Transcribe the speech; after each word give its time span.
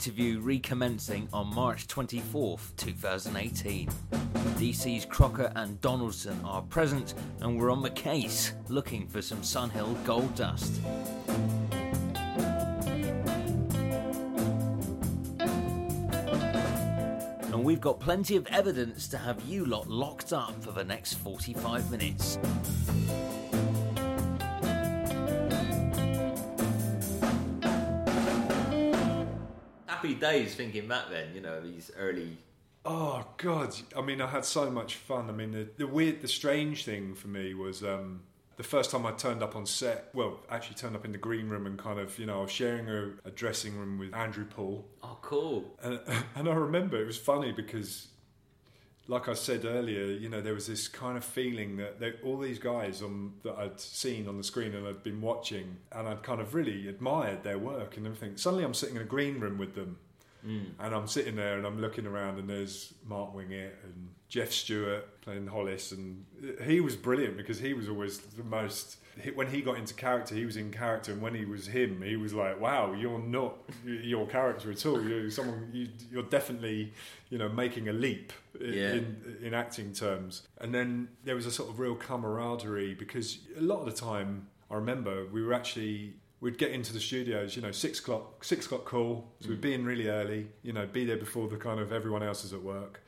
interview 0.00 0.40
recommencing 0.40 1.28
on 1.30 1.54
March 1.54 1.86
24th, 1.86 2.74
2018. 2.76 3.86
DC's 4.56 5.04
Crocker 5.04 5.52
and 5.56 5.78
Donaldson 5.82 6.40
are 6.42 6.62
present, 6.62 7.12
and 7.42 7.60
we're 7.60 7.70
on 7.70 7.82
the 7.82 7.90
case 7.90 8.54
looking 8.70 9.06
for 9.06 9.20
some 9.20 9.42
Sun 9.42 9.68
Hill 9.68 9.94
gold 10.06 10.34
dust. 10.34 10.80
And 17.52 17.62
we've 17.62 17.82
got 17.82 18.00
plenty 18.00 18.36
of 18.36 18.46
evidence 18.46 19.06
to 19.08 19.18
have 19.18 19.38
you 19.46 19.66
lot 19.66 19.86
locked 19.86 20.32
up 20.32 20.64
for 20.64 20.72
the 20.72 20.82
next 20.82 21.12
45 21.16 21.90
minutes. 21.90 22.38
Happy 30.00 30.14
days 30.14 30.54
thinking 30.54 30.88
back 30.88 31.10
then, 31.10 31.34
you 31.34 31.42
know, 31.42 31.60
these 31.60 31.90
early. 31.98 32.38
Oh 32.86 33.22
God! 33.36 33.74
I 33.94 34.00
mean, 34.00 34.22
I 34.22 34.26
had 34.28 34.46
so 34.46 34.70
much 34.70 34.94
fun. 34.94 35.28
I 35.28 35.32
mean, 35.34 35.52
the, 35.52 35.68
the 35.76 35.86
weird, 35.86 36.22
the 36.22 36.28
strange 36.28 36.86
thing 36.86 37.14
for 37.14 37.28
me 37.28 37.52
was 37.52 37.82
um, 37.84 38.22
the 38.56 38.62
first 38.62 38.90
time 38.90 39.04
I 39.04 39.12
turned 39.12 39.42
up 39.42 39.54
on 39.56 39.66
set. 39.66 40.08
Well, 40.14 40.40
actually 40.48 40.76
turned 40.76 40.96
up 40.96 41.04
in 41.04 41.12
the 41.12 41.18
green 41.18 41.50
room 41.50 41.66
and 41.66 41.78
kind 41.78 41.98
of, 42.00 42.18
you 42.18 42.24
know, 42.24 42.38
I 42.38 42.42
was 42.44 42.50
sharing 42.50 42.88
a, 42.88 43.10
a 43.26 43.30
dressing 43.30 43.76
room 43.76 43.98
with 43.98 44.14
Andrew 44.14 44.46
Paul, 44.46 44.86
Oh, 45.02 45.18
cool. 45.20 45.66
and, 45.82 46.00
and 46.34 46.48
I 46.48 46.54
remember 46.54 46.96
it 46.98 47.06
was 47.06 47.18
funny 47.18 47.52
because, 47.52 48.08
like 49.10 49.28
I 49.28 49.34
said 49.34 49.64
earlier, 49.64 50.04
you 50.04 50.28
know, 50.28 50.40
there 50.40 50.54
was 50.54 50.68
this 50.68 50.86
kind 50.86 51.16
of 51.16 51.24
feeling 51.24 51.76
that 51.78 51.98
they, 51.98 52.12
all 52.24 52.38
these 52.38 52.60
guys 52.60 53.02
on, 53.02 53.32
that 53.42 53.58
I'd 53.58 53.80
seen 53.80 54.28
on 54.28 54.38
the 54.38 54.44
screen 54.44 54.72
and 54.72 54.86
I'd 54.86 55.02
been 55.02 55.20
watching, 55.20 55.78
and 55.90 56.06
I'd 56.06 56.22
kind 56.22 56.40
of 56.40 56.54
really 56.54 56.86
admired 56.86 57.42
their 57.42 57.58
work 57.58 57.96
and 57.96 58.06
everything. 58.06 58.36
Suddenly, 58.36 58.64
I'm 58.64 58.72
sitting 58.72 58.94
in 58.94 59.02
a 59.02 59.06
green 59.06 59.40
room 59.40 59.58
with 59.58 59.74
them, 59.74 59.98
mm. 60.46 60.66
and 60.78 60.94
I'm 60.94 61.08
sitting 61.08 61.34
there 61.34 61.58
and 61.58 61.66
I'm 61.66 61.80
looking 61.80 62.06
around, 62.06 62.38
and 62.38 62.48
there's 62.48 62.94
Mark 63.04 63.34
Wingett 63.34 63.72
and 63.82 64.10
Jeff 64.30 64.52
Stewart 64.52 65.20
playing 65.22 65.48
Hollis, 65.48 65.90
and 65.90 66.24
he 66.62 66.80
was 66.80 66.94
brilliant 66.94 67.36
because 67.36 67.58
he 67.58 67.74
was 67.74 67.88
always 67.88 68.18
the 68.18 68.44
most. 68.44 68.96
When 69.34 69.48
he 69.48 69.60
got 69.60 69.76
into 69.76 69.92
character, 69.92 70.36
he 70.36 70.46
was 70.46 70.56
in 70.56 70.70
character, 70.70 71.10
and 71.12 71.20
when 71.20 71.34
he 71.34 71.44
was 71.44 71.66
him, 71.66 72.00
he 72.00 72.14
was 72.14 72.32
like, 72.32 72.60
"Wow, 72.60 72.92
you're 72.92 73.18
not 73.18 73.56
your 73.84 74.28
character 74.28 74.70
at 74.70 74.86
all. 74.86 75.02
You're 75.02 75.30
someone. 75.32 75.68
You, 75.72 75.88
you're 76.12 76.22
definitely, 76.22 76.92
you 77.28 77.38
know, 77.38 77.48
making 77.48 77.88
a 77.88 77.92
leap 77.92 78.32
i- 78.54 78.64
Yeah. 78.64 78.92
in 78.92 79.36
in 79.42 79.52
acting 79.52 79.92
terms." 79.92 80.46
And 80.58 80.72
then 80.72 81.08
there 81.24 81.34
was 81.34 81.44
a 81.44 81.50
sort 81.50 81.68
of 81.68 81.80
real 81.80 81.96
camaraderie 81.96 82.94
because 82.94 83.40
a 83.58 83.60
lot 83.60 83.80
of 83.80 83.86
the 83.86 84.00
time, 84.00 84.46
I 84.70 84.76
remember 84.76 85.26
we 85.26 85.42
were 85.42 85.52
actually 85.52 86.14
we'd 86.40 86.56
get 86.56 86.70
into 86.70 86.92
the 86.92 87.00
studios, 87.00 87.54
you 87.54 87.62
know, 87.62 87.72
six 87.72 87.98
o'clock, 87.98 88.44
six 88.44 88.64
o'clock 88.66 88.84
call. 88.84 89.32
So 89.40 89.50
we'd 89.50 89.58
mm. 89.58 89.62
be 89.62 89.74
in 89.74 89.84
really 89.84 90.08
early, 90.08 90.48
you 90.62 90.72
know, 90.72 90.86
be 90.86 91.04
there 91.04 91.18
before 91.18 91.48
the 91.48 91.56
kind 91.56 91.80
of 91.80 91.92
everyone 91.92 92.22
else 92.22 92.44
is 92.44 92.54
at 92.54 92.62
work. 92.62 93.02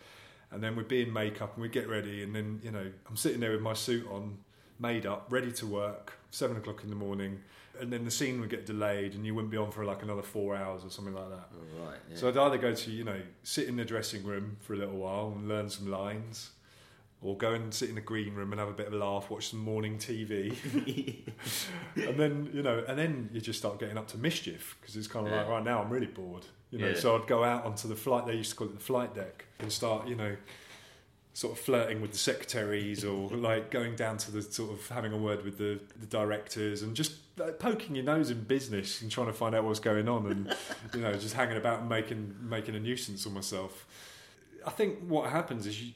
And 0.53 0.63
then 0.63 0.77
we'd 0.77 0.89
be 0.89 1.03
in 1.03 1.13
makeup 1.13 1.55
and 1.55 1.63
we'd 1.63 1.73
get 1.73 1.89
ready. 1.89 2.23
And 2.23 2.35
then, 2.35 2.61
you 2.63 2.71
know, 2.71 2.87
I'm 3.09 3.17
sitting 3.17 3.41
there 3.41 3.53
with 3.53 3.63
my 3.63 3.73
suit 3.73 4.07
on, 4.11 4.39
made 4.79 5.07
up, 5.07 5.27
ready 5.31 5.53
to 5.53 5.67
work, 5.67 6.13
seven 6.31 6.57
o'clock 6.57 6.85
in 6.85 6.91
the 6.91 6.97
morning. 6.97 7.41
And 7.81 7.91
then 7.91 8.05
the 8.05 8.11
scene 8.11 8.39
would 8.41 8.51
get 8.51 8.67
delayed 8.67 9.15
and 9.15 9.25
you 9.25 9.35
wouldn't 9.35 9.51
be 9.51 9.57
on 9.57 9.71
for 9.71 9.85
like 9.85 10.03
another 10.03 10.23
four 10.23 10.55
hours 10.55 10.85
or 10.85 10.91
something 10.91 11.15
like 11.15 11.31
that. 11.31 11.49
Right. 11.81 11.97
Yeah. 12.11 12.17
So 12.17 12.29
I'd 12.29 12.37
either 12.37 12.59
go 12.59 12.75
to, 12.75 12.91
you 12.91 13.05
know, 13.05 13.21
sit 13.43 13.67
in 13.67 13.77
the 13.77 13.85
dressing 13.85 14.25
room 14.25 14.59
for 14.61 14.75
a 14.75 14.77
little 14.77 14.97
while 14.97 15.33
and 15.35 15.49
learn 15.49 15.71
some 15.71 15.91
lines, 15.91 16.51
or 17.23 17.37
go 17.37 17.53
and 17.53 17.73
sit 17.73 17.89
in 17.89 17.95
the 17.95 18.01
green 18.01 18.35
room 18.35 18.53
and 18.53 18.59
have 18.59 18.69
a 18.69 18.73
bit 18.73 18.89
of 18.89 18.93
a 18.93 18.97
laugh, 18.97 19.31
watch 19.31 19.49
some 19.49 19.61
morning 19.61 19.97
TV, 19.97 20.57
and 21.97 22.19
then 22.19 22.51
you 22.53 22.63
know, 22.63 22.85
and 22.89 22.99
then 22.99 23.31
you 23.33 23.41
just 23.41 23.59
start 23.59 23.79
getting 23.79 23.97
up 23.97 24.09
to 24.09 24.19
mischief 24.19 24.77
because 24.81 24.97
it's 24.97 25.07
kind 25.07 25.27
of 25.27 25.33
like 25.33 25.49
right 25.49 25.65
now 25.65 25.83
I'm 25.83 25.91
really 25.91 26.07
bored, 26.07 26.45
you 26.71 26.79
know. 26.79 26.89
Yeah. 26.89 26.95
So 26.95 27.17
I'd 27.17 27.27
go 27.29 27.45
out 27.45 27.65
onto 27.65 27.87
the 27.87 27.95
flight. 27.95 28.27
They 28.27 28.35
used 28.35 28.51
to 28.51 28.57
call 28.57 28.67
it 28.67 28.75
the 28.75 28.85
flight 28.85 29.15
deck 29.15 29.47
and 29.61 29.73
start, 29.73 30.09
you 30.09 30.17
know. 30.17 30.37
Sort 31.35 31.55
of 31.55 31.65
flirting 31.65 32.03
with 32.03 32.13
the 32.13 32.19
secretaries, 32.19 33.07
or 33.07 33.27
like 33.31 33.71
going 33.71 33.97
down 33.97 34.19
to 34.19 34.31
the 34.31 34.43
sort 34.43 34.71
of 34.71 34.87
having 34.89 35.15
a 35.15 35.17
word 35.17 35.45
with 35.47 35.57
the, 35.57 35.81
the 35.99 36.05
directors, 36.05 36.83
and 36.83 36.95
just 36.95 37.15
like, 37.39 37.59
poking 37.59 37.95
your 37.95 38.05
nose 38.05 38.31
in 38.31 38.43
business 38.43 39.01
and 39.01 39.11
trying 39.11 39.29
to 39.29 39.33
find 39.33 39.55
out 39.55 39.65
what's 39.65 39.81
going 39.81 40.11
on, 40.11 40.27
and 40.27 40.57
you 40.93 41.01
know, 41.01 41.15
just 41.15 41.33
hanging 41.33 41.57
about 41.57 41.81
and 41.81 41.89
making 41.89 42.35
making 42.43 42.75
a 42.75 42.81
nuisance 42.81 43.25
of 43.25 43.33
myself. 43.33 43.87
I 44.67 44.71
think 44.71 44.99
what 45.09 45.31
happens 45.31 45.67
is 45.67 45.81
you, 45.83 45.93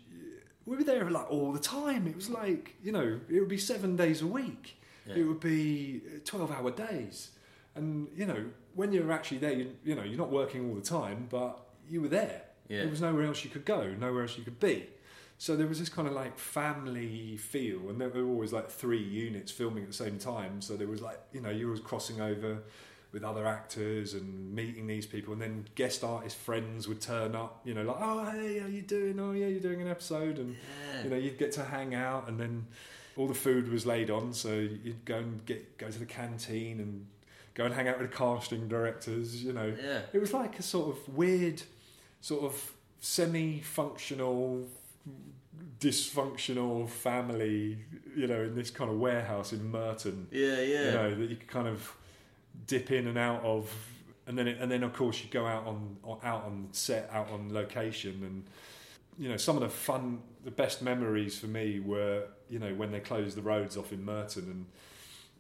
we 0.67 0.77
were 0.77 0.85
there 0.85 1.09
like 1.09 1.31
all 1.31 1.53
the 1.53 1.61
time. 1.61 2.07
It 2.07 2.17
was 2.17 2.29
like 2.29 2.75
you 2.83 2.93
know, 2.93 3.21
it 3.29 3.41
would 3.41 3.49
be 3.49 3.59
seven 3.59 3.97
days 3.97 4.21
a 4.21 4.27
week. 4.27 4.81
Yeah. 5.07 5.17
It 5.17 5.23
would 5.23 5.41
be 5.41 6.03
uh, 6.07 6.19
twelve-hour 6.25 6.73
days, 6.73 7.31
and 7.75 8.09
you 8.15 8.27
know, 8.27 8.45
when 8.75 8.93
you're 8.93 9.13
actually 9.13 9.39
there, 9.39 9.53
you, 9.53 9.73
you 9.85 9.95
know, 9.95 10.03
you're 10.03 10.19
not 10.19 10.31
working 10.31 10.69
all 10.69 10.75
the 10.75 10.83
time, 10.83 11.29
but 11.31 11.59
you 11.89 12.03
were 12.03 12.09
there. 12.09 12.43
Yeah. 12.69 12.81
There 12.81 12.91
was 12.91 13.01
nowhere 13.01 13.25
else 13.25 13.45
you 13.45 13.51
could 13.51 13.65
go, 13.65 13.95
nowhere 13.95 14.23
else 14.23 14.37
you 14.37 14.43
could 14.43 14.59
be. 14.59 14.87
So 15.39 15.55
there 15.55 15.67
was 15.67 15.79
this 15.79 15.89
kind 15.89 16.09
of 16.09 16.15
like 16.15 16.39
family 16.39 17.37
feel, 17.37 17.89
and 17.89 18.01
there 18.01 18.09
were 18.09 18.27
always 18.27 18.53
like 18.53 18.71
three 18.71 19.03
units 19.03 19.53
filming 19.53 19.85
at 19.85 19.91
the 19.91 19.95
same 19.95 20.19
time. 20.19 20.61
So 20.61 20.77
there 20.77 20.89
was 20.89 21.03
like 21.03 21.21
you 21.33 21.41
know 21.41 21.51
you 21.51 21.69
were 21.69 21.79
crossing 21.79 22.21
over 22.21 22.59
with 23.17 23.25
other 23.25 23.47
actors 23.47 24.13
and 24.13 24.55
meeting 24.55 24.87
these 24.87 25.07
people, 25.07 25.33
and 25.33 25.41
then 25.41 25.67
guest 25.75 26.05
artist 26.05 26.37
friends 26.37 26.87
would 26.87 27.01
turn 27.01 27.35
up. 27.35 27.63
You 27.65 27.73
know, 27.73 27.83
like 27.83 27.97
oh 27.99 28.25
hey, 28.31 28.59
how 28.59 28.67
you 28.67 28.83
doing? 28.83 29.19
Oh 29.19 29.33
yeah, 29.33 29.47
you're 29.47 29.59
doing 29.59 29.81
an 29.81 29.89
episode, 29.89 30.39
and 30.39 30.55
Yeah. 30.55 31.05
you 31.05 31.11
know 31.11 31.17
you'd 31.17 31.39
get 31.39 31.51
to 31.53 31.65
hang 31.65 31.95
out, 31.95 32.29
and 32.29 32.39
then 32.39 32.67
all 33.17 33.27
the 33.27 33.33
food 33.33 33.71
was 33.73 33.87
laid 33.87 34.11
on, 34.11 34.35
so 34.35 34.53
you'd 34.53 35.07
go 35.07 35.17
and 35.17 35.47
get 35.47 35.79
go 35.79 35.91
to 35.91 35.99
the 35.99 36.05
canteen 36.05 36.79
and 36.79 37.07
go 37.55 37.65
and 37.65 37.73
hang 37.73 37.89
out 37.89 37.99
with 37.99 38.11
the 38.11 38.15
casting 38.15 38.69
directors. 38.69 39.43
You 39.43 39.55
know, 39.55 39.75
yeah. 39.83 40.01
it 40.13 40.19
was 40.21 40.35
like 40.35 40.59
a 40.59 40.63
sort 40.63 40.95
of 40.95 41.09
weird, 41.17 41.63
sort 42.21 42.45
of 42.45 42.73
semi-functional, 43.01 44.67
dysfunctional 45.81 46.87
family. 46.87 47.79
You 48.15 48.27
know, 48.27 48.43
in 48.43 48.55
this 48.55 48.71
kind 48.71 48.91
of 48.91 48.99
warehouse 48.99 49.55
in 49.55 49.71
Merton. 49.71 50.27
Yeah, 50.31 50.61
yeah. 50.61 50.85
You 50.85 50.91
know 50.93 51.15
that 51.15 51.31
you 51.31 51.37
could 51.37 51.49
kind 51.49 51.69
of 51.69 51.97
dip 52.67 52.91
in 52.91 53.07
and 53.07 53.19
out 53.19 53.43
of, 53.43 53.73
and 54.27 54.37
then 54.37 54.49
it, 54.49 54.59
and 54.61 54.71
then 54.71 54.83
of 54.83 54.93
course 54.93 55.23
you 55.23 55.29
go 55.31 55.47
out 55.47 55.67
on, 55.67 55.97
out 56.23 56.45
on 56.45 56.69
set, 56.73 57.09
out 57.13 57.31
on 57.31 57.53
location, 57.53 58.23
and 58.23 58.45
you 59.19 59.29
know 59.29 59.37
some 59.37 59.57
of 59.57 59.63
the 59.63 59.69
fun, 59.69 60.21
the 60.45 60.51
best 60.51 60.83
memories 60.83 61.39
for 61.39 61.47
me 61.47 61.81
were 61.81 62.25
you 62.49 62.59
know 62.59 62.75
when 62.75 62.91
they 62.93 63.01
closed 63.01 63.37
the 63.37 63.43
roads 63.43 63.77
off 63.77 63.93
in 63.93 64.05
Merton 64.05 64.45
and 64.45 64.67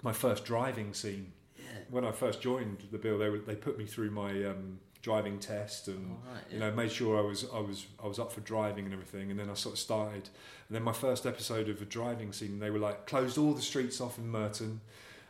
my 0.02 0.12
first 0.12 0.44
driving 0.44 0.92
scene 0.92 1.32
yeah. 1.58 1.64
when 1.90 2.04
I 2.04 2.12
first 2.12 2.40
joined 2.40 2.84
the 2.90 2.98
bill, 2.98 3.18
they 3.18 3.30
were, 3.30 3.38
they 3.38 3.56
put 3.56 3.78
me 3.78 3.86
through 3.86 4.10
my 4.10 4.44
um, 4.44 4.78
driving 5.02 5.38
test 5.38 5.88
and 5.88 6.16
right, 6.26 6.42
you 6.50 6.58
know 6.58 6.70
made 6.72 6.90
sure 6.90 7.16
I 7.16 7.20
was 7.20 7.44
I 7.54 7.60
was 7.60 7.86
I 8.02 8.06
was 8.06 8.18
up 8.18 8.32
for 8.32 8.40
driving 8.40 8.86
and 8.86 8.92
everything. 8.92 9.30
And 9.30 9.38
then 9.38 9.48
I 9.48 9.54
sort 9.54 9.74
of 9.74 9.78
started. 9.78 10.28
And 10.68 10.74
then 10.74 10.82
my 10.82 10.92
first 10.92 11.26
episode 11.26 11.68
of 11.68 11.80
a 11.80 11.84
driving 11.84 12.32
scene, 12.32 12.58
they 12.58 12.70
were 12.70 12.78
like 12.78 13.06
closed 13.06 13.38
all 13.38 13.52
the 13.52 13.62
streets 13.62 14.00
off 14.00 14.18
in 14.18 14.28
Merton, 14.28 14.80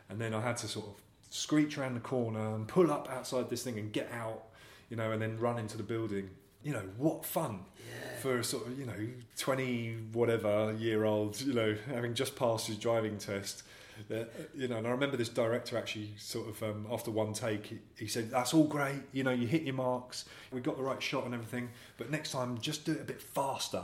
and 0.09 0.19
then 0.19 0.33
I 0.33 0.41
had 0.41 0.57
to 0.57 0.67
sort 0.67 0.87
of 0.87 0.95
screech 1.29 1.77
around 1.77 1.93
the 1.95 1.99
corner 1.99 2.55
and 2.55 2.67
pull 2.67 2.91
up 2.91 3.09
outside 3.11 3.49
this 3.49 3.63
thing 3.63 3.77
and 3.79 3.91
get 3.91 4.11
out, 4.11 4.43
you 4.89 4.97
know, 4.97 5.11
and 5.11 5.21
then 5.21 5.37
run 5.39 5.57
into 5.59 5.77
the 5.77 5.83
building. 5.83 6.29
You 6.63 6.73
know 6.73 6.83
what 6.97 7.23
fun 7.23 7.59
Yeah. 7.77 8.19
for 8.19 8.39
a 8.39 8.43
sort 8.43 8.67
of 8.67 8.77
you 8.77 8.85
know 8.85 9.07
twenty 9.37 9.93
whatever 10.11 10.73
year 10.77 11.05
old, 11.05 11.39
you 11.39 11.53
know, 11.53 11.75
having 11.87 12.13
just 12.13 12.35
passed 12.35 12.67
his 12.67 12.77
driving 12.77 13.17
test. 13.17 13.63
Uh, 14.11 14.25
you 14.55 14.67
know, 14.67 14.77
and 14.77 14.85
I 14.85 14.91
remember 14.91 15.17
this 15.17 15.29
director 15.29 15.75
actually 15.77 16.13
sort 16.17 16.47
of 16.49 16.61
um, 16.63 16.85
after 16.91 17.09
one 17.09 17.33
take, 17.33 17.65
he, 17.67 17.79
he 17.97 18.07
said, 18.07 18.29
"That's 18.29 18.53
all 18.53 18.65
great. 18.67 19.01
You 19.11 19.23
know, 19.23 19.31
you 19.31 19.47
hit 19.47 19.63
your 19.63 19.73
marks. 19.75 20.25
We 20.51 20.61
got 20.61 20.77
the 20.77 20.83
right 20.83 21.01
shot 21.01 21.25
and 21.25 21.33
everything. 21.33 21.69
But 21.97 22.11
next 22.11 22.31
time, 22.31 22.59
just 22.59 22.85
do 22.85 22.91
it 22.91 23.01
a 23.01 23.05
bit 23.05 23.21
faster." 23.21 23.83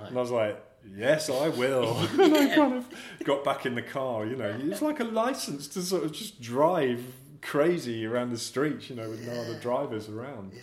Right. 0.00 0.08
And 0.08 0.16
I 0.16 0.20
was 0.20 0.30
like, 0.30 0.62
"Yes, 0.96 1.30
I 1.30 1.48
will." 1.48 1.96
and 2.20 2.34
I 2.36 2.54
kind 2.54 2.74
of 2.74 2.86
got 3.24 3.44
back 3.44 3.66
in 3.66 3.74
the 3.74 3.82
car. 3.82 4.26
You 4.26 4.36
know, 4.36 4.56
it's 4.64 4.82
like 4.82 5.00
a 5.00 5.04
license 5.04 5.68
to 5.68 5.82
sort 5.82 6.04
of 6.04 6.12
just 6.12 6.40
drive 6.40 7.02
crazy 7.42 8.06
around 8.06 8.30
the 8.30 8.38
streets. 8.38 8.88
You 8.90 8.96
know, 8.96 9.08
with 9.10 9.26
no 9.26 9.32
other 9.32 9.58
drivers 9.60 10.08
around. 10.08 10.52
Yeah. 10.54 10.60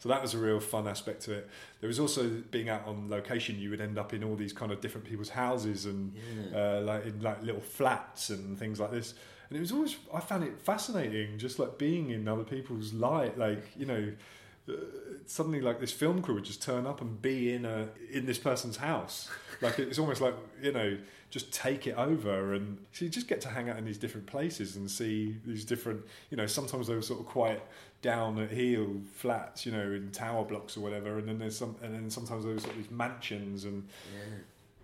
So 0.00 0.08
that 0.08 0.20
was 0.20 0.34
a 0.34 0.38
real 0.38 0.60
fun 0.60 0.86
aspect 0.88 1.22
to 1.22 1.32
it. 1.32 1.48
There 1.80 1.88
was 1.88 1.98
also 2.00 2.28
being 2.50 2.68
out 2.68 2.86
on 2.86 3.08
location. 3.08 3.58
You 3.58 3.70
would 3.70 3.80
end 3.80 3.98
up 3.98 4.12
in 4.12 4.24
all 4.24 4.36
these 4.36 4.52
kind 4.52 4.72
of 4.72 4.80
different 4.80 5.06
people's 5.06 5.30
houses 5.30 5.86
and 5.86 6.12
Yeah. 6.50 6.58
uh, 6.78 6.80
like 6.82 7.06
in 7.06 7.20
like 7.20 7.42
little 7.42 7.60
flats 7.60 8.30
and 8.30 8.58
things 8.58 8.80
like 8.80 8.90
this. 8.90 9.14
And 9.48 9.56
it 9.56 9.60
was 9.60 9.72
always 9.72 9.96
I 10.12 10.20
found 10.20 10.42
it 10.44 10.58
fascinating, 10.60 11.38
just 11.38 11.58
like 11.58 11.78
being 11.78 12.10
in 12.10 12.26
other 12.28 12.44
people's 12.44 12.92
light. 12.92 13.38
Like 13.38 13.62
you 13.76 13.86
know, 13.86 14.12
Uh, 14.68 14.72
suddenly 15.26 15.60
like 15.60 15.78
this 15.80 15.92
film 15.92 16.22
crew 16.22 16.34
would 16.34 16.44
just 16.44 16.62
turn 16.62 16.86
up 16.86 17.00
and 17.00 17.20
be 17.20 17.52
in 17.52 17.64
a 17.64 17.88
in 18.10 18.24
this 18.26 18.38
person's 18.38 18.76
house. 18.78 19.28
Like 19.60 19.78
it's 19.78 19.98
almost 19.98 20.20
like 20.20 20.34
you 20.62 20.72
know, 20.72 20.96
just 21.30 21.52
take 21.52 21.86
it 21.86 21.96
over, 21.96 22.54
and 22.54 22.78
so 22.92 23.04
you 23.04 23.10
just 23.10 23.28
get 23.28 23.40
to 23.42 23.48
hang 23.48 23.68
out 23.68 23.76
in 23.76 23.84
these 23.84 23.98
different 23.98 24.26
places 24.26 24.76
and 24.76 24.90
see 24.90 25.36
these 25.46 25.64
different. 25.64 26.02
You 26.30 26.36
know, 26.38 26.46
sometimes 26.46 26.86
they 26.86 26.94
were 26.94 27.02
sort 27.02 27.20
of 27.20 27.26
quite 27.26 27.62
down 28.00 28.38
at 28.38 28.50
heel 28.50 29.00
flats, 29.14 29.64
you 29.66 29.72
know, 29.72 29.92
in 29.92 30.10
tower 30.12 30.44
blocks 30.44 30.76
or 30.76 30.80
whatever, 30.80 31.18
and 31.18 31.28
then 31.28 31.38
there's 31.38 31.56
some, 31.58 31.74
and 31.82 31.94
then 31.94 32.10
sometimes 32.10 32.44
there 32.44 32.52
was 32.54 32.62
sort 32.62 32.74
of 32.76 32.82
these 32.82 32.90
mansions 32.90 33.64
and 33.64 33.86
Yeah. 34.14 34.20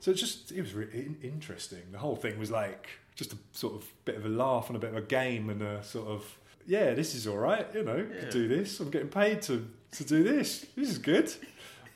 so 0.00 0.10
it 0.10 0.14
just 0.14 0.52
it 0.52 0.60
was 0.60 0.72
really 0.74 1.16
interesting. 1.22 1.82
The 1.92 1.98
whole 1.98 2.16
thing 2.16 2.38
was 2.38 2.50
like 2.50 2.88
just 3.14 3.32
a 3.32 3.36
sort 3.52 3.74
of 3.74 3.84
bit 4.04 4.16
of 4.16 4.24
a 4.24 4.28
laugh 4.30 4.68
and 4.68 4.76
a 4.76 4.78
bit 4.78 4.90
of 4.90 4.96
a 4.96 5.02
game 5.02 5.50
and 5.50 5.60
a 5.62 5.82
sort 5.84 6.08
of 6.08 6.38
yeah, 6.66 6.94
this 6.94 7.14
is 7.14 7.26
all 7.26 7.38
right. 7.38 7.66
You 7.74 7.82
know, 7.84 7.96
Yeah. 7.96 8.20
could 8.20 8.30
do 8.30 8.48
this. 8.48 8.80
I'm 8.80 8.90
getting 8.90 9.08
paid 9.08 9.42
to 9.42 9.66
to 9.92 10.04
do 10.04 10.22
this. 10.22 10.66
This 10.76 10.88
is 10.90 10.98
good. 10.98 11.32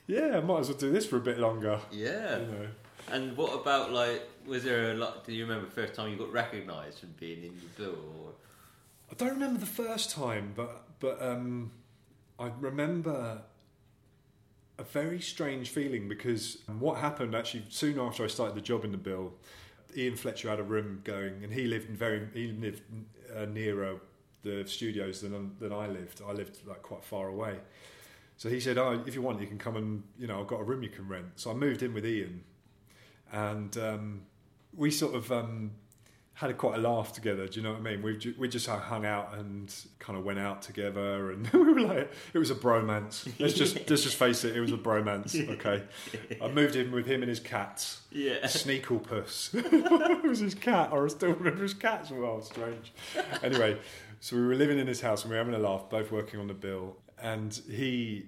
Yeah, 0.06 0.36
I 0.36 0.40
might 0.40 0.60
as 0.60 0.68
well 0.68 0.78
do 0.78 0.92
this 0.92 1.06
for 1.06 1.16
a 1.16 1.20
bit 1.20 1.38
longer. 1.38 1.80
Yeah. 1.90 2.38
You 2.40 2.46
know. 2.46 2.68
And 3.10 3.36
what 3.36 3.52
about 3.54 3.92
like? 3.92 4.22
Was 4.46 4.64
there 4.64 4.90
a 4.92 4.94
lot? 4.94 5.24
Do 5.24 5.32
you 5.32 5.44
remember 5.44 5.66
the 5.66 5.72
first 5.72 5.94
time 5.94 6.10
you 6.10 6.16
got 6.18 6.32
recognised 6.32 6.98
from 6.98 7.14
being 7.18 7.42
in 7.44 7.54
the 7.60 7.82
bill? 7.82 7.98
Or 8.24 8.32
I 9.10 9.14
don't 9.14 9.30
remember 9.30 9.60
the 9.60 9.66
first 9.66 10.10
time, 10.10 10.52
but 10.56 10.82
but 11.00 11.22
um, 11.22 11.70
I 12.38 12.50
remember 12.60 13.42
a 14.78 14.82
very 14.84 15.20
strange 15.20 15.70
feeling 15.70 16.08
because 16.08 16.58
what 16.78 16.98
happened 16.98 17.34
actually 17.34 17.64
soon 17.68 17.98
after 17.98 18.24
I 18.24 18.26
started 18.26 18.56
the 18.56 18.60
job 18.60 18.84
in 18.84 18.90
the 18.90 18.98
bill, 18.98 19.32
Ian 19.96 20.16
Fletcher 20.16 20.48
had 20.50 20.58
a 20.58 20.64
room 20.64 21.00
going, 21.04 21.44
and 21.44 21.52
he 21.52 21.66
lived 21.66 21.88
in 21.88 21.96
very 21.96 22.26
he 22.34 22.48
lived 22.48 22.82
uh, 23.34 23.44
nearer 23.46 24.00
the 24.44 24.64
studios 24.66 25.20
than 25.20 25.56
than 25.58 25.72
I 25.72 25.88
lived. 25.88 26.22
I 26.26 26.32
lived 26.32 26.58
like 26.66 26.82
quite 26.82 27.04
far 27.04 27.28
away. 27.28 27.56
So 28.36 28.48
he 28.48 28.60
said, 28.60 28.78
"Oh, 28.78 29.02
if 29.06 29.14
you 29.14 29.22
want, 29.22 29.40
you 29.40 29.46
can 29.46 29.58
come 29.58 29.76
and 29.76 30.02
you 30.18 30.26
know 30.26 30.40
I've 30.40 30.46
got 30.46 30.60
a 30.60 30.64
room 30.64 30.82
you 30.82 30.90
can 30.90 31.08
rent." 31.08 31.26
So 31.36 31.50
I 31.50 31.54
moved 31.54 31.82
in 31.82 31.94
with 31.94 32.06
Ian, 32.06 32.44
and 33.32 33.76
um, 33.78 34.22
we 34.76 34.90
sort 34.90 35.14
of 35.14 35.32
um, 35.32 35.72
had 36.36 36.50
a, 36.50 36.54
quite 36.54 36.76
a 36.76 36.80
laugh 36.80 37.12
together. 37.12 37.46
Do 37.46 37.60
you 37.60 37.62
know 37.62 37.70
what 37.72 37.78
I 37.78 37.82
mean? 37.82 38.02
We 38.02 38.16
ju- 38.16 38.34
we 38.36 38.48
just 38.48 38.66
hung 38.66 39.06
out 39.06 39.34
and 39.38 39.72
kind 40.00 40.18
of 40.18 40.24
went 40.24 40.38
out 40.40 40.62
together, 40.62 41.30
and 41.30 41.48
we 41.52 41.60
were 41.72 41.80
like, 41.80 42.12
it 42.32 42.38
was 42.38 42.50
a 42.50 42.54
bromance. 42.56 43.30
Let's 43.38 43.54
just 43.54 43.76
let's 43.88 44.02
just 44.02 44.16
face 44.16 44.44
it, 44.44 44.56
it 44.56 44.60
was 44.60 44.72
a 44.72 44.76
bromance. 44.76 45.34
Okay, 45.54 45.82
I 46.42 46.48
moved 46.48 46.74
in 46.76 46.90
with 46.90 47.06
him 47.06 47.22
and 47.22 47.28
his 47.28 47.40
cats. 47.40 48.00
yeah. 48.10 48.38
Sneaklepuss 48.44 49.54
it 50.20 50.22
was 50.24 50.40
his 50.40 50.54
cat, 50.54 50.90
or 50.92 51.04
I 51.04 51.08
still 51.08 51.32
remember 51.32 51.62
his 51.62 51.74
cat 51.74 52.10
well. 52.12 52.40
Strange. 52.42 52.92
Anyway, 53.42 53.78
so 54.20 54.36
we 54.36 54.44
were 54.46 54.54
living 54.56 54.78
in 54.78 54.86
his 54.86 55.00
house 55.00 55.22
and 55.22 55.30
we 55.30 55.36
were 55.36 55.44
having 55.44 55.54
a 55.54 55.58
laugh, 55.64 55.88
both 55.88 56.10
working 56.10 56.40
on 56.40 56.48
the 56.48 56.54
bill. 56.54 56.96
And 57.22 57.58
he, 57.70 58.24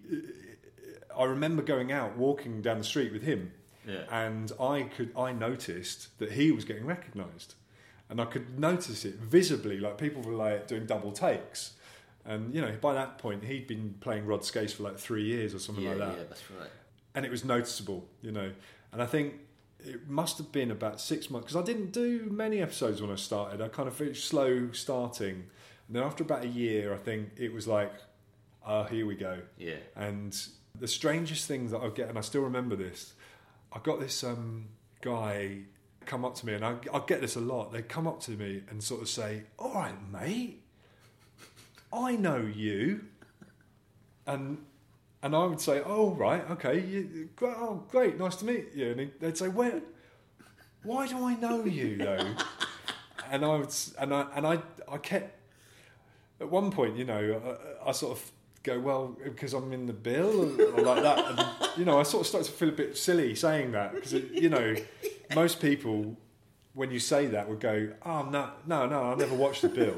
I 1.16 1.24
remember 1.24 1.62
going 1.62 1.90
out 1.92 2.16
walking 2.16 2.62
down 2.62 2.78
the 2.78 2.84
street 2.84 3.12
with 3.12 3.22
him, 3.22 3.52
Yeah. 3.86 4.04
and 4.10 4.52
I 4.60 4.82
could 4.96 5.10
I 5.16 5.32
noticed 5.32 6.18
that 6.18 6.32
he 6.32 6.52
was 6.52 6.64
getting 6.64 6.86
recognised, 6.86 7.54
and 8.08 8.20
I 8.20 8.24
could 8.24 8.58
notice 8.58 9.04
it 9.04 9.16
visibly. 9.16 9.78
Like 9.78 9.98
people 9.98 10.22
were 10.22 10.34
like 10.34 10.66
doing 10.66 10.86
double 10.86 11.12
takes, 11.12 11.72
and 12.24 12.54
you 12.54 12.60
know 12.60 12.74
by 12.80 12.94
that 12.94 13.18
point 13.18 13.44
he'd 13.44 13.66
been 13.66 13.94
playing 14.00 14.26
Rod 14.26 14.40
Skase 14.40 14.72
for 14.72 14.84
like 14.84 14.98
three 14.98 15.24
years 15.24 15.54
or 15.54 15.58
something 15.58 15.84
yeah, 15.84 15.90
like 15.90 15.98
that 15.98 16.16
yeah, 16.16 16.24
that's 16.28 16.50
right. 16.58 16.70
and 17.14 17.24
it 17.24 17.30
was 17.30 17.44
noticeable, 17.44 18.06
you 18.22 18.32
know. 18.32 18.52
And 18.92 19.02
I 19.02 19.06
think 19.06 19.34
it 19.80 20.08
must 20.08 20.38
have 20.38 20.52
been 20.52 20.70
about 20.70 21.00
six 21.00 21.30
months 21.30 21.46
because 21.52 21.62
I 21.62 21.64
didn't 21.64 21.92
do 21.92 22.28
many 22.30 22.62
episodes 22.62 23.02
when 23.02 23.10
I 23.10 23.16
started. 23.16 23.60
I 23.60 23.68
kind 23.68 23.88
of 23.88 23.94
felt 23.94 24.16
slow 24.16 24.70
starting, 24.72 25.46
and 25.86 25.96
then 25.96 26.02
after 26.02 26.22
about 26.22 26.44
a 26.44 26.48
year, 26.48 26.94
I 26.94 26.98
think 26.98 27.30
it 27.36 27.52
was 27.52 27.66
like, 27.66 27.92
"Ah, 28.64 28.84
here 28.84 29.06
we 29.06 29.16
go." 29.16 29.40
Yeah. 29.58 29.76
And 29.94 30.36
the 30.78 30.88
strangest 30.88 31.46
thing 31.48 31.70
that 31.70 31.80
I 31.80 31.88
get, 31.88 32.08
and 32.08 32.18
I 32.18 32.20
still 32.20 32.42
remember 32.42 32.76
this, 32.76 33.14
I 33.72 33.78
got 33.80 34.00
this 34.00 34.22
um, 34.22 34.66
guy 35.00 35.62
come 36.06 36.24
up 36.24 36.34
to 36.36 36.46
me, 36.46 36.54
and 36.54 36.64
I, 36.64 36.76
I 36.92 37.02
get 37.06 37.20
this 37.20 37.36
a 37.36 37.40
lot. 37.40 37.72
They 37.72 37.82
come 37.82 38.06
up 38.06 38.20
to 38.22 38.32
me 38.32 38.62
and 38.70 38.82
sort 38.82 39.02
of 39.02 39.08
say, 39.08 39.42
"All 39.58 39.74
right, 39.74 39.94
mate, 40.10 40.62
I 41.92 42.16
know 42.16 42.38
you," 42.38 43.04
and 44.26 44.64
and 45.22 45.34
I 45.34 45.44
would 45.44 45.60
say, 45.60 45.82
"Oh, 45.84 46.10
right, 46.10 46.48
okay, 46.52 46.80
you, 46.80 47.28
oh, 47.42 47.84
great, 47.90 48.18
nice 48.18 48.36
to 48.36 48.44
meet 48.44 48.74
you." 48.74 48.92
And 48.92 49.12
they'd 49.20 49.36
say, 49.36 49.48
"Where? 49.48 49.82
Why 50.82 51.06
do 51.06 51.24
I 51.24 51.34
know 51.34 51.64
you 51.64 51.98
though?" 51.98 52.34
and 53.30 53.44
I 53.44 53.56
would, 53.56 53.74
and 53.98 54.14
I 54.14 54.26
and 54.34 54.46
I 54.46 54.58
I 54.88 54.98
kept 54.98 55.36
at 56.40 56.50
one 56.50 56.70
point, 56.70 56.96
you 56.96 57.04
know, 57.04 57.40
I, 57.84 57.88
I 57.88 57.92
sort 57.92 58.18
of 58.18 58.30
go, 58.62 58.78
well, 58.78 59.16
because 59.24 59.54
I'm 59.54 59.72
in 59.72 59.86
the 59.86 59.92
bill 59.92 60.60
or, 60.60 60.72
or 60.72 60.82
like 60.82 61.02
that. 61.02 61.18
And, 61.18 61.78
you 61.78 61.84
know, 61.84 61.98
I 61.98 62.02
sort 62.02 62.22
of 62.22 62.26
started 62.26 62.50
to 62.50 62.52
feel 62.52 62.68
a 62.68 62.72
bit 62.72 62.96
silly 62.96 63.34
saying 63.34 63.72
that 63.72 63.94
because, 63.94 64.12
you 64.12 64.48
know, 64.48 64.74
most 65.34 65.60
people, 65.60 66.16
when 66.74 66.90
you 66.90 66.98
say 66.98 67.26
that, 67.26 67.48
would 67.48 67.60
go, 67.60 67.92
oh, 68.04 68.22
no, 68.30 68.50
no, 68.66 68.86
no, 68.86 69.02
I 69.02 69.14
never 69.14 69.34
watched 69.34 69.62
the 69.62 69.68
bill. 69.68 69.96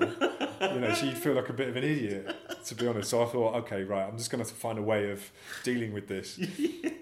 You 0.61 0.81
know, 0.81 0.93
so 0.95 1.07
you'd 1.07 1.19
feel 1.19 1.35
like 1.35 1.49
a 1.49 1.53
bit 1.53 1.69
of 1.69 1.77
an 1.77 1.85
idiot, 1.85 2.35
to 2.67 2.75
be 2.75 2.87
honest. 2.87 3.11
So 3.11 3.23
I 3.23 3.27
thought, 3.27 3.55
okay, 3.57 3.85
right, 3.85 4.09
I'm 4.09 4.19
just 4.19 4.31
going 4.31 4.45
to 4.45 4.51
find 4.53 4.79
a 4.79 4.83
way 4.83 5.11
of 5.11 5.31
dealing 5.63 5.93
with 5.93 6.09
this. 6.09 6.39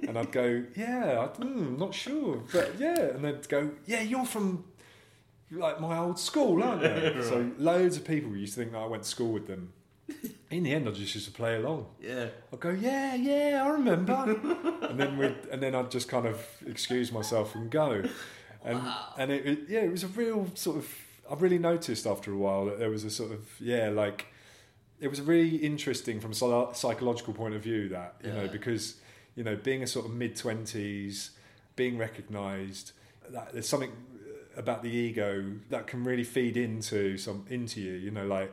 And 0.07 0.17
I'd 0.17 0.31
go, 0.31 0.63
yeah, 0.77 1.19
I, 1.29 1.43
mm, 1.43 1.77
not 1.77 1.93
sure. 1.93 2.41
But 2.53 2.79
yeah. 2.79 2.95
And 2.95 3.25
they'd 3.25 3.49
go, 3.49 3.73
yeah, 3.87 4.03
you're 4.03 4.25
from 4.25 4.65
like 5.51 5.81
my 5.81 5.99
old 5.99 6.19
school, 6.21 6.63
aren't 6.63 6.83
you? 6.83 7.23
So 7.25 7.51
loads 7.59 7.97
of 7.97 8.05
people 8.05 8.37
used 8.37 8.55
to 8.55 8.61
think 8.61 8.73
that 8.73 8.79
I 8.79 8.87
went 8.87 9.03
to 9.03 9.09
school 9.09 9.33
with 9.33 9.49
them. 9.49 9.73
In 10.51 10.63
the 10.63 10.73
end, 10.73 10.89
I 10.89 10.93
just 10.93 11.15
used 11.15 11.27
to 11.27 11.33
play 11.33 11.57
along. 11.57 11.87
Yeah. 12.01 12.29
I'd 12.53 12.61
go, 12.61 12.71
yeah, 12.71 13.15
yeah, 13.17 13.65
I 13.65 13.69
remember, 13.71 14.13
and 14.83 14.99
then 14.99 15.19
we, 15.19 15.35
and 15.51 15.61
then 15.61 15.75
I'd 15.75 15.91
just 15.91 16.09
kind 16.09 16.27
of 16.27 16.41
excuse 16.67 17.11
myself 17.11 17.55
and 17.57 17.69
go, 17.69 18.05
and 18.65 18.81
and 19.19 19.33
it, 19.33 19.47
it, 19.47 19.59
yeah, 19.69 19.81
it 19.81 19.91
was 19.91 20.05
a 20.05 20.09
real 20.09 20.49
sort 20.55 20.77
of. 20.77 20.89
I 21.29 21.35
really 21.35 21.59
noticed 21.59 22.07
after 22.07 22.33
a 22.33 22.37
while 22.37 22.67
that 22.67 22.79
there 22.79 22.91
was 22.91 23.03
a 23.03 23.11
sort 23.11 23.33
of 23.33 23.41
yeah, 23.61 23.89
like 23.89 24.27
it 25.01 25.09
was 25.09 25.21
really 25.21 25.57
interesting 25.57 26.21
from 26.21 26.31
a 26.31 26.75
psychological 26.75 27.35
point 27.35 27.55
of 27.55 27.63
view 27.63 27.89
that 27.89 28.15
you 28.23 28.33
know 28.33 28.49
because 28.49 28.97
you 29.35 29.43
know 29.45 29.57
being 29.57 29.83
a 29.83 29.87
sort 29.87 30.07
of 30.07 30.13
mid 30.13 30.37
twenties, 30.37 31.31
being 31.75 31.99
recognised, 31.99 32.93
that 33.31 33.53
there's 33.53 33.69
something 33.69 33.93
about 34.57 34.83
the 34.83 34.91
ego 34.91 35.45
that 35.71 35.87
can 35.87 36.05
really 36.05 36.25
feed 36.25 36.57
into 36.57 37.19
some 37.19 37.45
into 37.51 37.81
you. 37.81 37.95
You 37.95 38.11
know, 38.11 38.27
like 38.27 38.53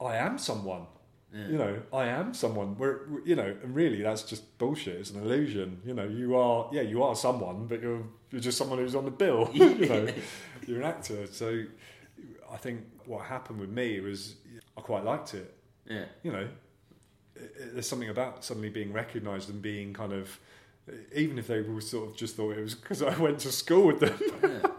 I 0.00 0.16
am 0.16 0.38
someone. 0.38 0.86
Yeah. 1.34 1.46
You 1.48 1.58
know, 1.58 1.82
I 1.92 2.06
am 2.06 2.34
someone. 2.34 2.76
Where 2.76 3.02
you 3.24 3.36
know, 3.36 3.54
and 3.62 3.74
really, 3.74 4.02
that's 4.02 4.22
just 4.22 4.58
bullshit. 4.58 4.96
It's 4.96 5.10
an 5.10 5.22
illusion. 5.22 5.80
You 5.84 5.94
know, 5.94 6.04
you 6.04 6.36
are 6.36 6.68
yeah, 6.72 6.82
you 6.82 7.02
are 7.02 7.14
someone, 7.14 7.66
but 7.66 7.80
you're 7.80 8.02
you're 8.30 8.40
just 8.40 8.58
someone 8.58 8.78
who's 8.78 8.94
on 8.96 9.04
the 9.04 9.10
bill. 9.12 9.48
you 9.54 9.74
know, 9.88 10.08
you're 10.66 10.78
an 10.78 10.86
actor. 10.86 11.26
So 11.30 11.64
I 12.52 12.56
think 12.56 12.80
what 13.06 13.26
happened 13.26 13.60
with 13.60 13.70
me 13.70 14.00
was 14.00 14.34
I 14.76 14.80
quite 14.80 15.04
liked 15.04 15.34
it. 15.34 15.54
Yeah. 15.88 16.04
You 16.22 16.32
know, 16.32 16.48
there's 17.72 17.88
something 17.88 18.08
about 18.08 18.44
suddenly 18.44 18.68
being 18.70 18.92
recognised 18.92 19.50
and 19.50 19.62
being 19.62 19.92
kind 19.92 20.12
of, 20.12 20.38
even 21.14 21.38
if 21.38 21.46
they 21.46 21.60
were 21.62 21.80
sort 21.80 22.10
of 22.10 22.16
just 22.16 22.36
thought 22.36 22.56
it 22.56 22.62
was 22.62 22.74
because 22.74 23.02
I 23.02 23.16
went 23.20 23.38
to 23.40 23.52
school 23.52 23.86
with 23.86 24.00
them, 24.00 24.18
Yeah. 24.42 24.70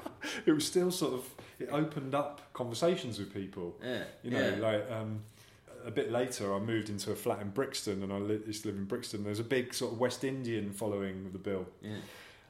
it 0.46 0.52
was 0.52 0.66
still 0.66 0.92
sort 0.92 1.14
of 1.14 1.30
it 1.60 1.70
opened 1.72 2.16
up 2.16 2.42
conversations 2.54 3.20
with 3.20 3.34
people. 3.34 3.78
Yeah. 3.84 4.04
You 4.24 4.32
know, 4.32 4.50
yeah. 4.50 4.56
like 4.62 4.92
um, 4.92 5.22
a 5.86 5.92
bit 5.92 6.12
later, 6.12 6.54
I 6.54 6.60
moved 6.60 6.90
into 6.90 7.12
a 7.12 7.16
flat 7.16 7.42
in 7.42 7.50
Brixton, 7.50 8.04
and 8.04 8.12
I 8.12 8.18
li- 8.18 8.42
used 8.46 8.64
to 8.64 8.70
live 8.70 8.78
in 8.78 8.86
Brixton. 8.86 9.24
There's 9.24 9.40
a 9.40 9.44
big 9.44 9.74
sort 9.74 9.94
of 9.94 10.00
West 10.00 10.24
Indian 10.24 10.72
following 10.72 11.26
of 11.26 11.34
the 11.34 11.40
bill, 11.40 11.68
yeah. 11.82 11.98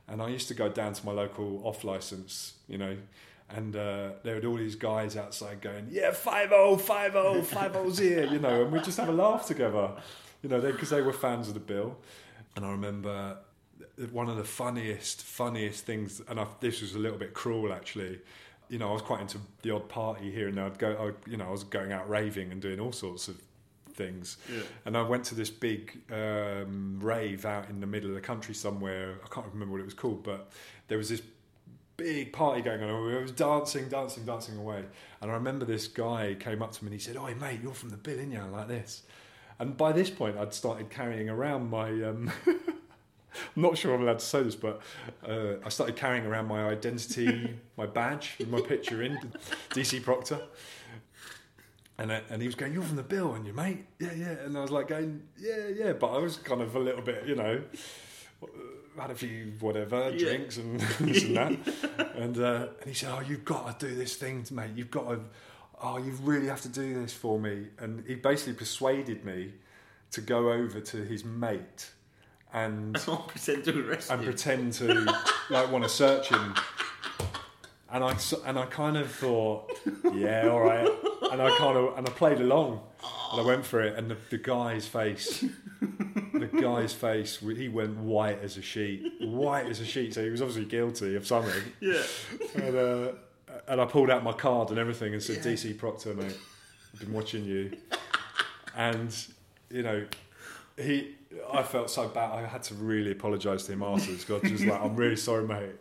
and 0.07 0.21
I 0.21 0.29
used 0.29 0.47
to 0.49 0.53
go 0.53 0.69
down 0.69 0.93
to 0.93 1.05
my 1.05 1.11
local 1.11 1.61
off 1.65 1.83
license, 1.83 2.53
you 2.67 2.77
know, 2.77 2.97
and 3.49 3.75
uh, 3.75 4.11
there 4.23 4.39
were 4.39 4.47
all 4.47 4.57
these 4.57 4.75
guys 4.75 5.17
outside 5.17 5.61
going, 5.61 5.87
"Yeah, 5.89 6.11
five 6.11 6.51
oh, 6.51 6.77
five 6.77 7.15
oh, 7.15 7.41
five 7.41 7.75
oh's 7.75 7.97
here," 7.97 8.25
you 8.25 8.39
know, 8.39 8.63
and 8.63 8.71
we 8.71 8.79
just 8.79 8.97
have 8.97 9.09
a 9.09 9.13
laugh 9.13 9.45
together, 9.45 9.91
you 10.41 10.49
know, 10.49 10.61
because 10.61 10.89
they 10.89 11.01
were 11.01 11.13
fans 11.13 11.47
of 11.47 11.53
the 11.53 11.59
bill. 11.59 11.97
And 12.55 12.65
I 12.65 12.71
remember 12.71 13.37
one 14.11 14.29
of 14.29 14.37
the 14.37 14.43
funniest, 14.43 15.23
funniest 15.23 15.85
things, 15.85 16.21
and 16.27 16.39
I, 16.39 16.47
this 16.59 16.81
was 16.81 16.95
a 16.95 16.99
little 16.99 17.17
bit 17.17 17.33
cruel 17.33 17.73
actually. 17.73 18.19
You 18.71 18.79
know, 18.79 18.89
I 18.89 18.93
was 18.93 19.01
quite 19.01 19.21
into 19.21 19.37
the 19.61 19.71
odd 19.71 19.89
party 19.89 20.31
here 20.31 20.47
and 20.47 20.57
there. 20.57 20.65
I'd 20.65 20.79
go, 20.79 21.13
I, 21.13 21.29
you 21.29 21.37
know, 21.37 21.45
I 21.45 21.51
was 21.51 21.63
going 21.63 21.91
out 21.91 22.09
raving 22.09 22.51
and 22.51 22.61
doing 22.61 22.79
all 22.79 22.91
sorts 22.91 23.27
of 23.27 23.39
things. 23.93 24.37
Yeah. 24.51 24.63
And 24.85 24.97
I 24.97 25.01
went 25.01 25.25
to 25.25 25.35
this 25.35 25.49
big 25.49 26.01
um, 26.11 26.99
rave 27.01 27.45
out 27.45 27.69
in 27.69 27.81
the 27.81 27.87
middle 27.87 28.09
of 28.09 28.15
the 28.15 28.21
country 28.21 28.55
somewhere. 28.55 29.19
I 29.23 29.27
can't 29.27 29.47
remember 29.53 29.73
what 29.73 29.81
it 29.81 29.85
was 29.85 29.93
called, 29.93 30.23
but 30.23 30.51
there 30.87 30.97
was 30.97 31.09
this 31.09 31.21
big 31.97 32.33
party 32.33 32.61
going 32.61 32.81
on. 32.81 33.13
I 33.13 33.21
was 33.21 33.31
dancing, 33.31 33.89
dancing, 33.89 34.25
dancing 34.25 34.57
away. 34.57 34.83
And 35.21 35.29
I 35.29 35.35
remember 35.35 35.65
this 35.65 35.87
guy 35.87 36.35
came 36.39 36.61
up 36.61 36.71
to 36.73 36.83
me 36.83 36.87
and 36.87 36.93
he 36.93 36.99
said, 36.99 37.17
"Oh, 37.17 37.33
mate, 37.35 37.59
you're 37.61 37.73
from 37.73 37.89
the 37.89 37.97
Bill, 37.97 38.19
ain't 38.19 38.31
you?" 38.31 38.41
Like 38.51 38.67
this. 38.67 39.03
And 39.59 39.77
by 39.77 39.91
this 39.91 40.09
point, 40.09 40.37
I'd 40.37 40.53
started 40.53 40.89
carrying 40.89 41.29
around 41.29 41.69
my. 41.69 41.89
Um, 41.89 42.31
I'm 43.55 43.61
not 43.61 43.77
sure 43.77 43.93
I'm 43.93 44.01
allowed 44.01 44.19
to 44.19 44.25
say 44.25 44.43
this, 44.43 44.55
but 44.55 44.81
uh, 45.27 45.53
I 45.65 45.69
started 45.69 45.95
carrying 45.95 46.25
around 46.25 46.47
my 46.47 46.67
identity, 46.67 47.57
my 47.77 47.85
badge 47.85 48.35
with 48.39 48.49
my 48.49 48.61
picture 48.61 49.01
in, 49.01 49.17
DC 49.71 50.03
Proctor. 50.03 50.41
And, 51.97 52.11
uh, 52.11 52.21
and 52.29 52.41
he 52.41 52.47
was 52.47 52.55
going, 52.55 52.73
You're 52.73 52.83
from 52.83 52.95
the 52.95 53.03
bill, 53.03 53.33
and 53.35 53.45
you, 53.45 53.53
mate? 53.53 53.85
Yeah, 53.99 54.13
yeah. 54.13 54.31
And 54.45 54.57
I 54.57 54.61
was 54.61 54.71
like, 54.71 54.87
going, 54.87 55.21
Yeah, 55.37 55.67
yeah. 55.73 55.93
But 55.93 56.13
I 56.13 56.17
was 56.17 56.37
kind 56.37 56.61
of 56.61 56.75
a 56.75 56.79
little 56.79 57.01
bit, 57.01 57.25
you 57.27 57.35
know, 57.35 57.61
had 58.99 59.11
a 59.11 59.15
few 59.15 59.53
whatever 59.59 60.09
Yeah. 60.09 60.17
drinks 60.17 60.57
and 60.57 60.79
this 60.99 61.23
and 61.23 61.37
that. 61.37 61.51
and, 62.15 62.37
uh, 62.39 62.67
and 62.79 62.87
he 62.87 62.93
said, 62.93 63.11
Oh, 63.13 63.21
you've 63.21 63.45
got 63.45 63.79
to 63.79 63.87
do 63.87 63.95
this 63.95 64.15
thing, 64.15 64.45
mate. 64.51 64.71
You've 64.75 64.91
got 64.91 65.09
to, 65.09 65.19
oh, 65.81 65.97
you 65.97 66.11
really 66.23 66.47
have 66.47 66.61
to 66.61 66.69
do 66.69 67.01
this 67.01 67.13
for 67.13 67.39
me. 67.39 67.67
And 67.77 68.03
he 68.07 68.15
basically 68.15 68.53
persuaded 68.53 69.23
me 69.23 69.53
to 70.11 70.21
go 70.21 70.51
over 70.51 70.79
to 70.81 70.97
his 71.03 71.23
mate 71.23 71.91
and 72.53 72.97
I'll 73.07 73.17
pretend 73.17 73.65
to 73.65 73.87
arrest 73.87 74.11
and 74.11 74.23
pretend 74.23 74.73
to 74.73 75.05
like 75.49 75.71
want 75.71 75.83
to 75.83 75.89
search 75.89 76.29
him. 76.29 76.55
And 77.91 78.03
I 78.03 78.17
and 78.45 78.57
I 78.57 78.65
kind 78.67 78.95
of 78.97 79.11
thought, 79.11 79.71
yeah, 80.13 80.47
all 80.47 80.61
right. 80.61 80.87
and 81.31 81.41
I 81.41 81.57
kind 81.57 81.77
of 81.77 81.97
and 81.97 82.07
I 82.07 82.11
played 82.11 82.39
along, 82.39 82.81
and 83.31 83.41
I 83.41 83.43
went 83.43 83.65
for 83.65 83.81
it, 83.81 83.97
and 83.97 84.09
the, 84.09 84.17
the 84.29 84.37
guy's 84.37 84.87
face, 84.87 85.43
the 86.33 86.49
guy's 86.61 86.93
face, 86.93 87.39
he 87.39 87.67
went 87.67 87.97
white 87.97 88.39
as 88.41 88.57
a 88.57 88.61
sheet, 88.61 89.11
white 89.19 89.65
as 89.65 89.79
a 89.81 89.85
sheet. 89.85 90.13
So 90.13 90.23
he 90.23 90.29
was 90.29 90.41
obviously 90.41 90.65
guilty 90.65 91.15
of 91.15 91.27
something. 91.27 91.63
Yeah. 91.81 92.03
And, 92.55 92.75
uh, 92.75 93.11
and 93.67 93.81
I 93.81 93.85
pulled 93.85 94.09
out 94.09 94.23
my 94.23 94.33
card 94.33 94.69
and 94.69 94.79
everything 94.79 95.13
and 95.13 95.21
said, 95.21 95.37
Yeah. 95.37 95.51
DC 95.51 95.77
Proctor, 95.77 96.13
mate, 96.13 96.37
I've 96.93 96.99
been 96.99 97.13
watching 97.13 97.43
you. 97.45 97.71
And, 98.75 99.13
you 99.69 99.83
know, 99.83 100.05
he, 100.77 101.15
I 101.51 101.63
felt 101.63 101.89
so 101.89 102.07
bad. 102.07 102.31
I 102.31 102.45
had 102.45 102.63
to 102.63 102.73
really 102.75 103.11
apologise 103.11 103.63
to 103.67 103.73
him 103.73 103.83
afterwards. 103.83 104.25
God, 104.25 104.43
just 104.43 104.65
like, 104.65 104.81
I'm 104.81 104.95
really 104.95 105.15
sorry, 105.15 105.47
mate. 105.47 105.71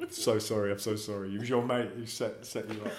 I'm 0.00 0.10
so 0.10 0.38
sorry. 0.38 0.72
I'm 0.72 0.78
so 0.78 0.96
sorry. 0.96 1.30
He 1.30 1.38
was 1.38 1.48
your 1.48 1.64
mate 1.64 1.90
who 1.96 2.06
set, 2.06 2.44
set 2.44 2.68
you 2.72 2.80
up. 2.84 2.92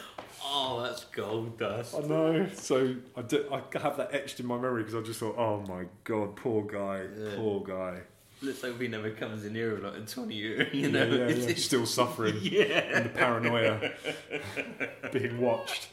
Oh, 0.44 0.82
that's 0.82 1.04
gold 1.06 1.58
dust. 1.58 1.96
I 1.96 2.08
know. 2.08 2.48
So 2.54 2.96
I, 3.16 3.22
did, 3.22 3.46
I 3.52 3.62
have 3.80 3.98
that 3.98 4.14
etched 4.14 4.40
in 4.40 4.46
my 4.46 4.56
memory 4.56 4.84
because 4.84 4.96
I 4.96 5.02
just 5.02 5.20
thought, 5.20 5.36
oh 5.38 5.62
my 5.68 5.86
God, 6.04 6.36
poor 6.36 6.64
guy, 6.64 7.04
Yeah. 7.18 7.36
poor 7.36 7.62
guy. 7.64 8.00
Looks 8.42 8.62
like 8.62 8.80
he 8.80 8.88
never 8.88 9.10
comes 9.10 9.44
in 9.46 9.56
here 9.56 9.80
like 9.80 9.96
in 9.96 10.06
20 10.06 10.36
years, 10.36 10.74
you 10.74 10.92
know? 10.92 11.04
yeah, 11.06 11.28
yeah. 11.30 11.54
Still 11.58 11.88
suffering 11.88 12.38
yeah. 12.42 12.94
from 12.94 13.04
the 13.04 13.10
paranoia 13.10 13.92
being 15.12 15.42
watched. 15.42 15.88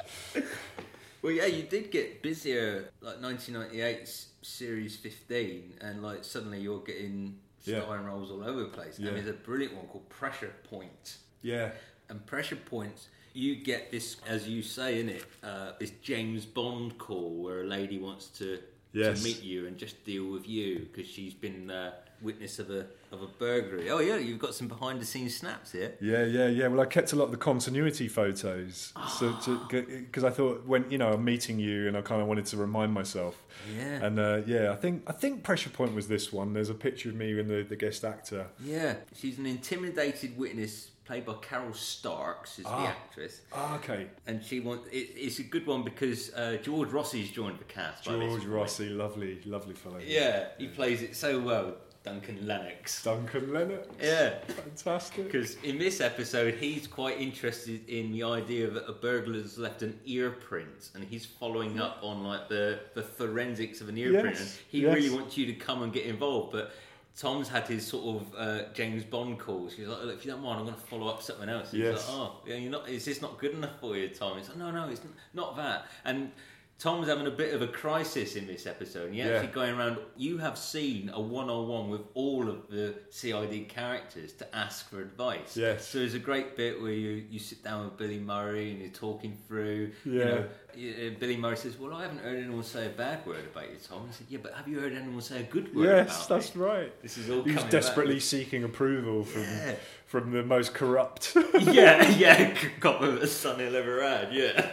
Well, 1.24 1.32
yeah, 1.32 1.46
you 1.46 1.62
did 1.62 1.90
get 1.90 2.20
busier, 2.22 2.90
like 3.00 3.18
1998 3.22 4.02
s- 4.02 4.26
Series 4.42 4.94
15, 4.96 5.72
and 5.80 6.02
like 6.02 6.22
suddenly 6.22 6.60
you're 6.60 6.82
getting 6.84 7.38
Yeah. 7.64 7.80
starring 7.80 8.04
roles 8.04 8.30
all 8.30 8.44
over 8.44 8.60
the 8.64 8.68
place. 8.68 8.98
Yeah. 8.98 9.08
And 9.08 9.16
there's 9.16 9.28
a 9.28 9.32
brilliant 9.32 9.74
one 9.74 9.86
called 9.86 10.06
Pressure 10.10 10.54
Point. 10.64 11.16
Yeah. 11.40 11.72
And 12.10 12.26
Pressure 12.26 12.56
Points, 12.56 13.08
you 13.32 13.56
get 13.56 13.90
this, 13.90 14.18
as 14.26 14.46
you 14.46 14.62
say 14.62 15.00
in 15.00 15.08
it, 15.08 15.24
uh, 15.42 15.72
this 15.80 15.92
James 16.02 16.44
Bond 16.44 16.98
call 16.98 17.30
where 17.42 17.62
a 17.62 17.66
lady 17.66 17.96
wants 17.96 18.26
to, 18.40 18.62
Yes. 18.92 19.16
to 19.22 19.24
meet 19.24 19.42
you 19.42 19.66
and 19.66 19.78
just 19.78 20.04
deal 20.04 20.26
with 20.26 20.46
you 20.46 20.80
because 20.92 21.10
she's 21.10 21.32
been 21.32 21.70
uh, 21.70 21.94
witness 22.24 22.58
of 22.58 22.70
a 22.70 22.86
of 23.12 23.22
a 23.22 23.26
burglary. 23.38 23.90
Oh 23.90 24.00
yeah, 24.00 24.16
you've 24.16 24.40
got 24.40 24.54
some 24.54 24.66
behind 24.66 25.00
the 25.00 25.04
scenes 25.04 25.36
snaps 25.36 25.70
here. 25.72 25.94
Yeah, 26.00 26.24
yeah, 26.24 26.48
yeah. 26.48 26.66
Well, 26.66 26.80
I 26.80 26.86
kept 26.86 27.12
a 27.12 27.16
lot 27.16 27.26
of 27.26 27.30
the 27.30 27.36
continuity 27.36 28.08
photos, 28.08 28.92
so 29.18 29.36
because 29.70 30.24
I 30.24 30.30
thought 30.30 30.66
when 30.66 30.90
you 30.90 30.98
know 30.98 31.12
I'm 31.12 31.24
meeting 31.24 31.58
you, 31.60 31.86
and 31.86 31.96
I 31.96 32.00
kind 32.00 32.20
of 32.20 32.26
wanted 32.26 32.46
to 32.46 32.56
remind 32.56 32.92
myself. 32.92 33.36
Yeah. 33.76 34.04
And 34.04 34.18
uh, 34.18 34.40
yeah, 34.46 34.72
I 34.72 34.76
think 34.76 35.02
I 35.06 35.12
think 35.12 35.42
Pressure 35.44 35.70
Point 35.70 35.94
was 35.94 36.08
this 36.08 36.32
one. 36.32 36.54
There's 36.54 36.70
a 36.70 36.74
picture 36.74 37.10
of 37.10 37.14
me 37.14 37.38
and 37.38 37.48
the, 37.48 37.62
the 37.62 37.76
guest 37.76 38.04
actor. 38.04 38.46
Yeah, 38.64 38.94
she's 39.14 39.38
an 39.38 39.46
intimidated 39.46 40.36
witness 40.36 40.90
played 41.04 41.26
by 41.26 41.34
Carol 41.34 41.74
Starks, 41.74 42.58
is 42.58 42.64
the 42.64 42.70
Ah. 42.70 42.86
actress, 42.86 43.42
Ah, 43.52 43.76
okay. 43.76 44.06
and 44.26 44.42
she 44.42 44.60
wants. 44.60 44.88
It, 44.90 45.10
it's 45.16 45.38
a 45.38 45.42
good 45.42 45.66
one 45.66 45.82
because 45.82 46.32
uh, 46.34 46.56
George 46.62 46.88
Rossi's 46.90 47.30
joined 47.30 47.58
the 47.58 47.64
cast. 47.64 48.04
George. 48.04 48.44
Rossi, 48.46 48.88
lovely, 48.88 49.38
lovely 49.44 49.74
fellow. 49.74 49.98
Yeah, 50.02 50.46
he 50.58 50.66
plays 50.66 51.02
it 51.02 51.14
so 51.14 51.40
well, 51.40 51.74
Duncan 52.04 52.46
Lennox. 52.46 53.02
Duncan 53.02 53.52
Lennox. 53.52 53.88
Yeah, 54.00 54.34
Fantastic. 54.46 55.24
because 55.24 55.54
in 55.62 55.78
this 55.78 56.00
episode 56.02 56.54
he's 56.54 56.86
quite 56.86 57.18
interested 57.18 57.88
in 57.88 58.12
the 58.12 58.22
idea 58.24 58.68
that 58.70 58.86
a 58.86 58.92
burglar's 58.92 59.56
left 59.56 59.82
an 59.82 59.98
ear 60.04 60.30
print, 60.30 60.90
and 60.94 61.02
he's 61.02 61.24
following 61.24 61.80
up 61.80 61.98
on 62.02 62.22
like 62.22 62.48
the 62.48 62.80
the 62.94 63.02
forensics 63.02 63.80
of 63.80 63.88
an 63.88 63.96
ear 63.96 64.12
Yes, 64.12 64.20
print. 64.22 64.36
And 64.38 64.48
he 64.68 64.80
yes. 64.82 64.94
really 64.94 65.10
wants 65.10 65.38
you 65.38 65.46
to 65.46 65.54
come 65.54 65.82
and 65.82 65.92
get 65.92 66.04
involved, 66.06 66.52
but. 66.52 66.72
Tom's 67.16 67.48
had 67.48 67.68
his 67.68 67.86
sort 67.86 68.20
of 68.22 68.34
uh, 68.36 68.62
James 68.74 69.04
Bond 69.04 69.38
calls. 69.38 69.72
He's 69.72 69.86
like, 69.86 70.02
"Look, 70.02 70.16
if 70.16 70.24
you 70.24 70.32
don't 70.32 70.42
mind, 70.42 70.58
I'm 70.58 70.64
going 70.64 70.74
to 70.74 70.80
follow 70.86 71.06
up 71.06 71.22
something 71.22 71.48
else." 71.48 71.70
He's 71.70 71.78
Yes. 71.82 72.08
like, 72.08 72.16
"Oh, 72.18 72.32
yeah, 72.44 72.56
you're 72.56 72.72
not. 72.72 72.88
Is 72.88 73.04
this 73.04 73.22
not 73.22 73.38
good 73.38 73.52
enough 73.52 73.78
for 73.80 73.96
you, 73.96 74.08
Tom?" 74.08 74.36
He's 74.36 74.48
like, 74.48 74.58
"No, 74.58 74.72
no, 74.72 74.88
it's 74.88 75.00
not 75.32 75.54
that." 75.56 75.86
And 76.04 76.32
Tom's 76.78 77.06
having 77.08 77.26
a 77.26 77.30
bit 77.30 77.54
of 77.54 77.62
a 77.62 77.68
crisis 77.68 78.34
in 78.36 78.46
this 78.46 78.66
episode. 78.66 79.06
And 79.06 79.16
you're 79.16 79.26
Yeah. 79.28 79.34
actually 79.34 79.52
going 79.52 79.74
around. 79.78 79.96
You 80.16 80.38
have 80.38 80.58
seen 80.58 81.08
a 81.14 81.20
one-on-one 81.20 81.88
with 81.88 82.02
all 82.14 82.48
of 82.50 82.68
the 82.68 82.94
CID 83.10 83.68
characters 83.68 84.32
to 84.34 84.54
ask 84.56 84.90
for 84.90 85.00
advice. 85.00 85.56
Yes. 85.56 85.86
So 85.88 85.98
there's 85.98 86.14
a 86.14 86.18
great 86.18 86.56
bit 86.56 86.82
where 86.82 86.90
you, 86.92 87.24
you 87.30 87.38
sit 87.38 87.62
down 87.62 87.84
with 87.84 87.96
Billy 87.96 88.18
Murray 88.18 88.72
and 88.72 88.80
you're 88.80 88.90
talking 88.90 89.38
through. 89.48 89.92
You 90.04 90.12
Yeah. 90.18 90.24
know, 90.24 90.38
uh, 90.76 91.10
Billy 91.20 91.36
Murray 91.36 91.56
says, 91.56 91.78
"Well, 91.78 91.94
I 91.94 92.02
haven't 92.02 92.18
heard 92.18 92.38
anyone 92.42 92.64
say 92.64 92.86
a 92.86 92.90
bad 92.90 93.24
word 93.24 93.44
about 93.44 93.70
you, 93.70 93.76
Tom." 93.88 94.08
I 94.10 94.12
said, 94.12 94.26
"Yeah, 94.28 94.40
but 94.42 94.52
have 94.54 94.66
you 94.66 94.80
heard 94.80 94.92
anyone 94.92 95.22
say 95.22 95.40
a 95.40 95.44
good 95.44 95.72
word 95.74 95.84
Yes, 96.08 96.26
that's 96.26 96.54
me?" 96.56 96.62
right. 96.62 97.02
This 97.02 97.16
is 97.16 97.30
all 97.30 97.44
He 97.44 97.54
coming 97.54 97.70
desperately 97.70 98.14
back. 98.16 98.22
seeking 98.24 98.64
approval 98.64 99.22
from 99.24 99.42
Yeah. 99.42 99.76
from 100.06 100.32
the 100.32 100.42
most 100.42 100.74
corrupt. 100.74 101.34
yeah, 101.60 102.08
yeah, 102.18 102.54
cop 102.80 103.00
of 103.00 103.22
a 103.22 103.26
Sun 103.28 103.60
Hill 103.60 103.74
ever 103.76 104.02
had, 104.02 104.32
yeah. 104.34 104.70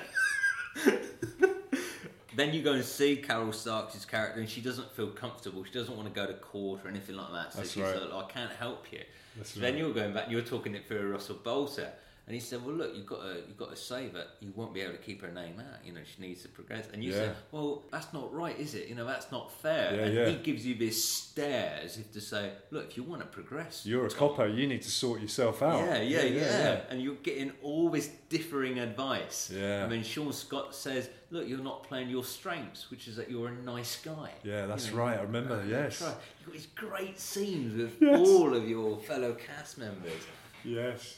Then 2.41 2.55
you 2.55 2.63
go 2.63 2.73
and 2.73 2.83
see 2.83 3.17
Carol 3.17 3.53
Starks' 3.53 4.03
character, 4.03 4.39
and 4.39 4.49
she 4.49 4.61
doesn't 4.61 4.91
feel 4.93 5.09
comfortable. 5.09 5.63
She 5.63 5.71
doesn't 5.71 5.95
want 5.95 6.11
to 6.11 6.13
go 6.13 6.25
to 6.25 6.33
court 6.33 6.81
or 6.83 6.87
anything 6.87 7.15
like 7.15 7.31
that. 7.31 7.53
So 7.53 7.59
That's 7.59 7.71
she's 7.71 7.83
right. 7.83 8.01
like, 8.01 8.25
"I 8.25 8.31
can't 8.31 8.51
help 8.51 8.91
you." 8.91 9.01
That's 9.37 9.53
so 9.53 9.59
then 9.59 9.77
you're 9.77 9.93
going 9.93 10.11
back, 10.11 10.23
and 10.23 10.31
you're 10.31 10.41
talking 10.41 10.73
it 10.73 10.87
through 10.87 11.11
Russell 11.11 11.35
Boulter, 11.35 11.91
and 12.27 12.33
he 12.35 12.39
said, 12.39 12.63
"Well, 12.63 12.75
look, 12.75 12.95
you've 12.95 13.05
got 13.07 13.21
to, 13.21 13.41
you've 13.47 13.57
got 13.57 13.71
to 13.71 13.75
say 13.75 14.07
that 14.09 14.27
you 14.39 14.53
won't 14.55 14.73
be 14.73 14.81
able 14.81 14.93
to 14.93 14.99
keep 14.99 15.21
her 15.21 15.31
name 15.31 15.59
out. 15.59 15.83
You 15.85 15.91
know, 15.93 16.01
she 16.05 16.21
needs 16.21 16.41
to 16.43 16.49
progress." 16.49 16.87
And 16.93 17.03
you 17.03 17.11
Yeah. 17.11 17.17
said, 17.17 17.35
"Well, 17.51 17.83
that's 17.91 18.13
not 18.13 18.31
right, 18.33 18.57
is 18.59 18.75
it? 18.75 18.87
You 18.87 18.95
know, 18.95 19.05
that's 19.05 19.31
not 19.31 19.51
fair." 19.51 19.95
Yeah, 19.95 20.01
and 20.05 20.13
yeah. 20.15 20.29
he 20.29 20.35
gives 20.37 20.65
you 20.65 20.75
this 20.75 21.03
stare 21.03 21.79
as 21.83 21.97
if 21.97 22.11
to 22.13 22.21
say, 22.21 22.51
"Look, 22.69 22.85
if 22.91 22.97
you 22.97 23.03
want 23.03 23.21
to 23.21 23.27
progress, 23.27 23.85
You're 23.85 24.05
a 24.05 24.09
copper. 24.09 24.47
You 24.47 24.67
need 24.67 24.81
to 24.83 24.91
sort 24.91 25.19
yourself 25.21 25.61
out. 25.61 25.85
yeah, 25.85 26.01
yeah, 26.01 26.23
yeah, 26.23 26.81
And 26.89 27.01
you're 27.01 27.15
getting 27.15 27.51
all 27.63 27.89
this 27.89 28.07
differing 28.29 28.79
advice. 28.79 29.51
Yeah. 29.53 29.83
And 29.83 29.91
then 29.91 30.03
Shaun 30.03 30.31
Scott 30.31 30.73
says, 30.75 31.09
"Look, 31.31 31.47
you're 31.49 31.57
not 31.59 31.83
playing 31.83 32.09
your 32.09 32.23
strengths, 32.23 32.89
which 32.91 33.07
is 33.07 33.15
that 33.17 33.29
you're 33.31 33.49
a 33.49 33.53
nice 33.63 34.01
guy." 34.01 34.31
Yeah, 34.43 34.67
that's 34.67 34.85
You 34.87 34.91
know, 34.95 34.99
right. 34.99 35.17
I 35.19 35.23
remember. 35.23 35.55
uh, 35.55 35.65
Yes. 35.65 36.01
right. 36.01 36.15
You've 36.39 36.45
got 36.47 36.53
these 36.53 36.67
great 36.75 37.19
scenes 37.19 37.75
with 37.75 38.01
Yes. 38.01 38.19
all 38.27 38.53
of 38.53 38.67
your 38.69 38.99
fellow 38.99 39.33
cast 39.33 39.77
members. 39.79 40.21
Yes. 40.63 41.17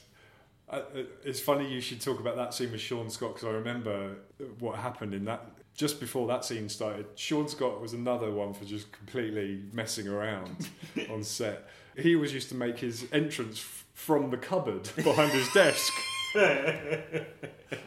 It's 1.23 1.39
funny 1.39 1.71
you 1.71 1.81
should 1.81 2.01
talk 2.01 2.19
about 2.19 2.35
that 2.37 2.53
scene 2.53 2.71
with 2.71 2.81
Shaun 2.81 3.09
Scott 3.09 3.35
because 3.35 3.47
I 3.47 3.51
remember 3.51 4.15
what 4.59 4.77
happened 4.77 5.13
in 5.13 5.25
that. 5.25 5.45
Just 5.75 5.99
before 5.99 6.27
that 6.27 6.45
scene 6.45 6.69
started, 6.69 7.07
Shaun 7.15 7.47
Scott 7.47 7.81
was 7.81 7.93
another 7.93 8.29
one 8.31 8.53
for 8.53 8.63
just 8.63 8.91
completely 8.91 9.63
messing 9.71 10.07
around 10.07 10.69
on 11.09 11.23
set. 11.23 11.67
He 11.97 12.15
was 12.15 12.33
used 12.33 12.49
to 12.49 12.55
make 12.55 12.77
his 12.79 13.07
entrance 13.11 13.59
f- 13.59 13.85
from 13.93 14.29
the 14.29 14.37
cupboard 14.37 14.89
behind 14.95 15.31
his 15.31 15.51
desk. 15.51 15.91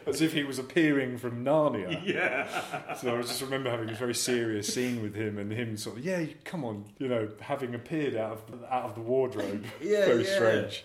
As 0.06 0.21
if 0.21 0.33
he 0.33 0.45
was 0.45 0.59
appearing 0.59 1.18
from 1.18 1.45
Narnia. 1.45 2.04
Yeah. 2.04 2.95
So 2.95 3.16
I 3.16 3.23
just 3.23 3.40
remember 3.42 3.71
having 3.71 3.90
a 3.90 3.95
very 3.95 4.14
serious 4.14 4.73
scene 4.73 5.02
with 5.02 5.14
him 5.14 5.38
and 5.38 5.52
him 5.52 5.76
sort 5.76 5.99
of, 5.99 6.04
yeah, 6.04 6.25
come 6.45 6.64
on, 6.64 6.85
you 6.99 7.09
know, 7.09 7.28
having 7.40 7.75
appeared 7.75 8.16
out 8.16 8.33
of 8.33 8.64
out 8.64 8.85
of 8.85 8.95
the 8.95 9.00
wardrobe. 9.00 9.64
Yeah, 9.80 10.06
very 10.06 10.25
yeah. 10.25 10.35
strange. 10.35 10.85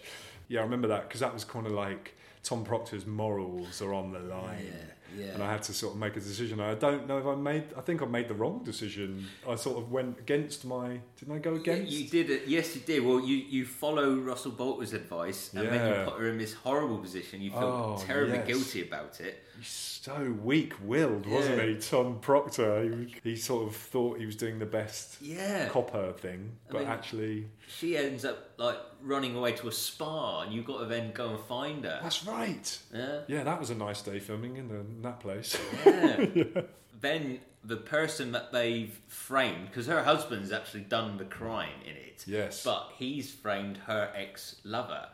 Yeah, 0.51 0.59
I 0.59 0.63
remember 0.63 0.89
that 0.89 1.07
because 1.07 1.21
that 1.21 1.33
was 1.33 1.45
kind 1.45 1.65
of 1.65 1.71
like 1.71 2.13
Tom 2.43 2.65
Proctor's 2.65 3.05
morals 3.05 3.81
are 3.81 3.93
on 3.93 4.11
the 4.11 4.19
line. 4.19 4.65
Yeah, 4.65 5.23
yeah. 5.25 5.33
And 5.33 5.41
I 5.43 5.49
had 5.49 5.63
to 5.63 5.73
sort 5.73 5.93
of 5.93 5.99
make 5.99 6.17
a 6.17 6.19
decision. 6.19 6.59
I 6.59 6.73
don't 6.75 7.07
know 7.07 7.19
if 7.19 7.25
I 7.25 7.35
made. 7.35 7.63
I 7.77 7.81
think 7.81 8.01
I 8.01 8.05
made 8.05 8.27
the 8.27 8.33
wrong 8.33 8.61
decision. 8.65 9.27
I 9.47 9.55
sort 9.55 9.77
of 9.77 9.91
went 9.91 10.19
against 10.19 10.65
my. 10.65 10.99
Didn't 11.17 11.35
I 11.35 11.39
go 11.39 11.53
against? 11.55 11.89
You 11.91 12.09
did 12.09 12.29
it. 12.29 12.41
Yes, 12.47 12.75
you 12.75 12.81
did. 12.81 13.05
Well, 13.05 13.21
you, 13.21 13.37
you 13.37 13.65
follow 13.65 14.15
Russell 14.15 14.51
Boulter's 14.51 14.91
advice, 14.91 15.53
and 15.53 15.67
then 15.69 15.87
you 15.99 16.03
put 16.11 16.19
her 16.19 16.27
in 16.27 16.37
this 16.37 16.53
horrible 16.53 16.97
position. 16.97 17.41
You 17.41 17.51
feel 17.51 17.97
Oh, 17.97 18.03
terribly 18.05 18.37
yes. 18.39 18.47
guilty 18.47 18.81
about 18.87 19.21
it. 19.21 19.41
He's 19.61 19.99
so 20.03 20.35
weak-willed, 20.41 21.27
wasn't 21.27 21.57
Yeah. 21.59 21.65
he, 21.67 21.75
Tom 21.75 22.17
Proctor? 22.19 22.81
He, 22.83 23.15
he 23.23 23.35
sort 23.35 23.67
of 23.67 23.75
thought 23.75 24.17
he 24.17 24.25
was 24.25 24.35
doing 24.35 24.57
the 24.57 24.65
best 24.65 25.21
Yeah. 25.21 25.69
copper 25.69 26.13
thing, 26.13 26.53
I 26.67 26.71
but 26.71 26.79
mean- 26.81 26.87
actually, 26.89 27.47
She 27.67 27.95
ends 27.95 28.25
up 28.25 28.53
like 28.57 28.79
running 29.03 29.35
away 29.35 29.51
to 29.53 29.67
a 29.67 29.71
spa, 29.71 30.41
and 30.41 30.51
you've 30.51 30.65
got 30.65 30.79
to 30.79 30.85
then 30.85 31.11
go 31.11 31.29
and 31.29 31.39
find 31.45 31.83
her. 31.85 31.99
that's 32.01 32.25
right. 32.25 32.79
Yeah. 32.91 33.19
Yeah, 33.27 33.43
that 33.43 33.59
was 33.59 33.69
a 33.69 33.75
nice 33.75 34.01
day 34.01 34.19
filming 34.19 34.57
in, 34.57 34.67
the, 34.69 34.79
in 34.79 35.01
that 35.03 35.19
place. 35.19 35.55
Yeah. 35.85 36.25
Then 37.01 37.39
the 37.63 37.77
person 37.77 38.31
that 38.33 38.51
they've 38.51 38.95
framed, 39.07 39.67
because 39.69 39.87
her 39.87 40.03
husband's 40.03 40.51
actually 40.51 40.81
done 40.81 41.17
the 41.17 41.25
crime 41.25 41.79
in 41.83 41.95
it, 41.95 42.23
Yes. 42.27 42.63
but 42.63 42.91
he's 42.95 43.31
framed 43.33 43.77
her 43.87 44.11
ex 44.15 44.57
lover. 44.63 45.07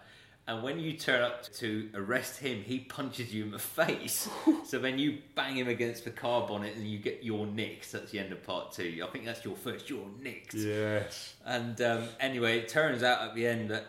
And 0.47 0.63
when 0.63 0.79
you 0.79 0.93
turn 0.93 1.21
up 1.21 1.51
to 1.55 1.89
arrest 1.93 2.39
him, 2.39 2.61
he 2.63 2.79
punches 2.79 3.33
you 3.33 3.43
in 3.43 3.51
the 3.51 3.59
face. 3.81 4.29
so 4.65 4.79
then 4.79 4.97
you 4.97 5.17
bang 5.35 5.57
him 5.57 5.67
against 5.67 6.05
the 6.05 6.11
car 6.11 6.47
bonnet 6.47 6.75
and 6.75 6.87
you 6.87 6.99
get 6.99 7.21
your 7.23 7.45
nicks. 7.45 7.91
That's 7.91 8.11
the 8.11 8.19
end 8.19 8.31
of 8.31 8.41
part 8.43 8.71
two. 8.71 9.01
I 9.03 9.07
think 9.11 9.25
that's 9.25 9.43
your 9.43 9.55
first, 9.57 9.89
your 9.89 10.05
nicks. 10.21 10.55
yes. 10.55 11.35
And 11.45 11.79
um, 11.81 12.03
anyway, 12.21 12.59
it 12.59 12.69
turns 12.69 13.03
out 13.03 13.21
at 13.27 13.35
the 13.35 13.45
end 13.45 13.69
that 13.71 13.85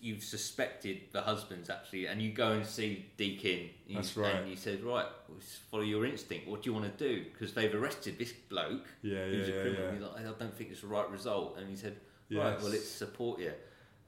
you've 0.00 0.24
suspected 0.24 0.98
the 1.12 1.20
husband's 1.20 1.70
actually, 1.70 2.06
and 2.06 2.20
you 2.22 2.32
go 2.32 2.52
and 2.52 2.64
see 2.66 3.04
Deakin. 3.18 3.68
You- 3.86 3.96
That's 3.96 4.16
right. 4.16 4.34
And 4.34 4.48
you 4.50 4.56
said, 4.56 4.82
right, 4.82 5.06
well, 5.28 5.38
follow 5.70 5.82
your 5.84 6.06
instinct. 6.06 6.48
What 6.48 6.62
do 6.62 6.70
you 6.70 6.74
want 6.74 6.98
to 6.98 7.08
do? 7.08 7.24
Because 7.32 7.52
they've 7.52 7.74
arrested 7.74 8.18
this 8.18 8.32
bloke. 8.32 8.86
Yeah, 9.02 9.24
who's 9.26 9.48
yeah, 9.48 9.54
a 9.56 9.60
criminal. 9.60 9.84
yeah. 9.84 9.92
He's 9.92 10.02
like, 10.02 10.20
I 10.20 10.22
don't 10.38 10.56
think 10.56 10.70
it's 10.70 10.80
the 10.80 10.86
right 10.88 11.08
result. 11.10 11.58
And 11.58 11.68
he 11.68 11.76
said, 11.76 11.96
right, 12.30 12.52
Yes. 12.54 12.62
well, 12.62 12.70
let's 12.72 12.88
support 12.88 13.40
you. 13.40 13.52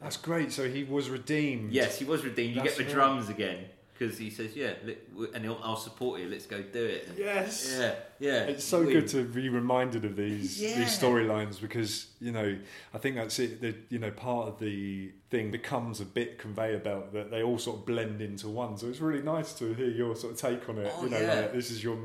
That's 0.01 0.17
great. 0.17 0.53
So 0.53 0.69
he 0.69 0.85
was 0.85 1.11
redeemed. 1.11 1.73
Yes, 1.73 1.99
he 1.99 2.05
was 2.05 2.25
redeemed. 2.25 2.57
You 2.57 2.63
That's 2.63 2.77
get 2.77 2.79
the 2.79 2.85
right. 2.85 2.95
drums 2.95 3.29
again. 3.29 3.65
because 3.99 4.17
he 4.17 4.31
says, 4.31 4.57
"Yeah," 4.57 4.73
let- 4.83 5.11
w- 5.11 5.31
and 5.35 5.45
he'll, 5.45 5.61
I'll 5.63 5.77
support 5.77 6.21
you. 6.23 6.29
Let's 6.31 6.47
go 6.47 6.63
do 6.63 6.83
it. 6.83 7.07
And- 7.09 7.19
Yes. 7.19 7.77
Yeah, 7.79 7.95
yeah. 8.19 8.45
It's 8.45 8.65
so 8.65 8.83
We- 8.83 8.95
good 8.95 9.09
to 9.09 9.25
be 9.25 9.51
reminded 9.51 10.07
of 10.07 10.17
these 10.17 10.59
Yeah. 10.59 10.79
these 10.79 10.99
storylines 10.99 11.61
because 11.61 12.07
you 12.19 12.33
know 12.33 12.57
I 12.95 12.99
think 12.99 13.17
that's 13.17 13.39
it. 13.39 13.61
The, 13.61 13.75
you 13.91 13.99
know, 13.99 14.11
part 14.11 14.49
of 14.49 14.59
the 14.59 15.11
thing 15.29 15.51
becomes 15.51 16.01
a 16.01 16.07
bit 16.07 16.39
conveyor 16.39 16.79
belt 16.79 17.13
that 17.13 17.31
they 17.31 17.43
all 17.43 17.59
sort 17.59 17.81
of 17.81 17.85
blend 17.85 18.23
into 18.23 18.49
one. 18.49 18.79
So 18.79 18.89
it's 18.89 19.01
really 19.01 19.21
nice 19.23 19.53
to 19.59 19.75
hear 19.75 19.91
your 19.91 20.17
sort 20.17 20.33
of 20.33 20.39
take 20.41 20.67
on 20.71 20.79
it. 20.79 20.91
Oh, 20.97 21.05
you 21.05 21.11
know, 21.11 21.21
yeah. 21.21 21.41
like, 21.41 21.53
this 21.53 21.71
is 21.71 21.85
your 21.85 21.99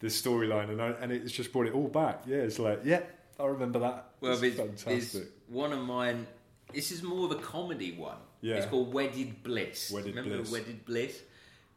this 0.00 0.20
storyline, 0.20 0.68
and 0.68 0.82
I, 0.82 0.90
and 1.00 1.10
it's 1.10 1.32
just 1.32 1.50
brought 1.50 1.66
it 1.66 1.72
all 1.72 1.88
back. 1.88 2.24
Yeah, 2.26 2.38
it's 2.48 2.58
like 2.58 2.80
yeah, 2.84 3.04
I 3.40 3.46
remember 3.46 3.78
that. 3.78 4.10
Well, 4.20 4.32
it's 4.34 4.42
it's, 4.42 4.56
fantastic. 4.82 5.28
one 5.48 5.72
of 5.72 5.78
mine. 5.80 6.26
This 6.74 6.90
is 6.90 7.02
more 7.02 7.26
of 7.26 7.32
a 7.32 7.36
comedy 7.36 7.92
one. 7.92 8.16
Yeah. 8.40 8.56
It's 8.56 8.66
called 8.66 8.92
Wedded 8.92 9.42
Bliss. 9.42 9.90
Wedded 9.90 10.16
Remember 10.16 10.38
Bliss. 10.38 10.50
Wedded 10.52 10.84
Bliss? 10.84 11.20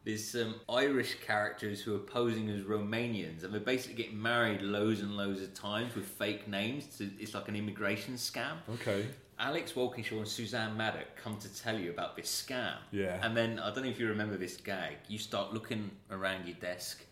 There's 0.04 0.24
some 0.24 0.54
Irish 0.68 1.16
characters 1.26 1.80
who 1.80 1.94
are 1.96 2.00
posing 2.00 2.48
as 2.48 2.62
Romanians, 2.62 3.42
and 3.42 3.52
they're 3.52 3.60
basically 3.60 3.96
getting 3.96 4.22
married 4.22 4.62
loads 4.62 5.00
and 5.00 5.16
loads 5.16 5.42
of 5.42 5.52
times 5.52 5.96
with 5.96 6.06
fake 6.06 6.46
names. 6.46 6.86
To, 6.98 7.10
it's 7.18 7.34
like 7.34 7.48
an 7.48 7.56
immigration 7.56 8.14
scam. 8.14 8.58
Okay. 8.74 9.06
Alex 9.38 9.74
Walkinshaw 9.74 10.18
and 10.18 10.28
Suzanne 10.28 10.76
Maddock 10.76 11.16
come 11.22 11.36
to 11.38 11.52
tell 11.60 11.76
you 11.76 11.90
about 11.90 12.16
this 12.16 12.28
scam. 12.28 12.74
Yeah. 12.92 13.18
And 13.20 13.36
then, 13.36 13.58
I 13.58 13.74
don't 13.74 13.84
know 13.84 13.90
if 13.90 13.98
you 13.98 14.08
remember 14.08 14.36
this 14.36 14.56
gag, 14.56 14.94
you 15.08 15.18
start 15.18 15.52
looking 15.52 15.90
around 16.10 16.46
your 16.46 16.56
desk, 16.56 17.04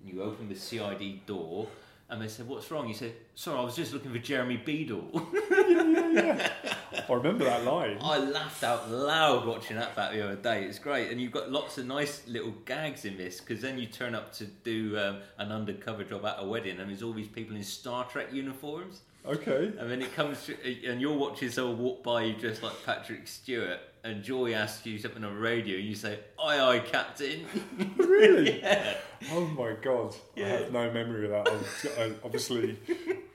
and 0.00 0.12
you 0.12 0.22
open 0.22 0.48
the 0.48 0.54
CID 0.54 1.26
door, 1.26 1.66
and 2.10 2.20
they 2.20 2.28
say, 2.28 2.42
What's 2.42 2.70
wrong? 2.70 2.86
You 2.86 2.94
say, 2.94 3.14
Sorry, 3.34 3.58
I 3.58 3.64
was 3.64 3.74
just 3.74 3.94
looking 3.94 4.12
for 4.12 4.18
Jeremy 4.18 4.58
Beadle. 4.58 5.10
I 6.16 7.12
remember 7.14 7.44
that 7.44 7.64
line. 7.64 7.98
I 8.00 8.18
laughed 8.18 8.62
out 8.64 8.90
loud 8.90 9.46
watching 9.46 9.76
that 9.76 9.94
back 9.96 10.12
the 10.12 10.22
other 10.24 10.36
day. 10.36 10.64
It's 10.64 10.78
great, 10.78 11.10
and 11.10 11.20
you've 11.20 11.32
got 11.32 11.50
lots 11.50 11.78
of 11.78 11.86
nice 11.86 12.26
little 12.26 12.52
gags 12.64 13.04
in 13.04 13.16
this 13.16 13.40
because 13.40 13.60
then 13.60 13.78
you 13.78 13.86
turn 13.86 14.14
up 14.14 14.32
to 14.34 14.44
do 14.46 14.98
um, 14.98 15.18
an 15.38 15.50
undercover 15.52 16.04
job 16.04 16.24
at 16.24 16.36
a 16.38 16.44
wedding, 16.46 16.78
and 16.80 16.90
there's 16.90 17.02
all 17.02 17.12
these 17.12 17.28
people 17.28 17.56
in 17.56 17.62
Star 17.62 18.04
Trek 18.04 18.32
uniforms, 18.32 19.00
Okay. 19.26 19.72
and 19.78 19.90
then 19.90 20.02
it 20.02 20.14
comes 20.14 20.38
through, 20.40 20.56
and 20.86 21.00
you're 21.00 21.16
watching 21.16 21.50
someone 21.50 21.78
walk 21.78 22.02
by 22.02 22.22
you 22.24 22.34
dressed 22.34 22.62
like 22.62 22.74
Patrick 22.84 23.26
Stewart, 23.28 23.78
and 24.04 24.22
Joy 24.22 24.52
asks 24.54 24.84
you 24.86 24.98
something 24.98 25.22
on 25.24 25.34
the 25.34 25.40
radio, 25.40 25.76
and 25.78 25.86
you 25.86 25.94
say, 25.94 26.18
"Aye, 26.42 26.58
aye, 26.60 26.78
Captain." 26.80 27.46
Really? 27.96 28.60
yeah. 28.62 28.96
Oh 29.32 29.46
my 29.46 29.72
god! 29.82 30.14
I 30.36 30.40
have 30.40 30.72
no 30.72 30.90
memory 30.92 31.24
of 31.24 31.30
that. 31.44 31.48
I 31.98 32.02
I 32.04 32.12
obviously 32.22 32.78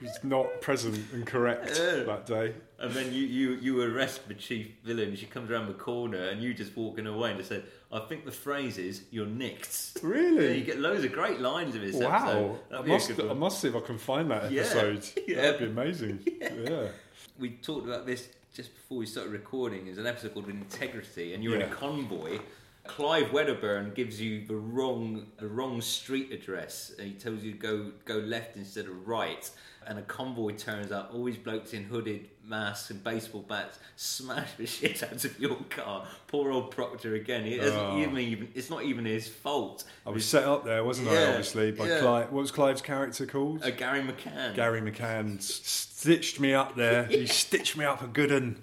was 0.00 0.18
not 0.22 0.60
present 0.62 0.98
and 1.12 1.26
correct 1.26 1.78
Yeah. 1.78 2.04
that 2.04 2.26
day. 2.26 2.54
And 2.78 2.92
then 2.92 3.12
you, 3.12 3.22
you, 3.26 3.50
you 3.56 3.82
arrest 3.82 4.28
the 4.28 4.34
chief 4.34 4.68
villain. 4.84 5.16
She 5.16 5.26
comes 5.26 5.50
around 5.50 5.66
the 5.66 5.74
corner, 5.74 6.28
and 6.28 6.40
you 6.40 6.54
just 6.54 6.76
walking 6.76 7.06
away 7.06 7.30
and 7.30 7.38
just 7.38 7.50
say, 7.50 7.62
"I 7.92 7.98
think 8.00 8.24
the 8.24 8.30
phrase 8.32 8.78
is 8.78 9.02
you're 9.10 9.26
nicked." 9.26 9.98
Yeah, 10.02 10.20
you 10.52 10.62
get 10.64 10.78
loads 10.78 11.04
of 11.04 11.12
great 11.12 11.40
lines 11.40 11.74
in 11.74 11.82
this 11.82 11.96
Wow! 11.96 12.06
episode. 12.16 12.54
I 12.54 12.70
That'd 12.70 12.84
be 12.86 12.90
a 12.90 12.94
must, 12.94 13.20
I 13.20 13.34
must 13.34 13.60
see 13.60 13.68
if 13.68 13.76
I 13.76 13.80
can 13.80 13.98
find 13.98 14.30
that 14.30 14.44
episode. 14.44 15.04
Yeah. 15.26 15.42
That'd 15.42 15.58
be 15.60 15.66
amazing. 15.66 16.20
Yeah. 16.40 16.88
We 17.38 17.50
talked 17.50 17.86
about 17.86 18.06
this 18.06 18.28
just 18.54 18.74
before 18.74 18.98
we 18.98 19.06
started 19.06 19.32
recording. 19.32 19.84
There's 19.84 19.98
an 19.98 20.06
episode 20.06 20.34
called 20.34 20.48
Integrity, 20.48 21.34
and 21.34 21.42
you're 21.42 21.54
in 21.54 21.62
a 21.62 21.68
convoy. 21.68 22.38
Clive 22.88 23.32
Wedderburn 23.32 23.92
gives 23.94 24.20
you 24.20 24.44
the 24.46 24.56
wrong 24.56 25.26
the 25.38 25.46
wrong 25.46 25.80
street 25.80 26.32
address. 26.32 26.92
And 26.98 27.06
he 27.06 27.14
tells 27.14 27.42
you 27.42 27.52
to 27.52 27.58
go 27.58 27.92
go 28.04 28.14
left 28.16 28.56
instead 28.56 28.86
of 28.86 29.06
right. 29.06 29.48
And 29.86 29.98
a 29.98 30.02
convoy 30.02 30.52
turns 30.54 30.92
up. 30.92 31.12
All 31.14 31.24
these 31.24 31.38
blokes 31.38 31.72
in 31.72 31.84
hooded 31.84 32.28
masks 32.44 32.90
and 32.90 33.02
baseball 33.02 33.40
bats 33.42 33.78
smash 33.96 34.52
the 34.58 34.66
shit 34.74 35.02
out 35.02 35.24
of 35.24 35.38
your 35.40 35.56
car. 35.70 36.06
Poor 36.26 36.50
old 36.50 36.70
Proctor 36.72 37.14
again. 37.14 37.46
It 37.46 37.60
Oh. 37.62 37.98
even 37.98 38.18
even. 38.18 38.48
It's 38.54 38.68
not 38.68 38.82
even 38.84 39.04
his 39.06 39.28
fault. 39.28 39.84
I 40.06 40.10
was 40.10 40.26
set 40.26 40.44
up 40.44 40.64
there, 40.64 40.82
wasn't 40.84 41.08
I? 41.08 41.28
Obviously 41.28 41.70
by 41.72 41.88
yeah. 41.88 42.00
Clive. 42.00 42.32
What 42.32 42.40
was 42.40 42.50
Clive's 42.50 42.82
character 42.82 43.24
called? 43.26 43.62
Uh, 43.62 43.70
Gary 43.70 44.00
McCann. 44.02 44.54
Gary 44.54 44.80
McCann 44.82 45.40
stitched 45.40 46.38
me 46.40 46.52
up 46.52 46.74
there. 46.74 47.04
he 47.04 47.26
stitched 47.44 47.76
me 47.76 47.84
up 47.84 48.02
a 48.02 48.06
good 48.06 48.32
un. 48.32 48.62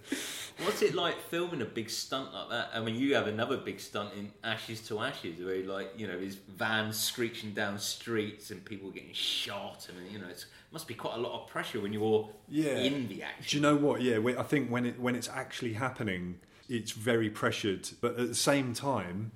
What's 0.63 0.81
it 0.81 0.95
like 0.95 1.19
filming 1.29 1.61
a 1.61 1.65
big 1.65 1.89
stunt 1.89 2.33
like 2.33 2.49
that? 2.49 2.69
I 2.73 2.79
mean, 2.79 2.95
you 2.95 3.13
have 3.15 3.27
another 3.27 3.57
big 3.57 3.79
stunt 3.79 4.13
in 4.17 4.31
Ashes 4.43 4.81
to 4.87 4.99
Ashes, 4.99 5.43
where 5.43 5.63
like 5.65 5.91
you 5.97 6.07
know 6.07 6.17
his 6.17 6.35
van 6.35 6.93
screeching 6.93 7.51
down 7.53 7.77
streets 7.77 8.51
and 8.51 8.63
people 8.63 8.89
getting 8.89 9.13
shot, 9.13 9.87
I 9.89 9.97
and 9.97 10.11
you 10.11 10.19
know 10.19 10.27
it 10.27 10.45
must 10.71 10.87
be 10.87 10.93
quite 10.93 11.15
a 11.15 11.19
lot 11.19 11.41
of 11.41 11.47
pressure 11.49 11.81
when 11.81 11.91
you're 11.93 12.29
Yeah. 12.47 12.77
in 12.77 13.07
the 13.09 13.23
action. 13.23 13.45
Do 13.47 13.57
you 13.57 13.61
know 13.61 13.75
what? 13.75 14.01
Yeah, 14.01 14.19
I 14.37 14.43
think 14.43 14.69
when 14.69 14.85
it 14.85 14.99
when 14.99 15.15
it's 15.15 15.29
actually 15.29 15.73
happening, 15.73 16.39
it's 16.69 16.91
very 16.91 17.29
pressured, 17.29 17.89
but 17.99 18.17
at 18.17 18.27
the 18.27 18.35
same 18.35 18.73
time, 18.73 19.33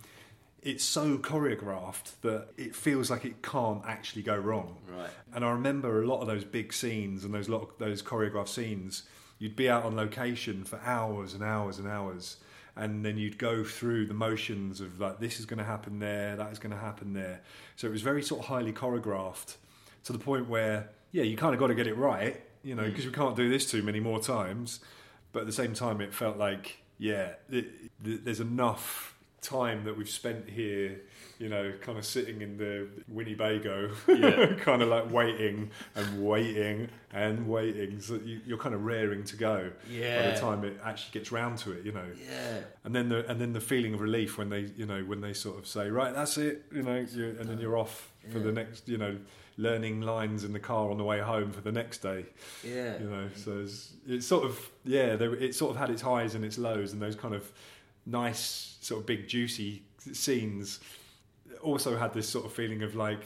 it's 0.63 0.83
so 0.83 1.17
choreographed 1.17 2.11
that 2.21 2.47
it 2.57 2.75
feels 2.75 3.09
like 3.11 3.25
it 3.25 3.41
can't 3.41 3.83
actually 3.85 4.21
go 4.21 4.37
wrong. 4.37 4.77
Right. 4.87 5.09
And 5.33 5.43
I 5.43 5.51
remember 5.51 6.01
a 6.01 6.07
lot 6.07 6.21
of 6.21 6.27
those 6.27 6.43
big 6.45 6.73
scenes 6.73 7.23
and 7.25 7.33
those 7.33 7.49
lot 7.49 7.61
of, 7.63 7.69
those 7.77 8.01
choreographed 8.01 8.49
scenes. 8.49 9.03
You'd 9.39 9.55
be 9.55 9.69
out 9.69 9.83
on 9.83 9.95
location 9.95 10.63
for 10.65 10.79
hours 10.81 11.33
and 11.33 11.43
hours 11.43 11.79
and 11.79 11.87
hours, 11.87 12.37
and 12.75 13.03
then 13.03 13.17
you'd 13.17 13.37
go 13.37 13.63
through 13.63 14.05
the 14.05 14.13
motions 14.13 14.81
of 14.81 14.99
like 14.99 15.19
this 15.19 15.39
is 15.39 15.45
going 15.45 15.59
to 15.59 15.63
happen 15.63 15.99
there, 15.99 16.35
that 16.35 16.51
is 16.51 16.59
going 16.59 16.73
to 16.73 16.79
happen 16.79 17.13
there. 17.13 17.41
So 17.75 17.87
it 17.87 17.91
was 17.91 18.01
very 18.01 18.21
sort 18.21 18.41
of 18.41 18.47
highly 18.47 18.73
choreographed 18.73 19.55
to 20.03 20.13
the 20.13 20.19
point 20.19 20.47
where 20.47 20.89
yeah, 21.11 21.23
you 21.23 21.35
kind 21.37 21.53
of 21.53 21.59
got 21.59 21.67
to 21.67 21.75
get 21.75 21.87
it 21.87 21.95
right, 21.95 22.41
you 22.63 22.75
know, 22.75 22.83
mm. 22.83 22.89
because 22.89 23.05
we 23.05 23.11
can't 23.11 23.35
do 23.35 23.49
this 23.49 23.69
too 23.69 23.81
many 23.81 23.99
more 23.99 24.19
times. 24.19 24.79
But 25.31 25.41
at 25.41 25.45
the 25.45 25.53
same 25.53 25.73
time, 25.73 26.01
it 26.01 26.13
felt 26.13 26.37
like 26.37 26.77
yeah, 26.97 27.33
it, 27.49 27.67
th- 28.03 28.21
there's 28.23 28.41
enough 28.41 29.15
time 29.41 29.85
that 29.85 29.97
we've 29.97 30.09
spent 30.09 30.49
here, 30.49 30.99
you 31.39 31.49
know, 31.49 31.71
kind 31.81 31.97
of 31.97 32.05
sitting 32.05 32.41
in 32.41 32.57
the 32.57 32.87
Winnebago, 33.07 33.91
Yeah. 34.07 34.53
kind 34.59 34.81
of 34.81 34.89
like 34.89 35.09
waiting 35.11 35.71
and 35.95 36.23
waiting 36.23 36.89
and 37.13 37.47
waiting. 37.47 37.99
So 38.01 38.15
you, 38.23 38.41
you're 38.45 38.57
kind 38.57 38.75
of 38.75 38.83
raring 38.83 39.23
to 39.23 39.35
go 39.37 39.71
by 39.87 40.31
the 40.31 40.39
time 40.39 40.63
it 40.65 40.79
actually 40.83 41.17
gets 41.19 41.31
round 41.31 41.57
to 41.59 41.71
it, 41.71 41.85
you 41.85 41.93
know. 41.93 42.05
Yeah. 42.29 42.59
And 42.83 42.93
then 42.93 43.09
the 43.09 43.25
and 43.31 43.39
then 43.39 43.53
the 43.53 43.61
feeling 43.61 43.93
of 43.93 44.01
relief 44.01 44.37
when 44.37 44.49
they 44.49 44.67
you 44.75 44.85
know 44.85 45.01
when 45.01 45.21
they 45.21 45.33
sort 45.33 45.57
of 45.57 45.65
say 45.65 45.89
right 45.89 46.13
that's 46.13 46.37
it 46.37 46.65
you 46.73 46.83
know 46.83 46.91
and 46.95 47.47
then 47.49 47.57
you're 47.59 47.77
off 47.77 48.11
for 48.31 48.39
the 48.39 48.51
next 48.51 48.87
you 48.89 48.97
know 48.97 49.17
learning 49.57 50.01
lines 50.01 50.43
in 50.43 50.53
the 50.53 50.59
car 50.59 50.89
on 50.91 50.97
the 50.97 51.03
way 51.03 51.19
home 51.19 51.51
for 51.51 51.61
the 51.61 51.71
next 51.71 51.97
day 51.99 52.25
Yeah. 52.63 52.97
you 52.99 53.09
know 53.09 53.29
so 53.35 53.59
it's, 53.59 53.93
it's 54.07 54.25
sort 54.27 54.43
of 54.45 54.69
yeah 54.85 55.15
there, 55.15 55.33
it 55.35 55.55
sort 55.55 55.71
of 55.71 55.77
had 55.77 55.89
its 55.89 56.01
highs 56.01 56.35
and 56.35 56.43
its 56.45 56.57
lows 56.57 56.93
and 56.93 57.01
those 57.01 57.15
kind 57.15 57.33
of 57.33 57.51
nice 58.05 58.77
sort 58.81 58.99
of 59.01 59.05
big 59.05 59.27
juicy 59.27 59.83
scenes 60.13 60.79
also 61.61 61.97
had 61.97 62.13
this 62.13 62.27
sort 62.29 62.45
of 62.45 62.53
feeling 62.53 62.83
of 62.83 62.95
like 62.95 63.21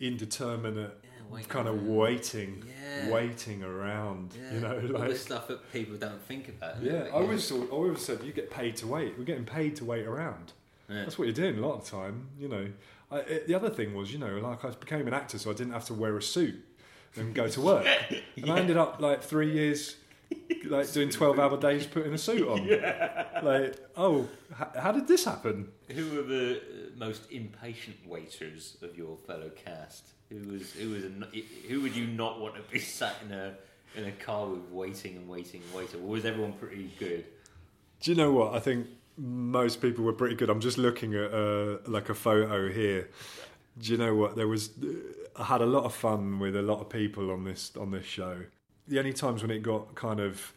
indeterminate 0.00 0.96
Yeah, 1.32 1.42
kind 1.48 1.68
of 1.68 1.74
around. 1.76 1.96
waiting 1.96 2.64
Yeah. 2.68 3.10
waiting 3.10 3.62
around 3.64 4.32
Yeah. 4.38 4.54
you 4.54 4.60
know 4.60 4.96
all 4.98 5.08
the 5.08 5.16
stuff 5.16 5.48
that 5.48 5.72
people 5.72 5.96
don't 5.96 6.22
think 6.22 6.48
about. 6.48 6.82
yeah, 6.82 7.04
I 7.06 7.10
always 7.10 7.48
thought, 7.48 7.68
I 7.70 7.74
always 7.74 8.00
said 8.00 8.22
you 8.22 8.32
get 8.32 8.50
paid 8.50 8.76
to 8.76 8.86
wait. 8.86 9.14
We're 9.18 9.24
getting 9.24 9.44
paid 9.44 9.76
to 9.76 9.84
wait 9.84 10.06
around. 10.06 10.52
Yeah. 10.88 11.04
That's 11.04 11.18
what 11.18 11.24
you're 11.26 11.34
doing 11.34 11.58
a 11.58 11.66
lot 11.66 11.74
of 11.78 11.84
the 11.84 11.90
time. 11.90 12.28
You 12.38 12.48
know, 12.48 12.66
I, 13.10 13.18
it, 13.20 13.46
the 13.46 13.54
other 13.54 13.70
thing 13.70 13.94
was, 13.94 14.12
you 14.12 14.18
know, 14.18 14.36
like 14.38 14.64
I 14.64 14.70
became 14.70 15.06
an 15.08 15.14
actor, 15.14 15.38
so 15.38 15.50
I 15.50 15.54
didn't 15.54 15.72
have 15.72 15.86
to 15.86 15.94
wear 15.94 16.16
a 16.16 16.22
suit 16.22 16.56
and 17.16 17.34
go 17.34 17.48
to 17.48 17.60
work. 17.60 17.86
And 18.36 18.50
I 18.50 18.58
ended 18.58 18.76
up 18.76 19.00
like 19.00 19.22
three 19.22 19.50
years, 19.52 19.96
like 20.66 20.92
doing 20.92 21.08
twelve 21.10 21.38
hour 21.38 21.56
days, 21.58 21.86
putting 21.86 22.12
a 22.12 22.18
suit 22.18 22.46
on. 22.46 22.68
Like, 23.42 23.76
oh, 23.96 24.26
h- 24.58 24.68
how 24.82 24.92
did 24.92 25.06
this 25.06 25.24
happen? 25.24 25.68
Who 25.90 26.04
were 26.16 26.22
the 26.22 26.60
most 26.96 27.30
impatient 27.30 27.96
waiters 28.06 28.76
of 28.82 28.96
your 28.96 29.16
fellow 29.16 29.50
cast? 29.50 30.06
Who 30.30 30.52
was 30.52 30.72
who 30.72 30.90
was 30.90 31.04
a, 31.04 31.10
who 31.68 31.80
would 31.80 31.94
you 31.94 32.06
not 32.06 32.40
want 32.40 32.54
to 32.56 32.62
be 32.70 32.78
sat 32.98 33.16
in 33.24 33.32
a 33.32 33.54
in 33.96 34.04
a 34.06 34.12
car 34.12 34.46
with 34.46 34.68
waiting 34.70 35.16
and 35.16 35.28
waiting 35.28 35.62
and 35.62 35.74
waiting? 35.74 36.00
Or 36.02 36.08
was 36.08 36.24
everyone 36.24 36.52
pretty 36.54 36.90
good? 36.98 37.24
Do 38.00 38.10
you 38.10 38.16
know 38.16 38.32
what? 38.32 38.54
I 38.54 38.60
think 38.60 38.86
most 39.16 39.80
people 39.80 40.04
were 40.04 40.12
pretty 40.12 40.34
good. 40.34 40.50
I'm 40.50 40.60
just 40.60 40.78
looking 40.78 41.14
at 41.14 41.32
uh, 41.32 41.78
like 41.86 42.08
a 42.08 42.14
photo 42.14 42.70
here. 42.70 43.08
Do 43.78 43.92
you 43.92 43.98
know 43.98 44.14
what? 44.14 44.36
There 44.36 44.48
was 44.48 44.70
I 45.36 45.44
had 45.44 45.60
a 45.60 45.66
lot 45.66 45.84
of 45.84 45.94
fun 45.94 46.38
with 46.38 46.56
a 46.56 46.62
lot 46.62 46.80
of 46.80 46.88
people 46.88 47.30
on 47.30 47.44
this 47.44 47.72
on 47.78 47.90
this 47.90 48.06
show. 48.06 48.42
The 48.86 48.98
only 48.98 49.12
times 49.12 49.42
when 49.42 49.50
it 49.50 49.62
got 49.62 49.94
kind 49.94 50.20
of 50.20 50.52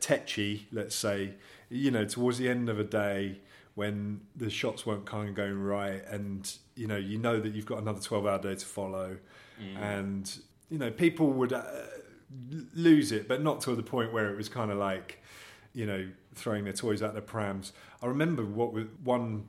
tetchy, 0.00 0.66
let's 0.72 0.94
say, 0.94 1.34
you 1.68 1.90
know, 1.90 2.04
towards 2.04 2.38
the 2.38 2.48
end 2.48 2.68
of 2.68 2.78
a 2.78 2.84
day 2.84 3.38
when 3.74 4.20
the 4.36 4.50
shots 4.50 4.84
weren't 4.86 5.06
kind 5.06 5.28
of 5.28 5.34
going 5.34 5.58
right, 5.60 6.02
and 6.06 6.52
you 6.76 6.86
know, 6.86 6.96
you 6.96 7.18
know 7.18 7.40
that 7.40 7.54
you've 7.54 7.66
got 7.66 7.78
another 7.78 8.00
12 8.00 8.26
hour 8.26 8.38
day 8.38 8.54
to 8.54 8.66
follow, 8.66 9.16
and 9.78 10.38
you 10.70 10.78
know, 10.78 10.90
people 10.90 11.28
would 11.30 11.52
uh, 11.52 11.62
lose 12.74 13.12
it, 13.12 13.28
but 13.28 13.42
not 13.42 13.60
to 13.62 13.74
the 13.74 13.82
point 13.82 14.12
where 14.12 14.30
it 14.32 14.36
was 14.36 14.48
kind 14.48 14.70
of 14.70 14.78
like, 14.78 15.22
you 15.74 15.86
know, 15.86 16.08
throwing 16.34 16.64
their 16.64 16.72
toys 16.72 17.02
out 17.02 17.12
their 17.12 17.22
prams. 17.22 17.72
I 18.02 18.06
remember 18.06 18.44
what 18.44 18.72
was 18.72 18.86
one 19.04 19.44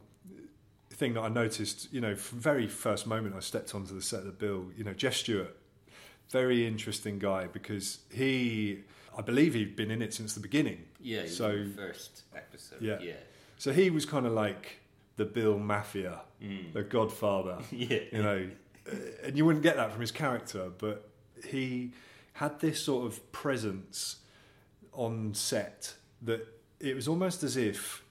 thing 0.91 1.13
that 1.15 1.21
I 1.21 1.29
noticed, 1.29 1.91
you 1.93 2.01
know, 2.01 2.15
from 2.15 2.39
very 2.39 2.67
first 2.67 3.07
moment 3.07 3.35
I 3.35 3.39
stepped 3.39 3.73
onto 3.73 3.95
the 3.95 4.01
set 4.01 4.19
of 4.19 4.25
the 4.25 4.31
bill, 4.31 4.67
you 4.77 4.83
know, 4.83 4.93
Jeff 4.93 5.15
Stewart, 5.15 5.55
very 6.29 6.67
interesting 6.67 7.19
guy 7.19 7.47
because 7.47 7.99
he, 8.11 8.79
I 9.17 9.21
believe 9.21 9.53
he'd 9.55 9.75
been 9.75 9.89
in 9.91 10.01
it 10.01 10.13
since 10.13 10.33
the 10.33 10.39
beginning. 10.39 10.83
Yeah, 10.99 11.25
So- 11.25 11.65
so 11.65 11.71
first 11.75 12.23
episode. 12.35 12.81
Yeah. 12.81 12.99
Yeah, 13.01 13.13
So 13.63 13.71
he 13.71 13.89
was 13.89 14.05
kind 14.05 14.25
of 14.25 14.33
like 14.33 14.79
the 15.15 15.23
Bill 15.23 15.57
Mafia, 15.57 16.19
Mm. 16.43 16.73
the 16.73 16.83
Godfather. 16.83 17.59
Yeah. 17.71 17.99
you 18.11 18.21
know, 18.21 18.49
uh, 18.91 18.95
and 19.23 19.37
you 19.37 19.45
wouldn't 19.45 19.63
get 19.63 19.77
that 19.77 19.89
from 19.93 20.01
his 20.01 20.11
character, 20.11 20.69
but 20.77 21.07
he 21.47 21.93
had 22.33 22.59
this 22.59 22.81
sort 22.83 23.05
of 23.05 23.31
presence 23.31 24.17
on 24.91 25.33
set 25.33 25.95
that 26.23 26.45
it 26.81 26.93
was 26.93 27.07
almost 27.07 27.41
as 27.41 27.55
if 27.55 28.03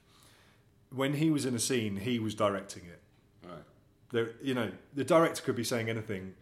when 0.88 1.12
he 1.12 1.28
was 1.28 1.44
in 1.44 1.54
a 1.54 1.58
scene, 1.58 1.98
he 1.98 2.18
was 2.18 2.34
directing 2.34 2.84
it. 2.86 3.02
Right. 3.46 3.64
There, 4.10 4.30
you 4.40 4.54
know, 4.54 4.70
the 4.94 5.04
director 5.04 5.42
could 5.42 5.56
be 5.56 5.64
saying 5.64 5.90
anything, 5.90 6.32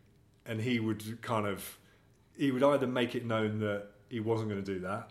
and 0.47 0.61
he 0.61 0.79
would 0.79 1.21
kind 1.21 1.49
of, 1.49 1.79
he 2.37 2.53
would 2.53 2.63
either 2.63 2.87
make 2.87 3.17
it 3.17 3.25
known 3.27 3.59
that 3.59 3.89
he 4.09 4.21
wasn't 4.21 4.51
going 4.51 4.63
to 4.63 4.73
do 4.75 4.79
that 4.83 5.11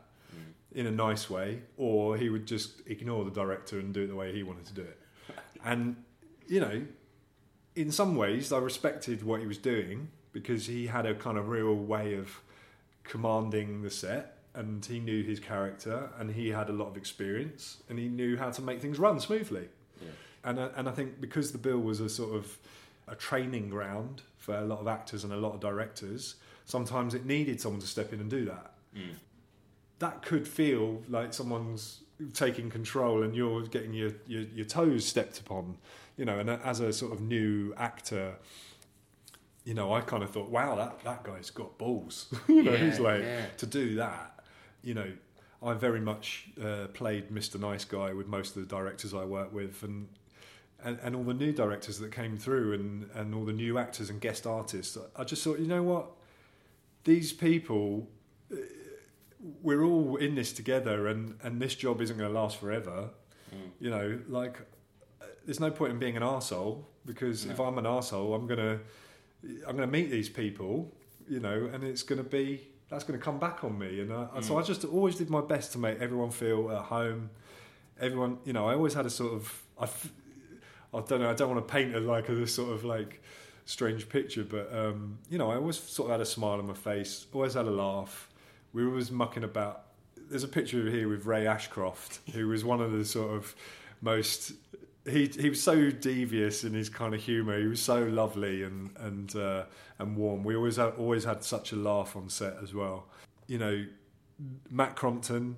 in 0.74 0.86
a 0.86 0.92
nice 0.92 1.30
way, 1.30 1.62
or 1.78 2.18
he 2.18 2.30
would 2.30 2.46
just 2.46 2.82
ignore 2.86 3.26
the 3.26 3.32
director 3.32 3.80
and 3.80 3.94
do 3.94 4.04
it 4.04 4.08
the 4.08 4.16
way 4.16 4.32
he 4.32 4.44
wanted 4.44 4.66
to 4.66 4.74
do 4.74 4.82
it. 4.82 5.00
And 5.64 5.96
you 6.48 6.60
know, 6.60 6.82
in 7.76 7.92
some 7.92 8.16
ways, 8.16 8.52
I 8.52 8.58
respected 8.58 9.24
what 9.24 9.40
he 9.40 9.48
was 9.48 9.58
doing 9.58 10.10
because 10.32 10.68
he 10.68 10.88
had 10.88 11.06
a 11.06 11.16
kind 11.16 11.38
of 11.38 11.50
real 11.50 11.76
way 11.76 12.16
of 12.16 12.42
commanding 13.04 13.82
the 13.82 13.90
set, 13.90 14.38
and 14.54 14.86
he 14.86 15.00
knew 15.00 15.24
his 15.24 15.40
character, 15.40 16.10
and 16.20 16.32
he 16.32 16.50
had 16.50 16.70
a 16.70 16.74
lot 16.74 16.88
of 16.88 16.98
experience, 16.98 17.78
and 17.90 17.98
he 17.98 18.08
knew 18.08 18.38
how 18.38 18.52
to 18.52 18.62
make 18.62 18.82
things 18.82 19.00
run 19.00 19.20
smoothly. 19.20 19.68
Yeah. 20.02 20.10
And 20.44 20.60
I, 20.60 20.70
and 20.76 20.90
I 20.90 20.92
think 20.92 21.20
because 21.20 21.52
the 21.52 21.58
bill 21.58 21.80
was 21.80 22.00
a 22.00 22.10
sort 22.10 22.36
of 22.36 22.58
a 23.08 23.16
training 23.16 23.70
ground 23.70 24.22
for 24.38 24.56
a 24.56 24.66
lot 24.66 24.80
of 24.80 24.88
actors 24.88 25.24
and 25.24 25.34
a 25.34 25.38
lot 25.38 25.54
of 25.54 25.60
directors, 25.60 26.36
sometimes 26.66 27.14
it 27.14 27.26
needed 27.26 27.60
someone 27.60 27.82
to 27.82 27.88
step 27.88 28.14
in 28.14 28.20
and 28.20 28.30
do 28.30 28.46
that. 28.46 28.74
Mm. 28.96 29.16
That 30.00 30.22
could 30.22 30.48
feel 30.48 31.02
like 31.08 31.34
someone's 31.34 32.02
taking 32.34 32.70
control 32.70 33.24
and 33.24 33.36
you're 33.36 33.64
getting 33.64 33.94
your, 33.94 34.12
your, 34.28 34.42
your 34.42 34.66
toes 34.66 35.06
stepped 35.06 35.40
upon, 35.40 35.78
you 36.18 36.26
know. 36.26 36.40
And 36.40 36.50
as 36.50 36.80
a 36.80 36.92
sort 36.92 37.14
of 37.14 37.22
new 37.22 37.74
actor, 37.78 38.36
you 39.64 39.74
know, 39.74 39.94
I 39.94 40.02
kind 40.02 40.24
of 40.24 40.32
thought, 40.32 40.50
wow, 40.50 40.76
that, 40.76 41.04
that 41.04 41.24
guy's 41.24 41.50
got 41.50 41.78
balls. 41.78 42.34
you 42.48 42.64
know, 42.64 42.72
Yeah, 42.72 42.78
he's 42.78 43.00
like 43.00 43.22
yeah. 43.22 43.46
to 43.58 43.66
do 43.66 43.96
that. 43.96 44.40
You 44.82 44.94
know, 44.94 45.12
I 45.62 45.74
very 45.74 46.00
much 46.00 46.50
uh, 46.62 46.88
played 46.94 47.30
Mr. 47.30 47.60
Nice 47.60 47.86
Guy 47.86 48.14
with 48.14 48.28
most 48.28 48.56
of 48.56 48.68
the 48.68 48.76
directors 48.76 49.14
I 49.14 49.26
work 49.26 49.54
with, 49.54 49.84
and 49.84 50.08
and, 50.82 50.98
and 51.04 51.14
all 51.14 51.24
the 51.24 51.34
new 51.34 51.52
directors 51.52 52.00
that 52.00 52.14
came 52.14 52.38
through, 52.38 52.74
and, 52.74 53.10
and 53.14 53.36
all 53.36 53.44
the 53.44 53.52
new 53.52 53.78
actors 53.78 54.10
and 54.10 54.22
guest 54.22 54.48
artists. 54.48 54.98
I 55.16 55.26
just 55.26 55.44
thought, 55.44 55.60
you 55.60 55.68
know 55.68 55.84
what, 55.84 56.12
these 57.04 57.34
people, 57.34 58.08
we're 59.62 59.84
all 59.84 60.18
in 60.18 60.36
this 60.36 60.52
together, 60.54 61.08
and 61.08 61.38
and 61.44 61.62
this 61.62 61.76
job 61.76 62.02
isn't 62.02 62.18
going 62.18 62.32
to 62.32 62.40
last 62.40 62.58
forever. 62.58 63.10
Mm. 63.54 63.70
You 63.80 63.90
know, 63.90 64.20
like 64.28 64.60
there's 65.46 65.60
no 65.60 65.72
point 65.72 65.94
in 65.94 66.00
being 66.00 66.18
an 66.18 66.24
arsehole 66.24 66.84
because 67.06 67.46
if 67.46 67.60
I'm 67.60 67.78
an 67.78 67.86
arsehole, 67.86 68.36
I'm 68.36 68.48
gonna 68.48 68.80
I'm 69.68 69.76
gonna 69.76 69.88
meet 69.88 70.12
these 70.12 70.30
people, 70.30 70.94
you 71.28 71.40
know, 71.40 71.70
and 71.74 71.84
it's 71.84 72.04
gonna 72.04 72.24
be 72.24 72.68
that's 72.90 73.04
gonna 73.04 73.20
come 73.20 73.40
back 73.40 73.64
on 73.64 73.78
me. 73.78 74.02
And 74.02 74.12
I, 74.14 74.42
so 74.42 74.54
Mm. 74.56 74.60
I 74.60 74.64
just 74.64 74.86
always 74.86 75.16
did 75.16 75.30
my 75.30 75.42
best 75.42 75.72
to 75.74 75.78
make 75.78 76.00
everyone 76.00 76.32
feel 76.32 76.72
at 76.72 76.84
home. 76.86 77.30
Everyone, 78.00 78.38
you 78.46 78.54
know, 78.54 78.68
I 78.68 78.74
always 78.74 78.94
had 78.94 79.06
a 79.06 79.10
sort 79.10 79.34
of 79.34 79.64
I. 79.80 79.88
I 80.92 81.02
don't 81.02 81.22
know, 81.22 81.30
I 81.30 81.34
don't 81.36 81.52
want 81.54 81.68
to 81.68 81.72
paint 81.72 81.94
it 81.96 82.02
like 82.02 82.30
a 82.30 82.34
this 82.36 82.56
sort 82.56 82.74
of 82.74 82.84
like 82.84 83.22
strange 83.66 84.10
picture, 84.10 84.44
but 84.44 84.74
um, 84.74 85.20
you 85.30 85.38
know, 85.38 85.52
I 85.52 85.56
always 85.56 85.78
sort 85.78 86.10
of 86.10 86.14
had 86.14 86.22
a 86.22 86.26
smile 86.26 86.58
on 86.60 86.66
my 86.66 86.74
face, 86.74 87.28
always 87.32 87.54
had 87.54 87.68
a 87.68 87.72
laugh. 87.72 88.28
We 88.74 88.84
were 88.84 88.90
always 88.90 89.12
mucking 89.12 89.44
about. 89.44 89.84
There's 90.30 90.44
a 90.44 90.48
picture 90.48 90.90
here 90.90 91.10
with 91.10 91.26
Ray 91.26 91.48
Ashcroft, 91.48 92.20
who 92.34 92.48
was 92.48 92.64
one 92.64 92.82
of 92.82 92.92
the 92.92 93.04
sort 93.04 93.32
of 93.32 93.56
most. 94.02 94.54
He 95.06 95.28
he 95.28 95.50
was 95.50 95.62
so 95.62 95.90
devious 95.90 96.64
in 96.64 96.74
his 96.74 96.90
kind 96.90 97.14
of 97.14 97.22
humour. 97.22 97.60
He 97.60 97.68
was 97.68 97.82
so 97.82 98.04
lovely 98.04 98.64
and 98.64 98.92
and 98.98 99.36
uh, 99.36 99.64
and 99.98 100.16
warm. 100.16 100.44
We 100.44 100.56
always 100.56 100.76
had, 100.78 100.94
always 100.98 101.24
had 101.24 101.44
such 101.44 101.72
a 101.72 101.76
laugh 101.76 102.16
on 102.16 102.30
set 102.30 102.58
as 102.62 102.74
well. 102.74 103.06
You 103.48 103.58
know, 103.58 103.86
Matt 104.70 104.96
Crompton. 104.96 105.58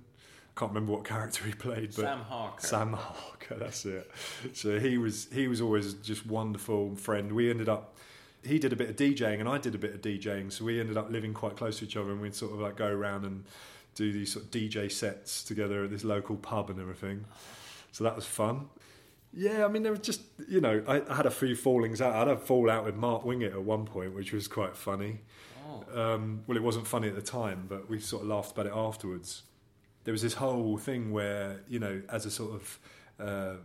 Can't 0.54 0.72
remember 0.72 0.92
what 0.92 1.06
character 1.06 1.46
he 1.46 1.54
played, 1.54 1.96
but 1.96 2.04
Sam 2.04 2.20
Harker. 2.20 2.68
Sam 2.68 2.94
Harker, 2.94 3.56
that's 3.56 3.86
it. 3.86 4.12
So 4.54 4.80
he 4.80 4.98
was 4.98 5.28
he 5.34 5.48
was 5.48 5.62
always 5.62 5.94
just 5.96 6.26
wonderful 6.26 6.96
friend. 6.98 7.32
We 7.32 7.50
ended 7.50 7.70
up 7.70 7.96
he 8.44 8.60
did 8.60 8.74
a 8.74 8.76
bit 8.76 8.90
of 8.90 8.96
DJing 8.96 9.40
and 9.40 9.48
I 9.48 9.58
did 9.58 9.76
a 9.76 9.78
bit 9.78 9.94
of 9.94 10.02
DJing, 10.02 10.52
so 10.52 10.66
we 10.66 10.80
ended 10.80 10.98
up 10.98 11.12
living 11.12 11.34
quite 11.34 11.56
close 11.56 11.80
to 11.80 11.86
each 11.86 11.98
other 11.98 12.12
and 12.12 12.22
we'd 12.22 12.36
sort 12.36 12.54
of 12.54 12.60
like 12.60 12.76
go 12.76 12.88
around 12.88 13.26
and 13.26 13.44
do 13.96 14.12
these 14.12 14.34
sort 14.34 14.46
of 14.46 14.52
DJ 14.52 14.92
sets 14.92 15.44
together 15.44 15.84
at 15.84 15.90
this 15.90 16.04
local 16.04 16.36
pub 16.36 16.70
and 16.70 16.80
everything. 16.80 17.26
So 17.92 18.04
that 18.04 18.16
was 18.16 18.26
fun. 18.26 18.70
Yeah, 19.34 19.66
I 19.66 19.68
mean 19.70 19.84
there 19.84 19.92
was 19.92 20.02
just 20.02 20.22
you 20.48 20.60
know, 20.60 20.84
I, 20.88 21.02
I 21.10 21.16
had 21.16 21.26
a 21.26 21.32
few 21.32 21.56
fallings 21.56 22.02
out. 22.02 22.16
I 22.16 22.20
had 22.20 22.28
a 22.28 22.38
fallout 22.38 22.86
with 22.86 22.96
Mark 22.96 23.24
Wingett 23.24 23.54
at 23.54 23.62
one 23.62 23.86
point, 23.86 24.14
which 24.14 24.34
was 24.34 24.48
quite 24.48 24.76
funny. 24.76 25.20
Oh. 25.70 26.14
Um, 26.14 26.44
well, 26.48 26.58
it 26.58 26.64
wasn't 26.64 26.88
funny 26.88 27.08
at 27.08 27.16
the 27.16 27.22
time, 27.22 27.66
but 27.70 27.90
we 27.90 28.00
sort 28.00 28.24
of 28.24 28.30
laughed 28.30 28.52
about 28.52 28.66
it 28.66 28.74
afterwards. 28.76 29.44
There 30.04 30.12
was 30.12 30.22
this 30.22 30.34
whole 30.34 30.78
thing 30.78 31.12
where, 31.12 31.62
you 31.68 31.80
know, 31.80 32.02
as 32.10 32.26
a 32.26 32.32
sort 32.32 32.54
of, 32.54 32.80
uh, 33.20 33.56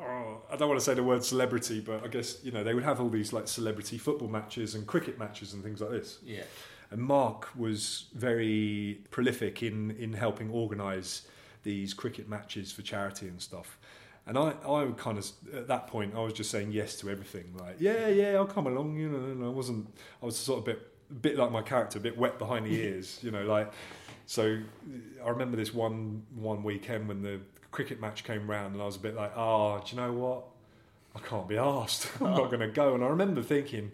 oh, 0.00 0.42
I 0.50 0.56
don't 0.56 0.68
want 0.68 0.80
to 0.80 0.84
say 0.84 0.94
the 0.94 1.02
word 1.02 1.24
celebrity, 1.24 1.80
but 1.80 2.04
I 2.04 2.08
guess 2.08 2.38
you 2.42 2.52
know 2.52 2.64
they 2.64 2.74
would 2.74 2.84
have 2.84 3.00
all 3.00 3.08
these 3.08 3.32
like 3.32 3.48
celebrity 3.48 3.98
football 3.98 4.28
matches 4.28 4.74
and 4.74 4.86
cricket 4.86 5.18
matches 5.18 5.52
and 5.52 5.62
things 5.62 5.80
like 5.80 5.90
this. 5.90 6.18
Yeah. 6.24 6.42
And 6.90 7.00
Mark 7.00 7.48
was 7.56 8.06
very 8.14 9.00
prolific 9.10 9.62
in 9.62 9.90
in 9.92 10.12
helping 10.12 10.50
organise 10.50 11.26
these 11.62 11.92
cricket 11.94 12.28
matches 12.28 12.70
for 12.72 12.82
charity 12.82 13.26
and 13.26 13.42
stuff. 13.42 13.78
And 14.26 14.36
I, 14.36 14.54
I 14.68 14.86
kind 14.96 15.18
of 15.18 15.30
at 15.54 15.68
that 15.68 15.86
point 15.86 16.14
I 16.14 16.20
was 16.20 16.32
just 16.32 16.50
saying 16.50 16.72
yes 16.72 16.96
to 17.00 17.10
everything. 17.10 17.54
Like, 17.58 17.76
yeah, 17.78 18.08
yeah, 18.08 18.32
I'll 18.34 18.46
come 18.46 18.66
along. 18.66 18.96
You 18.96 19.08
know, 19.08 19.18
and 19.18 19.44
I 19.44 19.48
wasn't. 19.48 19.86
I 20.22 20.26
was 20.26 20.36
sort 20.36 20.58
of 20.60 20.64
a 20.64 20.72
bit, 20.72 20.92
a 21.10 21.14
bit 21.14 21.36
like 21.36 21.52
my 21.52 21.62
character, 21.62 21.98
a 21.98 22.02
bit 22.02 22.18
wet 22.18 22.38
behind 22.38 22.66
the 22.66 22.74
ears. 22.82 23.18
You 23.22 23.30
know, 23.30 23.44
like. 23.44 23.72
So 24.28 24.58
I 25.24 25.28
remember 25.28 25.56
this 25.56 25.72
one 25.72 26.24
one 26.34 26.64
weekend 26.64 27.06
when 27.06 27.22
the 27.22 27.40
cricket 27.76 28.00
match 28.00 28.24
came 28.24 28.50
round, 28.50 28.72
and 28.72 28.82
I 28.82 28.86
was 28.86 28.96
a 28.96 29.00
bit 29.00 29.14
like, 29.14 29.32
oh, 29.36 29.82
do 29.84 29.94
you 29.94 30.00
know 30.00 30.10
what? 30.10 30.44
I 31.14 31.18
can't 31.18 31.46
be 31.46 31.58
asked. 31.58 32.08
I'm 32.22 32.30
not 32.30 32.46
going 32.50 32.60
to 32.60 32.68
go. 32.68 32.94
And 32.94 33.04
I 33.04 33.08
remember 33.08 33.42
thinking, 33.42 33.92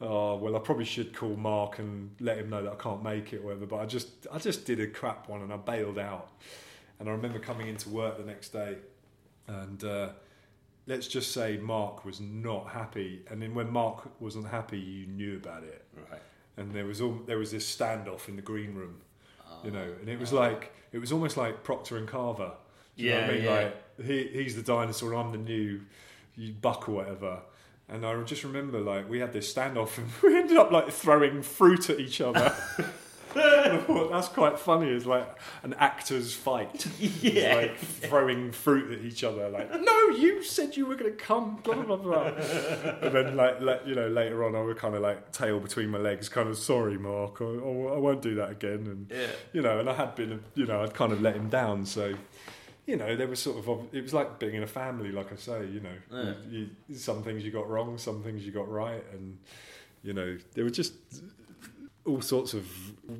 oh 0.00 0.34
well, 0.36 0.56
I 0.56 0.58
probably 0.58 0.84
should 0.84 1.14
call 1.14 1.36
Mark 1.36 1.78
and 1.78 2.10
let 2.18 2.36
him 2.38 2.50
know 2.50 2.64
that 2.64 2.72
I 2.72 2.74
can't 2.74 3.00
make 3.00 3.32
it, 3.32 3.36
or 3.38 3.42
whatever. 3.42 3.66
But 3.66 3.76
I 3.76 3.86
just 3.86 4.08
I 4.32 4.38
just 4.38 4.66
did 4.66 4.80
a 4.80 4.88
crap 4.88 5.28
one, 5.28 5.40
and 5.40 5.52
I 5.52 5.56
bailed 5.56 5.98
out. 5.98 6.32
And 6.98 7.08
I 7.08 7.12
remember 7.12 7.38
coming 7.38 7.68
into 7.68 7.88
work 7.90 8.18
the 8.18 8.24
next 8.24 8.48
day, 8.48 8.78
and 9.46 9.82
uh, 9.84 10.08
let's 10.88 11.06
just 11.06 11.30
say 11.30 11.58
Mark 11.58 12.04
was 12.04 12.20
not 12.20 12.70
happy. 12.70 13.22
And 13.30 13.40
then 13.40 13.54
when 13.54 13.70
Mark 13.70 14.20
wasn't 14.20 14.48
happy, 14.48 14.80
you 14.80 15.06
knew 15.06 15.36
about 15.36 15.62
it. 15.62 15.84
Right. 16.10 16.20
And 16.56 16.72
there 16.72 16.86
was 16.86 17.00
all, 17.00 17.20
there 17.26 17.38
was 17.38 17.52
this 17.52 17.64
standoff 17.76 18.28
in 18.28 18.34
the 18.36 18.42
green 18.42 18.74
room, 18.74 18.96
you 19.64 19.70
ah, 19.70 19.74
know, 19.74 19.94
and 20.00 20.08
it 20.08 20.18
was 20.18 20.32
like 20.32 20.74
it 20.92 20.98
was 20.98 21.12
almost 21.12 21.36
like 21.36 21.62
Proctor 21.62 21.96
and 21.96 22.08
Carver. 22.08 22.52
Do 22.96 23.04
you 23.04 23.10
know 23.10 23.20
what 23.20 23.24
I 23.24 23.26
Yeah, 23.28 23.34
mean? 23.34 23.44
yeah. 23.44 23.50
Like 23.52 24.06
he, 24.06 24.28
he's 24.28 24.56
the 24.56 24.62
dinosaur, 24.62 25.14
I'm 25.14 25.32
the 25.32 25.38
new 25.38 25.80
buck 26.60 26.88
or 26.88 26.92
whatever. 26.92 27.40
And 27.88 28.06
I 28.06 28.20
just 28.22 28.42
remember 28.44 28.80
like 28.80 29.08
we 29.10 29.18
had 29.20 29.32
this 29.32 29.52
standoff 29.52 29.98
and 29.98 30.08
we 30.22 30.36
ended 30.38 30.56
up 30.56 30.70
like 30.70 30.90
throwing 30.90 31.42
fruit 31.42 31.90
at 31.90 32.00
each 32.00 32.20
other. 32.20 32.54
I 33.34 33.78
thought 33.86 34.10
that's 34.12 34.28
quite 34.28 34.58
funny. 34.58 34.88
It's 34.90 35.04
like 35.06 35.26
an 35.62 35.74
actor's 35.78 36.34
fight. 36.34 36.86
It's 37.00 37.22
Yeah. 37.22 37.54
like 37.54 37.78
throwing 37.78 38.52
fruit 38.52 38.92
at 38.98 39.04
each 39.04 39.24
other. 39.24 39.48
Like, 39.48 39.70
no, 39.80 40.08
you 40.10 40.42
said 40.42 40.76
you 40.76 40.86
were 40.86 40.94
going 40.96 41.10
to 41.10 41.16
come. 41.16 41.56
Blah 41.62 41.82
blah 41.82 41.96
blah. 41.96 42.24
and 42.26 43.14
then 43.14 43.36
like, 43.36 43.60
you 43.86 43.94
know, 43.94 44.08
later 44.08 44.44
on, 44.44 44.54
I 44.54 44.60
would 44.62 44.76
kind 44.76 44.94
of 44.94 45.02
like 45.02 45.32
tail 45.32 45.60
between 45.60 45.88
my 45.88 45.98
legs, 45.98 46.28
kind 46.28 46.48
of 46.48 46.56
sorry, 46.58 46.98
Mark. 46.98 47.40
I, 47.40 47.44
I 47.44 47.98
won't 47.98 48.22
do 48.22 48.34
that 48.36 48.50
again. 48.50 48.86
And 48.86 49.06
Yeah. 49.10 49.26
you 49.52 49.62
know, 49.62 49.80
and 49.80 49.88
I 49.90 49.94
had 49.94 50.14
been, 50.14 50.42
you 50.54 50.66
know, 50.66 50.82
I'd 50.82 50.94
kind 50.94 51.12
of 51.12 51.20
let 51.22 51.34
him 51.34 51.48
down. 51.48 51.84
So, 51.86 52.14
you 52.86 52.96
know, 52.96 53.14
there 53.16 53.28
was 53.28 53.40
sort 53.40 53.58
of, 53.58 53.94
it 53.94 54.02
was 54.02 54.12
like 54.12 54.38
being 54.38 54.54
in 54.54 54.62
a 54.62 54.66
family, 54.66 55.12
like 55.12 55.32
I 55.32 55.36
say, 55.36 55.66
you 55.66 55.80
know, 55.80 55.94
Yeah. 56.10 56.34
you, 56.50 56.70
some 56.96 57.22
things 57.22 57.44
you 57.44 57.50
got 57.50 57.68
wrong, 57.68 57.96
some 57.98 58.22
things 58.22 58.44
you 58.44 58.52
got 58.52 58.68
right, 58.70 59.04
and 59.12 59.38
you 60.02 60.12
know, 60.12 60.36
there 60.54 60.64
were 60.64 60.70
just 60.70 60.94
all 62.04 62.20
sorts 62.20 62.54
of 62.54 62.66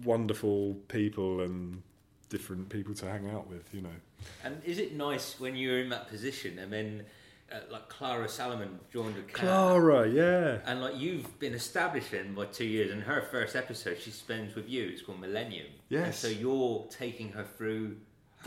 wonderful 0.04 0.74
people 0.88 1.40
and 1.42 1.82
different 2.28 2.68
people 2.68 2.94
to 2.94 3.06
hang 3.08 3.30
out 3.30 3.48
with, 3.48 3.72
you 3.72 3.82
know. 3.82 3.88
And 4.44 4.60
is 4.64 4.78
it 4.78 4.96
nice 4.96 5.38
when 5.38 5.54
you're 5.54 5.78
in 5.80 5.90
that 5.90 6.08
position 6.08 6.58
and 6.58 6.72
then, 6.72 7.04
uh, 7.52 7.56
like 7.70 7.88
Clara 7.88 8.28
Salaman 8.28 8.80
joined 8.92 9.16
a 9.16 9.22
cast, 9.22 9.42
Clara, 9.42 10.08
yeah. 10.08 10.58
and 10.64 10.80
like 10.80 10.96
you've 10.98 11.38
been 11.38 11.54
established 11.54 12.12
in 12.14 12.34
by 12.34 12.46
two 12.46 12.64
years, 12.64 12.90
and 12.90 13.02
her 13.02 13.22
first 13.30 13.54
episode 13.54 13.98
she 14.00 14.10
spends 14.10 14.54
with 14.56 14.68
you. 14.68 14.88
It's 14.88 15.02
called 15.02 15.20
Millennium. 15.20 15.66
Yes. 15.88 16.06
And 16.06 16.14
so 16.14 16.28
you're 16.40 16.86
taking 16.90 17.30
her 17.32 17.44
through 17.44 17.96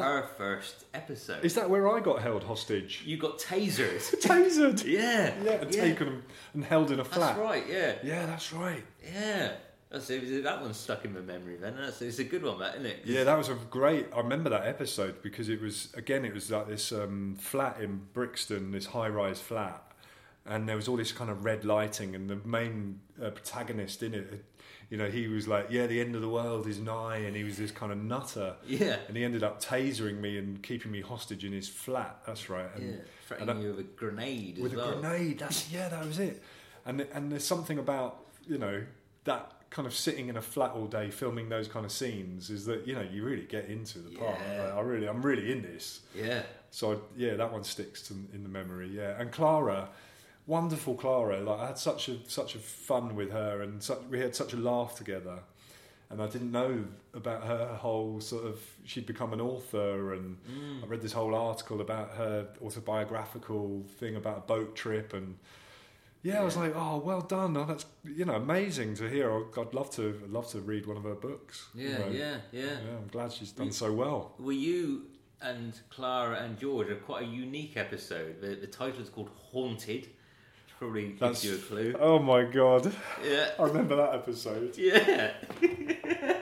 her 0.04 0.24
first 0.38 0.86
episode. 0.94 1.44
Is 1.44 1.56
that 1.56 1.70
where 1.70 1.90
I 1.90 2.00
got 2.00 2.22
held 2.22 2.44
hostage? 2.44 3.04
you 3.06 3.18
got 3.18 3.40
tasered. 3.40 4.00
Tasered. 4.22 4.84
yeah. 4.86 5.34
Yeah, 5.44 5.52
and 5.52 5.72
taken 5.72 6.24
and 6.54 6.64
held 6.64 6.92
in 6.92 7.00
a 7.00 7.06
flat. 7.06 7.36
That's 7.36 7.40
right. 7.40 7.64
Yeah. 7.70 7.96
Yeah, 8.04 8.26
that's 8.26 8.54
right. 8.54 8.84
Yeah. 9.04 9.54
So 10.00 10.20
that 10.20 10.62
one's 10.62 10.78
stuck 10.78 11.06
in 11.06 11.14
my 11.14 11.22
memory. 11.22 11.56
Then 11.56 11.78
that's 11.78 12.02
it's 12.02 12.20
a 12.20 12.24
good 12.26 12.44
one, 12.44 12.60
that 12.60 12.76
isn't 12.76 12.86
it? 12.86 13.00
Yeah, 13.06 13.24
that 13.24 13.38
was 13.38 13.48
a 13.50 13.54
great. 13.54 14.08
I 14.14 14.18
remember 14.18 14.50
that 14.50 14.68
episode 14.68 15.22
because 15.22 15.48
it 15.48 15.62
was 15.62 15.94
again, 15.96 16.26
it 16.26 16.34
was 16.34 16.52
like 16.52 16.68
this 16.68 16.92
um, 16.92 17.36
flat 17.40 17.80
in 17.80 18.02
Brixton, 18.12 18.72
this 18.72 18.88
high-rise 18.88 19.40
flat, 19.40 19.82
and 20.46 20.68
there 20.68 20.76
was 20.76 20.90
all 20.90 20.98
this 20.98 21.14
kind 21.14 21.30
of 21.30 21.46
red 21.46 21.64
lighting, 21.64 22.14
and 22.14 22.30
the 22.30 22.36
main 22.44 23.00
uh, 23.24 23.30
protagonist 23.30 24.04
in 24.04 24.16
it, 24.16 24.44
you 24.90 24.98
know, 24.98 25.10
he 25.10 25.28
was 25.28 25.48
like, 25.48 25.68
"Yeah, 25.70 25.88
the 25.88 26.00
end 26.00 26.16
of 26.16 26.22
the 26.22 26.30
world 26.30 26.68
is 26.68 26.80
nigh," 26.80 27.18
and 27.18 27.36
he 27.36 27.44
was 27.44 27.58
this 27.58 27.72
kind 27.72 27.92
of 27.92 27.98
nutter. 27.98 28.56
Yeah. 28.66 28.98
And 29.08 29.18
he 29.18 29.24
ended 29.24 29.44
up 29.44 29.62
tasering 29.62 30.20
me 30.20 30.38
and 30.38 30.62
keeping 30.62 30.92
me 30.92 31.02
hostage 31.02 31.44
in 31.44 31.54
his 31.54 31.68
flat. 31.68 32.20
That's 32.26 32.50
right. 32.50 32.70
And, 32.76 32.90
yeah, 32.90 32.96
threatening 33.28 33.62
you 33.62 33.70
with 33.70 33.80
a 33.80 33.84
grenade 33.84 34.60
with 34.60 34.74
a 34.74 34.76
grenade. 34.76 35.40
That's 35.40 35.72
yeah, 35.72 35.90
that 35.90 36.06
was 36.06 36.20
it. 36.20 36.44
And 36.86 37.02
and 37.14 37.32
there's 37.32 37.46
something 37.46 37.80
about 37.80 38.26
you 38.48 38.58
know 38.58 38.84
that 39.24 39.52
kind 39.76 39.88
of 39.88 39.94
sitting 39.94 40.30
in 40.30 40.38
a 40.38 40.42
flat 40.42 40.72
all 40.72 40.86
day 40.86 41.10
filming 41.10 41.50
those 41.50 41.68
kind 41.68 41.86
of 41.86 41.92
scenes 41.92 42.50
is 42.50 42.66
that 42.66 42.88
you 42.88 42.96
know 42.96 43.02
you 43.02 43.24
really 43.24 43.44
get 43.44 43.66
into 43.66 44.00
the 44.00 44.16
part. 44.16 44.38
Yeah. 44.48 44.64
Like, 44.64 44.74
I 44.74 44.80
really, 44.82 45.08
I'm 45.08 45.22
really 45.22 45.52
in 45.52 45.62
this. 45.62 46.02
Yeah. 46.16 46.44
So 46.72 47.02
yeah, 47.18 47.36
that 47.36 47.52
one 47.52 47.64
sticks 47.64 48.02
to, 48.04 48.14
in 48.34 48.44
the 48.44 48.50
memory. 48.50 48.90
Yeah, 48.90 49.20
and 49.20 49.32
Clara, 49.32 49.90
wonderful 50.48 50.96
Clara. 50.96 51.40
Like 51.42 51.60
I 51.60 51.68
had 51.68 51.78
such 51.78 52.10
a 52.10 52.18
such 52.30 52.56
a 52.56 52.60
fun 52.60 53.16
with 53.16 53.32
her, 53.32 53.62
and 53.62 53.82
such, 53.82 54.00
we 54.10 54.20
had 54.20 54.36
such 54.36 54.54
a 54.54 54.58
laugh 54.58 54.96
together. 54.96 55.40
And 56.12 56.22
I 56.22 56.28
didn't 56.28 56.52
know 56.52 56.86
about 57.16 57.44
her 57.46 57.76
whole 57.76 58.22
sort 58.22 58.46
of. 58.46 58.60
She'd 58.86 59.08
become 59.08 59.34
an 59.34 59.42
author, 59.42 60.14
and 60.14 60.38
Mm. 60.48 60.84
I 60.84 60.88
read 60.88 61.02
this 61.02 61.14
whole 61.14 61.34
article 61.34 61.82
about 61.82 62.12
her 62.12 62.48
autobiographical 62.62 63.84
thing 64.00 64.16
about 64.16 64.38
a 64.38 64.42
boat 64.42 64.76
trip, 64.76 65.14
and 65.14 65.38
yeah, 66.22 66.42
I 66.42 66.44
was 66.44 66.58
like, 66.58 66.74
oh, 66.76 66.98
well 66.98 67.22
done. 67.22 67.58
Oh, 67.58 67.66
that's 67.66 67.86
you 68.04 68.26
know 68.26 68.36
amazing 68.36 68.96
to 68.96 69.10
hear. 69.10 69.32
I'd 69.32 69.58
I'd 69.58 69.74
love 69.74 69.90
to 69.92 70.20
I'd 70.24 70.30
love 70.30 70.48
to 70.52 70.60
read 70.62 70.86
one 70.86 70.98
of 70.98 71.04
her 71.04 71.16
books. 71.16 71.68
you 71.74 71.90
Yeah, 71.90 71.98
know. 71.98 72.08
yeah, 72.10 72.38
yeah, 72.52 72.62
Yeah, 72.86 72.98
I'm 72.98 73.08
glad 73.08 73.32
she's 73.32 73.52
done 73.52 73.68
We- 73.68 73.74
so 73.74 73.92
well. 73.94 74.36
Were 74.40 74.52
you 74.54 75.08
and 75.42 75.78
Clara 75.90 76.38
and 76.38 76.58
George 76.58 76.90
are 76.90 76.96
quite 76.96 77.24
a 77.24 77.28
unique 77.28 77.76
episode. 77.78 78.42
The, 78.42 78.56
the 78.56 78.68
title 78.68 79.02
is 79.02 79.10
called 79.10 79.30
Haunted. 79.52 80.08
Probably 80.80 81.08
gives 81.10 81.20
That's- 81.20 81.44
you 81.46 81.56
a 81.56 81.58
clue. 81.58 81.96
Oh 82.00 82.20
my 82.20 82.44
god, 82.44 82.94
Yeah. 83.24 83.52
I 83.58 83.64
remember 83.64 83.96
that 83.96 84.14
episode. 84.16 84.78
Yeah. 84.78 85.32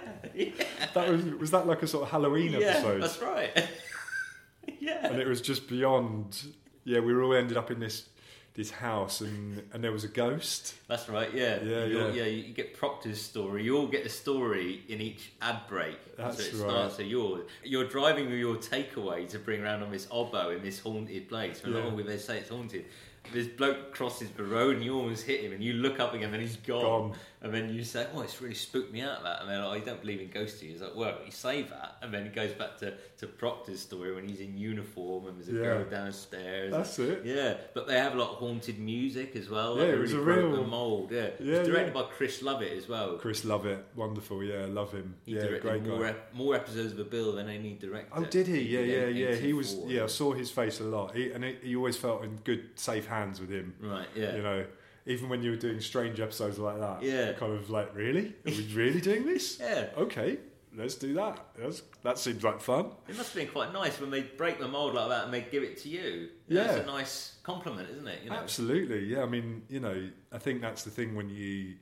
That 0.93 1.09
was 1.09 1.23
was 1.25 1.51
that 1.51 1.65
like 1.67 1.81
a 1.83 1.87
sort 1.87 2.03
of 2.03 2.09
Halloween 2.11 2.53
yeah, 2.53 2.59
episode, 2.67 3.01
that's 3.01 3.21
right. 3.21 3.51
yeah. 4.79 5.07
and 5.07 5.19
it 5.19 5.27
was 5.27 5.41
just 5.41 5.67
beyond. 5.67 6.39
Yeah, 6.83 6.99
we 6.99 7.13
all 7.15 7.33
ended 7.33 7.57
up 7.57 7.71
in 7.71 7.79
this 7.79 8.09
this 8.53 8.69
house, 8.69 9.21
and 9.21 9.63
and 9.73 9.83
there 9.83 9.91
was 9.91 10.03
a 10.03 10.07
ghost. 10.07 10.75
That's 10.87 11.09
right, 11.09 11.33
yeah. 11.33 11.59
Yeah, 11.63 11.85
You're- 11.85 12.15
yeah. 12.15 12.23
yeah. 12.23 12.25
You 12.25 12.53
get 12.53 12.75
Proctor's 12.75 13.21
story. 13.21 13.63
You 13.63 13.77
all 13.77 13.87
get 13.87 14.03
the 14.03 14.09
story 14.09 14.83
in 14.87 15.01
each 15.01 15.31
ad 15.41 15.61
break. 15.67 15.97
That's 16.15 16.37
so 16.37 16.43
it 16.43 16.61
right. 16.61 16.69
starts 16.71 16.99
at 16.99 17.05
yours. 17.07 17.43
You're 17.63 17.87
driving 17.87 18.25
with 18.29 18.37
your 18.39 18.55
takeaway 18.57 19.27
to 19.29 19.39
bring 19.39 19.63
around 19.63 19.81
on 19.83 19.91
this 19.91 20.07
oboe 20.11 20.51
in 20.51 20.61
this 20.63 20.79
haunted 20.79 21.27
place. 21.29 21.63
And 21.63 21.73
Yeah. 21.73 21.81
oh, 21.91 22.01
they 22.03 22.17
say 22.17 22.39
it's 22.39 22.49
haunted. 22.49 22.85
This 23.31 23.47
bloke 23.47 23.93
crosses 23.93 24.29
the 24.31 24.43
road 24.43 24.75
and 24.75 24.85
you 24.85 24.95
almost 24.95 25.25
hit 25.25 25.41
him, 25.41 25.53
and 25.53 25.63
you 25.63 25.73
look 25.73 25.99
up 25.99 26.13
again 26.13 26.33
and 26.33 26.41
he's 26.41 26.57
gone. 26.57 26.81
Gone. 26.81 27.13
And 27.43 27.53
then 27.53 27.73
you 27.73 27.83
say, 27.83 28.07
"Oh, 28.15 28.21
it's 28.21 28.41
really 28.41 28.55
spooked 28.55 28.93
me 28.93 29.01
out." 29.01 29.21
That, 29.23 29.41
and 29.41 29.49
then 29.49 29.59
oh, 29.59 29.73
you 29.73 29.81
don't 29.83 29.99
believe 29.99 30.21
in 30.21 30.29
ghosts. 30.29 30.61
He's 30.61 30.81
like, 30.81 30.95
"Well, 30.95 31.17
you 31.25 31.31
say 31.31 31.63
that," 31.63 31.97
and 32.01 32.13
then 32.13 32.25
it 32.25 32.33
goes 32.33 32.53
back 32.53 32.77
to, 32.77 32.93
to 33.17 33.27
Proctor's 33.27 33.81
story 33.81 34.15
when 34.15 34.25
he's 34.27 34.39
in 34.39 34.57
uniform 34.57 35.27
and 35.27 35.37
there's 35.37 35.49
a 35.49 35.51
Yeah. 35.51 35.63
girl 35.63 35.83
downstairs. 35.83 36.71
That's 36.71 36.97
it. 36.99 37.23
Yeah, 37.25 37.55
but 37.73 37.85
they 37.85 37.95
have 37.99 38.15
a 38.15 38.17
lot 38.17 38.29
of 38.31 38.37
haunted 38.37 38.79
music 38.79 39.35
as 39.35 39.49
well. 39.49 39.75
Yeah, 39.77 39.83
like 39.83 39.93
it 39.93 39.99
was 39.99 40.13
really 40.13 40.41
a 40.43 40.47
real- 40.47 40.63
mold. 40.65 41.11
Yeah, 41.11 41.31
Yeah, 41.39 41.55
it's 41.57 41.67
directed 41.67 41.93
yeah. 41.95 42.01
by 42.01 42.07
Chris 42.15 42.41
Lovett 42.41 42.71
as 42.77 42.87
well. 42.87 43.17
Chris 43.17 43.43
Lovett, 43.43 43.83
wonderful. 43.95 44.41
Yeah, 44.41 44.65
love 44.69 44.93
him. 44.93 45.15
He 45.25 45.35
yeah, 45.35 45.57
great 45.57 45.83
more, 45.83 45.99
guy. 46.01 46.09
ep- 46.11 46.33
more 46.33 46.55
episodes 46.55 46.93
of 46.93 46.99
a 46.99 47.03
bill 47.03 47.33
than 47.33 47.49
any 47.49 47.73
director. 47.73 48.09
Oh, 48.15 48.23
did 48.23 48.47
he? 48.47 48.61
Yeah, 48.61 48.79
yeah, 48.79 49.05
yeah. 49.07 49.35
He 49.35 49.51
was. 49.51 49.75
Yeah, 49.85 50.05
I 50.05 50.07
saw 50.07 50.31
his 50.33 50.49
face 50.49 50.79
a 50.79 50.83
lot, 50.85 51.13
he, 51.13 51.31
and 51.33 51.43
he, 51.43 51.57
you 51.63 51.77
always 51.79 51.97
felt 51.97 52.23
in 52.23 52.37
good, 52.37 52.69
safe 52.75 53.05
hands 53.07 53.41
with 53.41 53.49
him. 53.49 53.73
Right. 53.81 54.07
Yeah. 54.15 54.35
You 54.37 54.41
know, 54.43 54.65
even 55.05 55.29
when 55.29 55.43
you 55.43 55.51
were 55.51 55.57
doing 55.57 55.79
strange 55.81 56.19
episodes 56.19 56.57
like 56.59 56.79
that. 56.79 57.03
Yeah. 57.03 57.33
Kind 57.33 57.53
of 57.53 57.69
like, 57.69 57.95
really? 57.95 58.27
Are 58.45 58.51
we 58.51 58.69
really 58.73 59.01
doing 59.01 59.25
this? 59.25 59.59
Yeah. 59.59 59.87
Okay, 59.97 60.37
let's 60.75 60.95
do 60.95 61.13
that. 61.15 61.45
That's, 61.57 61.81
that 62.03 62.17
seems 62.17 62.43
like 62.43 62.61
fun. 62.61 62.87
It 63.07 63.17
must 63.17 63.33
have 63.33 63.43
been 63.43 63.51
quite 63.51 63.73
nice 63.73 63.99
when 63.99 64.09
they 64.11 64.21
break 64.21 64.59
the 64.59 64.67
mold 64.67 64.93
like 64.93 65.09
that 65.09 65.25
and 65.25 65.33
they 65.33 65.41
give 65.41 65.63
it 65.63 65.77
to 65.83 65.89
you. 65.89 66.29
Yeah. 66.47 66.71
it's 66.71 66.83
a 66.83 66.85
nice 66.85 67.37
compliment, 67.43 67.89
isn't 67.91 68.07
it? 68.07 68.19
You 68.23 68.29
know. 68.29 68.37
Absolutely, 68.37 69.05
yeah. 69.05 69.23
I 69.23 69.25
mean, 69.25 69.63
you 69.69 69.79
know, 69.79 70.09
I 70.31 70.37
think 70.37 70.61
that's 70.61 70.83
the 70.83 70.89
thing 70.91 71.15
when 71.15 71.29
you. 71.29 71.75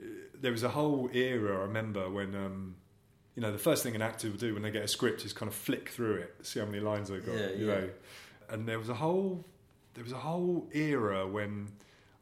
uh, 0.00 0.04
There 0.40 0.52
was 0.52 0.62
a 0.64 0.68
whole 0.68 1.08
era. 1.12 1.58
I 1.58 1.62
remember 1.62 2.10
when, 2.10 2.34
um, 2.34 2.74
you 3.36 3.42
know, 3.42 3.52
the 3.52 3.58
first 3.58 3.82
thing 3.84 3.94
an 3.94 4.02
actor 4.02 4.28
will 4.28 4.36
do 4.36 4.52
when 4.54 4.62
they 4.62 4.70
get 4.72 4.82
a 4.82 4.88
script 4.88 5.24
is 5.24 5.32
kind 5.32 5.48
of 5.48 5.54
flick 5.54 5.90
through 5.90 6.16
it, 6.16 6.34
see 6.42 6.58
how 6.60 6.66
many 6.66 6.80
lines 6.80 7.08
they've 7.08 7.24
got. 7.24 7.36
Yeah, 7.36 7.50
you 7.50 7.66
yeah. 7.68 7.74
know, 7.74 7.90
and 8.50 8.66
there 8.68 8.78
was 8.80 8.88
a 8.88 8.94
whole, 8.94 9.44
there 9.94 10.02
was 10.04 10.12
a 10.12 10.18
whole 10.18 10.68
era 10.72 11.26
when. 11.26 11.68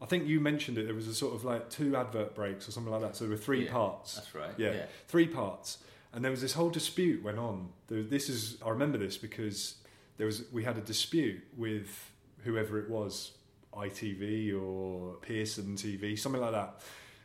I 0.01 0.07
think 0.07 0.27
you 0.27 0.41
mentioned 0.41 0.77
it. 0.79 0.85
There 0.85 0.95
was 0.95 1.09
a 1.09 1.15
sort 1.15 1.35
of 1.35 1.45
like 1.45 1.71
two 1.71 1.97
advert 1.97 2.35
breaks 2.35 2.69
or 2.69 2.73
something 2.73 2.93
like 2.93 3.01
that. 3.03 3.17
So 3.17 3.25
there 3.25 3.31
were 3.31 3.37
three 3.43 3.65
Yeah, 3.65 3.73
parts. 3.73 4.15
That's 4.15 4.35
right. 4.35 4.51
Yeah. 4.59 4.73
Yeah. 4.73 4.87
three 5.09 5.27
parts, 5.27 5.79
and 6.13 6.23
there 6.25 6.31
was 6.31 6.41
this 6.43 6.53
whole 6.53 6.71
dispute 6.71 7.23
went 7.23 7.39
on. 7.39 7.71
There, 7.89 8.03
this 8.03 8.29
is 8.29 8.59
I 8.65 8.69
remember 8.71 8.99
this 8.99 9.17
because 9.17 9.77
there 10.19 10.27
was 10.27 10.45
we 10.53 10.65
had 10.65 10.77
a 10.77 10.83
dispute 10.83 11.43
with 11.57 12.11
whoever 12.45 12.79
it 12.79 12.89
was, 12.91 13.33
ITV 13.75 14.55
or 14.61 15.15
Pearson 15.23 15.77
TV, 15.77 16.19
something 16.19 16.41
like 16.41 16.53
that. 16.53 16.81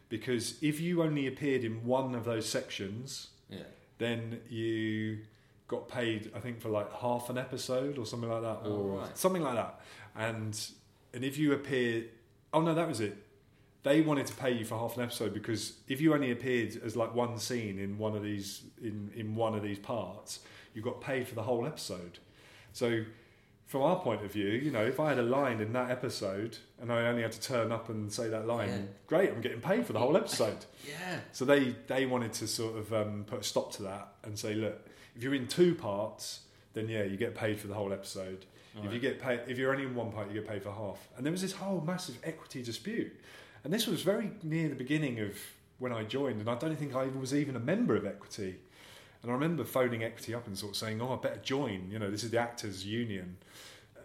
Because 0.09 0.61
if 0.61 0.79
you 0.81 1.03
only 1.03 1.27
appeared 1.27 1.63
in 1.63 1.85
one 1.85 2.15
of 2.15 2.25
those 2.25 2.47
sections, 2.47 3.27
Yeah. 3.49 3.59
then 3.97 4.41
you 4.49 5.19
got 5.67 5.87
paid, 5.87 6.31
I 6.35 6.39
think, 6.39 6.59
for 6.59 6.67
like 6.69 6.91
half 6.93 7.29
an 7.29 7.37
episode 7.37 7.97
or 7.97 8.05
something 8.05 8.29
like 8.29 8.41
that, 8.41 8.59
Oh, 8.65 8.71
or 8.71 8.99
right. 8.99 9.17
something 9.17 9.41
like 9.41 9.55
that. 9.55 9.79
And 10.15 10.59
and 11.13 11.23
if 11.23 11.37
you 11.37 11.53
appeared, 11.53 12.09
oh 12.53 12.61
no, 12.61 12.73
that 12.73 12.87
was 12.87 12.99
it. 12.99 13.17
They 13.83 14.01
wanted 14.01 14.27
to 14.27 14.35
pay 14.35 14.51
you 14.51 14.63
for 14.63 14.77
half 14.77 14.95
an 14.97 15.03
episode 15.03 15.33
because 15.33 15.73
if 15.87 15.99
you 16.01 16.13
only 16.13 16.31
appeared 16.31 16.79
as 16.85 16.95
like 16.95 17.15
one 17.15 17.37
scene 17.39 17.79
in 17.79 17.97
one 17.97 18.15
of 18.15 18.21
these 18.23 18.61
in 18.81 19.11
in 19.15 19.35
one 19.35 19.55
of 19.55 19.63
these 19.63 19.79
parts, 19.79 20.39
you 20.75 20.81
got 20.81 21.01
paid 21.01 21.27
for 21.27 21.35
the 21.35 21.43
whole 21.43 21.65
episode. 21.65 22.19
So 22.73 23.03
from 23.65 23.81
our 23.83 23.95
point 23.99 24.23
of 24.23 24.31
view, 24.33 24.49
you 24.49 24.69
know, 24.69 24.83
if 24.83 24.99
I 24.99 25.09
had 25.09 25.17
a 25.17 25.23
line 25.23 25.61
in 25.61 25.71
that 25.73 25.89
episode 25.89 26.57
and 26.81 26.91
I 26.91 27.07
only 27.07 27.21
had 27.21 27.31
to 27.31 27.41
turn 27.41 27.71
up 27.71 27.87
and 27.89 28.11
say 28.11 28.27
that 28.27 28.45
line, 28.45 28.67
Yeah. 28.69 28.77
great, 29.07 29.29
I'm 29.31 29.39
getting 29.41 29.61
paid 29.61 29.85
for 29.87 29.93
the 29.93 29.99
whole 29.99 30.17
episode. 30.17 30.65
Yeah. 30.87 31.19
So 31.31 31.45
they 31.45 31.75
they 31.87 32.05
wanted 32.05 32.33
to 32.33 32.47
sort 32.47 32.75
of 32.77 32.91
um, 32.93 33.23
put 33.25 33.39
a 33.39 33.43
stop 33.43 33.71
to 33.73 33.83
that 33.83 34.09
and 34.23 34.37
say, 34.37 34.53
look, 34.55 34.87
if 35.15 35.23
you're 35.23 35.33
in 35.35 35.47
two 35.47 35.73
parts, 35.75 36.41
then 36.73 36.87
yeah, 36.87 37.03
you 37.03 37.17
get 37.17 37.35
paid 37.35 37.59
for 37.59 37.67
the 37.67 37.73
whole 37.73 37.93
episode. 37.93 38.45
If 38.83 38.93
you 38.93 38.99
get 38.99 39.19
paid, 39.19 39.41
if 39.47 39.57
you're 39.57 39.71
only 39.71 39.83
in 39.83 39.93
one 39.95 40.13
part, 40.13 40.29
you 40.29 40.33
get 40.35 40.47
paid 40.47 40.63
for 40.63 40.71
half. 40.71 40.97
And 41.17 41.25
there 41.25 41.31
was 41.31 41.41
this 41.41 41.51
whole 41.51 41.81
massive 41.81 42.17
equity 42.23 42.63
dispute, 42.63 43.11
and 43.63 43.73
this 43.73 43.85
was 43.85 44.01
very 44.01 44.31
near 44.43 44.69
the 44.69 44.75
beginning 44.75 45.19
of 45.19 45.35
when 45.77 45.91
I 45.91 46.03
joined, 46.03 46.39
and 46.39 46.49
I 46.49 46.55
don't 46.55 46.77
think 46.77 46.95
I 46.95 47.07
was 47.07 47.33
even 47.33 47.55
a 47.55 47.59
member 47.59 47.95
of 47.95 48.05
Equity. 48.05 48.55
And 49.21 49.31
I 49.31 49.33
remember 49.33 49.65
phoning 49.65 50.03
Equity 50.03 50.33
up 50.33 50.47
and 50.47 50.57
sort 50.57 50.71
of 50.71 50.77
saying, 50.77 51.01
"Oh, 51.01 51.13
I 51.13 51.15
better 51.17 51.41
join." 51.43 51.89
You 51.91 51.99
know, 51.99 52.09
this 52.09 52.23
is 52.23 52.31
the 52.31 52.39
actors' 52.39 52.85
union, 52.85 53.37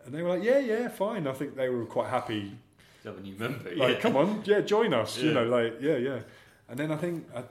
and 0.05 0.13
they 0.15 0.23
were 0.23 0.31
like, 0.31 0.43
"Yeah, 0.43 0.59
yeah, 0.59 0.89
fine." 0.89 1.27
I 1.27 1.33
think 1.33 1.55
they 1.55 1.69
were 1.69 1.87
quite 1.87 2.09
happy 2.09 2.57
Is 2.99 3.05
that 3.05 3.15
when 3.15 3.25
you 3.25 3.35
remember? 3.35 3.71
like, 3.77 3.95
yeah. 3.95 4.01
come 4.01 4.17
on, 4.17 4.43
yeah, 4.47 4.61
join 4.61 4.93
us. 4.95 5.19
You 5.19 5.33
know, 5.33 5.45
like, 5.45 5.75
yeah, 5.81 5.97
yeah. 5.97 6.21
And 6.69 6.79
then 6.79 6.91
I 6.91 6.97
think 6.97 7.27
I, 7.35 7.45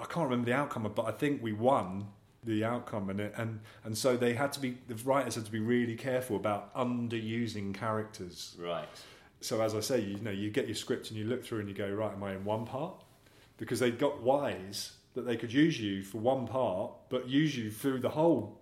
I 0.00 0.04
can't 0.04 0.28
remember 0.30 0.46
the 0.46 0.56
outcome, 0.56 0.90
but 0.94 1.04
I 1.04 1.12
think 1.12 1.42
we 1.42 1.52
won 1.52 2.06
the 2.44 2.64
outcome, 2.64 3.10
and 3.10 3.20
it, 3.20 3.34
and 3.36 3.60
and 3.84 3.96
so 3.96 4.16
they 4.16 4.34
had 4.34 4.52
to 4.52 4.60
be 4.60 4.78
the 4.88 4.94
writers 5.04 5.34
had 5.36 5.44
to 5.44 5.52
be 5.52 5.60
really 5.60 5.94
careful 5.94 6.36
about 6.36 6.74
underusing 6.74 7.74
characters. 7.74 8.56
Right. 8.58 8.88
So 9.40 9.60
as 9.60 9.74
I 9.74 9.80
say, 9.80 10.00
you 10.00 10.18
know, 10.18 10.30
you 10.30 10.50
get 10.50 10.66
your 10.66 10.76
script 10.76 11.10
and 11.10 11.18
you 11.18 11.24
look 11.24 11.44
through 11.44 11.60
and 11.60 11.68
you 11.68 11.74
go, 11.74 11.90
right, 11.90 12.12
am 12.12 12.22
I 12.22 12.32
in 12.32 12.44
one 12.44 12.64
part? 12.64 13.02
Because 13.56 13.80
they 13.80 13.90
got 13.90 14.22
wise 14.22 14.92
that 15.14 15.22
they 15.22 15.36
could 15.36 15.52
use 15.52 15.80
you 15.80 16.02
for 16.02 16.18
one 16.18 16.46
part, 16.46 16.92
but 17.08 17.28
use 17.28 17.56
you 17.56 17.70
through 17.70 17.98
the 18.00 18.08
whole, 18.08 18.60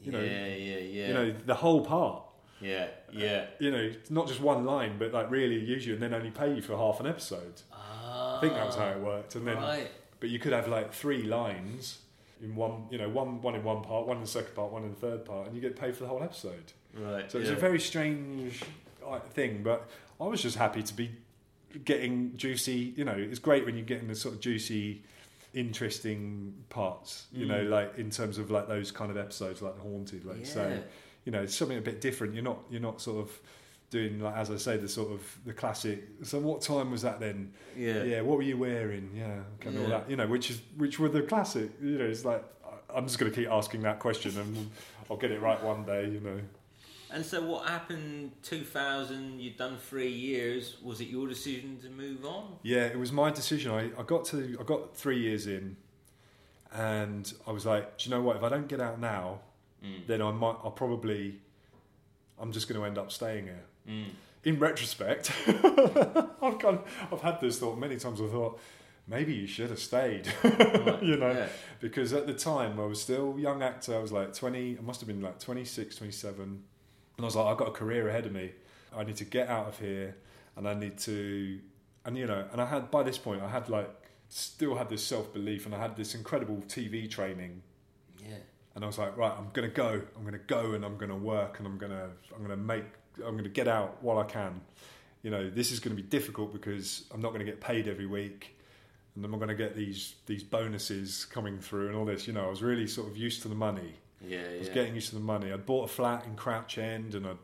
You 0.00 0.12
yeah, 0.12 0.18
know, 0.18 0.24
yeah, 0.24 0.78
yeah. 0.78 1.08
you 1.08 1.14
know, 1.14 1.34
the 1.46 1.54
whole 1.54 1.84
part. 1.84 2.22
yeah, 2.60 2.86
yeah. 3.12 3.46
You 3.58 3.70
know, 3.72 3.92
not 4.08 4.28
just 4.28 4.40
one 4.40 4.64
line, 4.64 4.98
but 4.98 5.12
like 5.12 5.30
really 5.30 5.58
use 5.58 5.84
you 5.84 5.94
and 5.94 6.02
then 6.02 6.14
only 6.14 6.30
pay 6.30 6.54
you 6.54 6.62
for 6.62 6.76
half 6.76 7.00
an 7.00 7.06
episode. 7.06 7.62
Ah, 7.72 8.38
I 8.38 8.40
think 8.40 8.54
that 8.54 8.66
was 8.66 8.76
how 8.76 8.88
it 8.88 9.00
worked. 9.00 9.34
And 9.34 9.46
then, 9.46 9.56
right. 9.56 9.90
but 10.20 10.30
you 10.30 10.38
could 10.38 10.52
have 10.52 10.68
like 10.68 10.92
three 10.92 11.22
lines 11.24 11.98
in 12.42 12.54
one, 12.56 12.84
you 12.90 12.98
know, 12.98 13.08
one 13.08 13.40
one 13.42 13.54
in 13.54 13.62
one 13.64 13.82
part, 13.82 14.06
one 14.06 14.16
in 14.16 14.22
the 14.22 14.28
second 14.28 14.54
part, 14.54 14.72
one 14.72 14.84
in 14.84 14.90
the 14.90 14.96
third 14.96 15.24
part, 15.24 15.46
and 15.46 15.54
you 15.54 15.60
get 15.60 15.76
paid 15.78 15.94
for 15.94 16.04
the 16.04 16.08
whole 16.08 16.22
episode. 16.22 16.72
Right. 16.94 17.30
So 17.30 17.38
it's 17.38 17.48
yeah. 17.50 17.56
a 17.56 17.58
very 17.58 17.80
strange 17.80 18.60
thing. 19.30 19.62
But 19.62 19.88
I 20.20 20.24
was 20.24 20.42
just 20.42 20.56
happy 20.56 20.82
to 20.82 20.94
be 20.94 21.10
getting 21.84 22.36
juicy. 22.36 22.94
You 22.96 23.04
know, 23.04 23.14
it's 23.16 23.38
great 23.38 23.64
when 23.64 23.76
you're 23.76 23.84
getting 23.84 24.08
the 24.08 24.14
sort 24.14 24.34
of 24.34 24.40
juicy, 24.40 25.02
interesting 25.54 26.54
parts. 26.68 27.26
You 27.32 27.46
know, 27.46 27.64
Mm. 27.64 27.70
like 27.70 27.98
in 27.98 28.10
terms 28.10 28.38
of 28.38 28.50
like 28.50 28.68
those 28.68 28.90
kind 28.90 29.10
of 29.10 29.16
episodes, 29.16 29.62
like 29.62 29.76
the 29.76 29.82
haunted. 29.82 30.24
Like 30.24 30.40
yeah. 30.40 30.44
so, 30.46 30.82
you 31.24 31.32
know, 31.32 31.42
it's 31.42 31.54
something 31.54 31.78
a 31.78 31.82
bit 31.82 32.00
different. 32.00 32.34
You're 32.34 32.44
not 32.44 32.58
you're 32.70 32.80
not 32.80 33.00
sort 33.00 33.18
of 33.24 33.40
doing 33.90 34.20
like 34.20 34.36
as 34.36 34.50
I 34.50 34.56
say 34.56 34.76
the 34.76 34.88
sort 34.88 35.12
of 35.12 35.38
the 35.44 35.52
classic. 35.52 36.04
So 36.22 36.38
what 36.38 36.62
time 36.62 36.90
was 36.90 37.02
that 37.02 37.20
then? 37.20 37.52
Yeah. 37.76 38.02
Yeah, 38.04 38.20
what 38.22 38.36
were 38.36 38.42
you 38.44 38.56
wearing? 38.56 39.10
Yeah, 39.14 39.40
kind 39.60 39.76
of 39.76 39.82
all 39.82 39.88
that. 39.90 40.08
You 40.10 40.16
know, 40.16 40.26
which 40.26 40.50
is 40.50 40.60
which 40.76 40.98
were 40.98 41.08
the 41.08 41.22
classic. 41.22 41.70
You 41.82 41.98
know, 41.98 42.04
it's 42.04 42.24
like 42.24 42.44
I- 42.64 42.96
I'm 42.98 43.06
just 43.06 43.18
going 43.18 43.30
to 43.32 43.36
keep 43.40 43.50
asking 43.50 43.82
that 43.82 43.98
question 43.98 44.36
and 44.38 44.70
I'll 45.10 45.16
get 45.16 45.30
it 45.30 45.40
right 45.40 45.62
one 45.62 45.84
day. 45.84 46.08
You 46.08 46.20
know. 46.20 46.40
And 47.12 47.26
so, 47.26 47.44
what 47.44 47.68
happened? 47.68 48.30
Two 48.44 48.62
thousand. 48.62 49.40
You'd 49.40 49.56
done 49.56 49.76
three 49.78 50.12
years. 50.12 50.76
Was 50.82 51.00
it 51.00 51.08
your 51.08 51.26
decision 51.26 51.78
to 51.82 51.88
move 51.88 52.24
on? 52.24 52.56
Yeah, 52.62 52.84
it 52.86 52.98
was 52.98 53.10
my 53.10 53.30
decision. 53.32 53.72
I, 53.72 53.90
I 53.98 54.04
got 54.04 54.24
to 54.26 54.56
I 54.60 54.62
got 54.62 54.96
three 54.96 55.18
years 55.18 55.48
in, 55.48 55.76
and 56.72 57.32
I 57.46 57.50
was 57.50 57.66
like, 57.66 57.98
do 57.98 58.08
you 58.08 58.14
know 58.14 58.22
what? 58.22 58.36
If 58.36 58.42
I 58.44 58.48
don't 58.48 58.68
get 58.68 58.80
out 58.80 59.00
now, 59.00 59.40
Mm. 59.84 60.06
then 60.06 60.20
I 60.22 60.30
might. 60.30 60.56
I'll 60.62 60.70
probably. 60.70 61.40
I'm 62.38 62.52
just 62.52 62.68
going 62.68 62.78
to 62.80 62.86
end 62.86 62.96
up 62.98 63.10
staying 63.10 63.44
here. 63.44 63.64
Mm. 63.88 64.04
In 64.44 64.58
retrospect, 64.58 65.30
I've 65.48 66.58
kind 66.58 66.78
of, 66.78 66.84
I've 67.12 67.20
had 67.20 67.40
this 67.40 67.58
thought 67.58 67.78
many 67.78 67.96
times. 67.96 68.20
I 68.20 68.26
thought 68.26 68.58
maybe 69.06 69.34
you 69.34 69.46
should 69.46 69.68
have 69.70 69.78
stayed, 69.78 70.32
Right, 70.44 71.02
you 71.02 71.16
know, 71.16 71.30
yeah. 71.32 71.48
because 71.80 72.12
at 72.14 72.26
the 72.26 72.32
time 72.34 72.80
I 72.80 72.84
was 72.86 73.00
still 73.02 73.34
a 73.36 73.40
young 73.40 73.62
actor. 73.62 73.94
I 73.94 73.98
was 73.98 74.12
like 74.12 74.32
20. 74.34 74.78
I 74.78 74.80
must 74.82 75.00
have 75.00 75.08
been 75.08 75.20
like 75.20 75.38
26, 75.40 75.96
27, 75.96 76.42
and 76.42 76.62
I 77.18 77.22
was 77.22 77.36
like, 77.36 77.46
I've 77.46 77.58
got 77.58 77.68
a 77.68 77.72
career 77.72 78.08
ahead 78.08 78.26
of 78.26 78.32
me. 78.32 78.52
I 78.96 79.04
need 79.04 79.16
to 79.16 79.24
get 79.24 79.48
out 79.48 79.66
of 79.68 79.78
here, 79.78 80.16
and 80.56 80.66
I 80.66 80.72
need 80.74 80.96
to, 81.00 81.60
and 82.06 82.16
you 82.16 82.26
know, 82.26 82.44
and 82.52 82.60
I 82.62 82.66
had 82.66 82.90
by 82.90 83.02
this 83.02 83.18
point 83.18 83.42
I 83.42 83.48
had 83.48 83.68
like 83.68 83.90
still 84.30 84.74
had 84.76 84.88
this 84.88 85.04
self 85.04 85.34
belief, 85.34 85.66
and 85.66 85.74
I 85.74 85.78
had 85.78 85.96
this 85.96 86.14
incredible 86.14 86.62
TV 86.66 87.10
training 87.10 87.62
Yeah. 88.26 88.36
and 88.74 88.84
I 88.84 88.86
was 88.86 88.96
like, 88.96 89.16
right, 89.18 89.32
I'm 89.36 89.50
gonna 89.52 89.68
go. 89.68 90.00
I'm 90.16 90.24
gonna 90.24 90.38
go, 90.38 90.72
and 90.72 90.82
I'm 90.84 90.96
gonna 90.96 91.16
work, 91.16 91.58
and 91.58 91.66
I'm 91.66 91.76
gonna, 91.78 92.08
I'm 92.34 92.40
gonna 92.42 92.56
make, 92.56 92.84
I'm 93.26 93.36
gonna 93.36 93.48
get 93.48 93.68
out 93.68 94.02
while 94.02 94.18
I 94.18 94.24
can. 94.24 94.60
You 95.22 95.30
know, 95.30 95.50
this 95.50 95.70
is 95.70 95.80
going 95.80 95.94
to 95.94 96.02
be 96.02 96.08
difficult 96.08 96.50
because 96.50 97.04
I'm 97.12 97.20
not 97.20 97.28
going 97.28 97.40
to 97.40 97.44
get 97.44 97.60
paid 97.60 97.88
every 97.88 98.06
week, 98.06 98.56
and 99.14 99.22
I'm 99.22 99.30
not 99.30 99.36
going 99.36 99.50
to 99.50 99.54
get 99.54 99.76
these 99.76 100.14
these 100.24 100.42
bonuses 100.42 101.26
coming 101.26 101.58
through 101.58 101.88
and 101.88 101.96
all 101.96 102.06
this. 102.06 102.26
You 102.26 102.32
know, 102.32 102.46
I 102.46 102.48
was 102.48 102.62
really 102.62 102.86
sort 102.86 103.08
of 103.08 103.18
used 103.18 103.42
to 103.42 103.48
the 103.48 103.54
money. 103.54 103.96
Yeah. 104.26 104.38
I 104.38 104.58
was 104.58 104.68
yeah. 104.68 104.74
getting 104.74 104.94
used 104.94 105.10
to 105.10 105.16
the 105.16 105.20
money. 105.20 105.52
I'd 105.52 105.66
bought 105.66 105.84
a 105.84 105.92
flat 105.92 106.24
in 106.24 106.36
Crouch 106.36 106.78
End, 106.78 107.14
and 107.14 107.26
I'd 107.26 107.36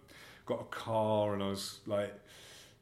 got 0.46 0.60
a 0.60 0.64
car, 0.64 1.34
and 1.34 1.42
I 1.42 1.48
was 1.48 1.80
like, 1.86 2.14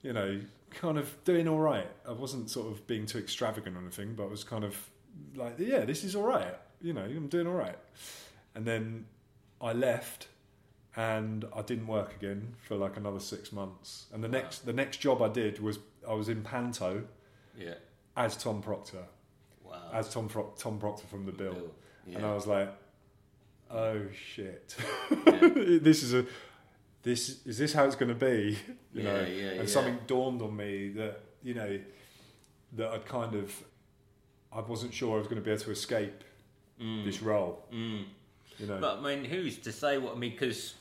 you 0.03 0.13
know, 0.13 0.41
kind 0.71 0.99
of 0.99 1.13
doing 1.25 1.49
all 1.49 1.59
right. 1.59 1.89
I 2.07 2.13
wasn't 2.13 2.51
sort 2.51 2.71
of 2.71 2.87
being 2.87 3.07
too 3.07 3.19
extravagant 3.19 3.77
or 3.77 3.81
anything, 3.81 4.15
but 4.15 4.25
I 4.25 4.29
was 4.29 4.45
kind 4.45 4.65
of 4.65 4.79
like, 5.35 5.59
yeah, 5.59 5.85
this 5.85 6.05
is 6.05 6.15
all 6.15 6.25
right. 6.25 6.55
You 6.83 6.93
know, 6.93 7.03
I'm 7.03 7.29
doing 7.29 7.47
all 7.47 7.55
right. 7.55 7.79
And 8.55 8.65
then 8.65 9.07
I 9.61 9.73
left, 9.73 10.29
and 10.97 11.45
I 11.55 11.63
didn't 11.63 11.87
work 11.87 12.15
again 12.15 12.55
for 12.67 12.77
like 12.77 12.97
another 12.97 13.21
six 13.21 13.53
months. 13.53 14.07
And 14.13 14.23
the 14.23 14.29
Wow. 14.29 14.33
next 14.39 14.59
the 14.67 14.73
next 14.73 14.99
job 14.99 15.23
I 15.23 15.29
did 15.29 15.59
was 15.61 15.79
I 16.09 16.15
was 16.15 16.29
in 16.29 16.43
Panto 16.43 17.05
Yeah. 17.59 17.75
as 18.17 18.37
Tom 18.37 18.63
Proctor, 18.63 19.05
Wow. 19.65 19.91
as 19.93 20.09
Tom 20.13 20.29
Pro- 20.29 20.53
Tom 20.57 20.79
Proctor 20.79 21.07
from 21.07 21.27
the 21.27 21.33
Bill. 21.33 21.75
Yeah. 22.07 22.17
And 22.19 22.27
I 22.27 22.35
was 22.35 22.47
like, 22.47 22.71
oh 23.71 24.03
shit, 24.13 24.77
Yeah. 25.27 25.49
this 25.83 26.03
is 26.03 26.15
a 26.15 26.27
this 27.03 27.45
is 27.47 27.59
this 27.59 27.73
how 27.73 27.85
it's 27.85 27.97
going 27.97 28.09
to 28.09 28.15
be, 28.15 28.59
you 28.95 29.03
Yeah, 29.03 29.13
know? 29.13 29.27
yeah, 29.27 29.51
and 29.61 29.69
something 29.69 29.99
dawned 30.07 30.41
on 30.43 30.57
me 30.57 30.89
that 30.91 31.21
you 31.43 31.55
know 31.55 31.79
that 32.75 32.89
I'd 32.91 33.05
kind 33.07 33.35
of 33.35 33.53
I 34.53 34.61
wasn't 34.61 34.95
sure 34.95 35.17
I 35.17 35.19
was 35.19 35.27
going 35.27 35.41
to 35.41 35.45
be 35.45 35.51
able 35.51 35.63
to 35.65 35.71
escape 35.73 36.23
Mm. 36.81 37.05
this 37.05 37.23
role, 37.23 37.65
Mm. 37.73 38.05
you 38.59 38.67
know. 38.67 38.79
But 38.81 38.99
I 38.99 39.01
mean, 39.15 39.25
who's 39.25 39.59
to 39.59 39.71
say 39.71 39.97
what? 39.99 40.17
I 40.17 40.19
mean, 40.19 40.33
because 40.33 40.75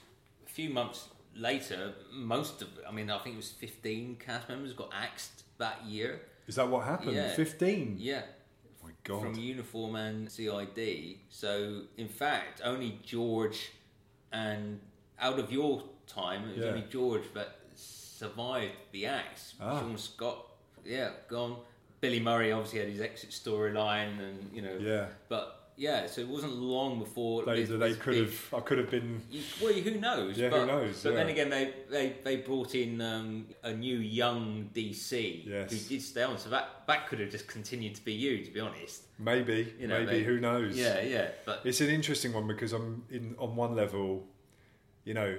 few 0.53 0.69
months 0.69 1.07
later, 1.35 1.93
most 2.11 2.61
of, 2.61 2.67
I 2.87 2.91
mean, 2.91 3.09
I 3.09 3.17
think 3.19 3.33
it 3.35 3.37
was 3.37 3.51
15 3.51 4.17
cast 4.23 4.47
members 4.49 4.73
got 4.73 4.91
axed 4.93 5.43
that 5.57 5.83
year. 5.85 6.21
is 6.47 6.55
that 6.55 6.67
what 6.67 6.85
happened? 6.85 7.15
Yeah. 7.15 7.29
Fifteen. 7.33 7.95
Yeah. 7.99 8.23
Oh 8.65 8.87
my 8.87 8.91
god. 9.03 9.21
From 9.21 9.35
uniform 9.35 9.95
and 9.95 10.29
CID. 10.29 11.17
So, 11.29 11.83
in 11.97 12.07
fact, 12.07 12.61
only 12.63 12.99
George 13.03 13.71
and 14.31 14.79
out 15.19 15.39
of 15.39 15.51
your 15.51 15.83
time, 16.07 16.43
it 16.49 16.57
was 16.57 16.57
Yeah. 16.57 16.71
only 16.71 16.85
George 16.89 17.23
that 17.33 17.59
survived 17.75 18.73
the 18.91 19.05
axe. 19.05 19.53
Ah. 19.61 19.79
Shaun 19.79 19.97
Scott, 19.97 20.45
yeah, 20.85 21.11
gone. 21.29 21.57
Billy 22.01 22.19
Murray 22.19 22.51
obviously 22.51 22.79
had 22.79 22.89
his 22.89 22.99
exit 22.99 23.29
storyline, 23.29 24.19
and 24.19 24.51
you 24.53 24.61
know, 24.61 24.75
yeah. 24.77 25.07
but 25.29 25.62
yeah, 25.75 26.05
so 26.07 26.21
it 26.21 26.27
wasn't 26.27 26.53
long 26.55 26.99
before 26.99 27.43
They, 27.45 27.63
this- 27.63 27.79
they 27.79 27.93
could 27.93 28.13
big- 28.13 28.25
have. 28.25 28.53
I 28.53 28.59
could 28.61 28.77
have 28.77 28.89
been. 28.91 29.21
Well, 29.61 29.73
who 29.73 29.99
knows? 29.99 30.37
Yeah, 30.37 30.49
who 30.49 30.55
but, 30.57 30.65
knows, 30.65 31.03
But 31.03 31.15
then 31.15 31.29
again, 31.29 31.49
they, 31.49 31.73
they, 31.89 32.15
they 32.23 32.35
brought 32.37 32.75
in 32.75 33.01
um, 33.01 33.47
a 33.63 33.73
new 33.73 33.97
young 33.97 34.69
DC 34.73 35.47
Yes. 35.47 35.71
who 35.71 35.77
did 35.89 36.01
stay 36.01 36.23
on. 36.23 36.37
So 36.37 36.49
that 36.49 36.83
that 36.87 37.07
could 37.07 37.19
have 37.19 37.31
just 37.31 37.47
continued 37.47 37.95
to 37.95 38.05
be 38.05 38.13
you, 38.13 38.43
to 38.45 38.51
be 38.51 38.59
honest. 38.59 39.03
Maybe. 39.19 39.73
You 39.79 39.87
know, 39.87 39.99
maybe. 39.99 40.19
they- 40.19 40.23
who 40.23 40.39
knows? 40.39 40.77
Yeah, 40.77 41.01
yeah. 41.01 41.29
But 41.45 41.61
It's 41.63 41.81
an 41.81 41.89
interesting 41.89 42.33
one 42.33 42.47
because 42.47 42.73
I'm 42.73 43.03
in 43.09 43.35
on 43.39 43.55
one 43.55 43.75
level, 43.75 44.25
you 45.05 45.13
know, 45.13 45.37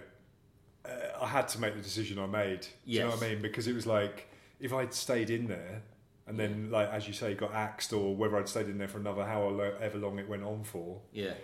uh, 0.84 0.90
I 1.22 1.26
had 1.28 1.48
to 1.48 1.60
make 1.60 1.74
the 1.74 1.80
decision 1.82 2.18
I 2.18 2.26
made. 2.26 2.60
Do 2.62 2.68
you 2.84 3.00
know 3.00 3.10
what 3.10 3.22
I 3.22 3.28
mean? 3.30 3.42
Because 3.42 3.66
it 3.68 3.74
was 3.74 3.86
like 3.86 4.28
if 4.60 4.72
I'd 4.72 4.92
stayed 4.94 5.30
in 5.30 5.46
there 5.46 5.82
and 6.26 6.38
then, 6.38 6.70
like 6.70 6.88
as 6.90 7.06
you 7.06 7.12
say, 7.12 7.34
got 7.34 7.52
axed, 7.52 7.92
or 7.92 8.14
whether 8.14 8.36
I'd 8.38 8.48
stayed 8.48 8.66
in 8.66 8.78
there 8.78 8.88
for 8.88 8.98
another 8.98 9.24
however 9.24 9.98
long 9.98 10.18
it 10.18 10.28
went 10.28 10.42
on 10.42 10.64
for, 10.64 11.00
yeah, 11.12 11.34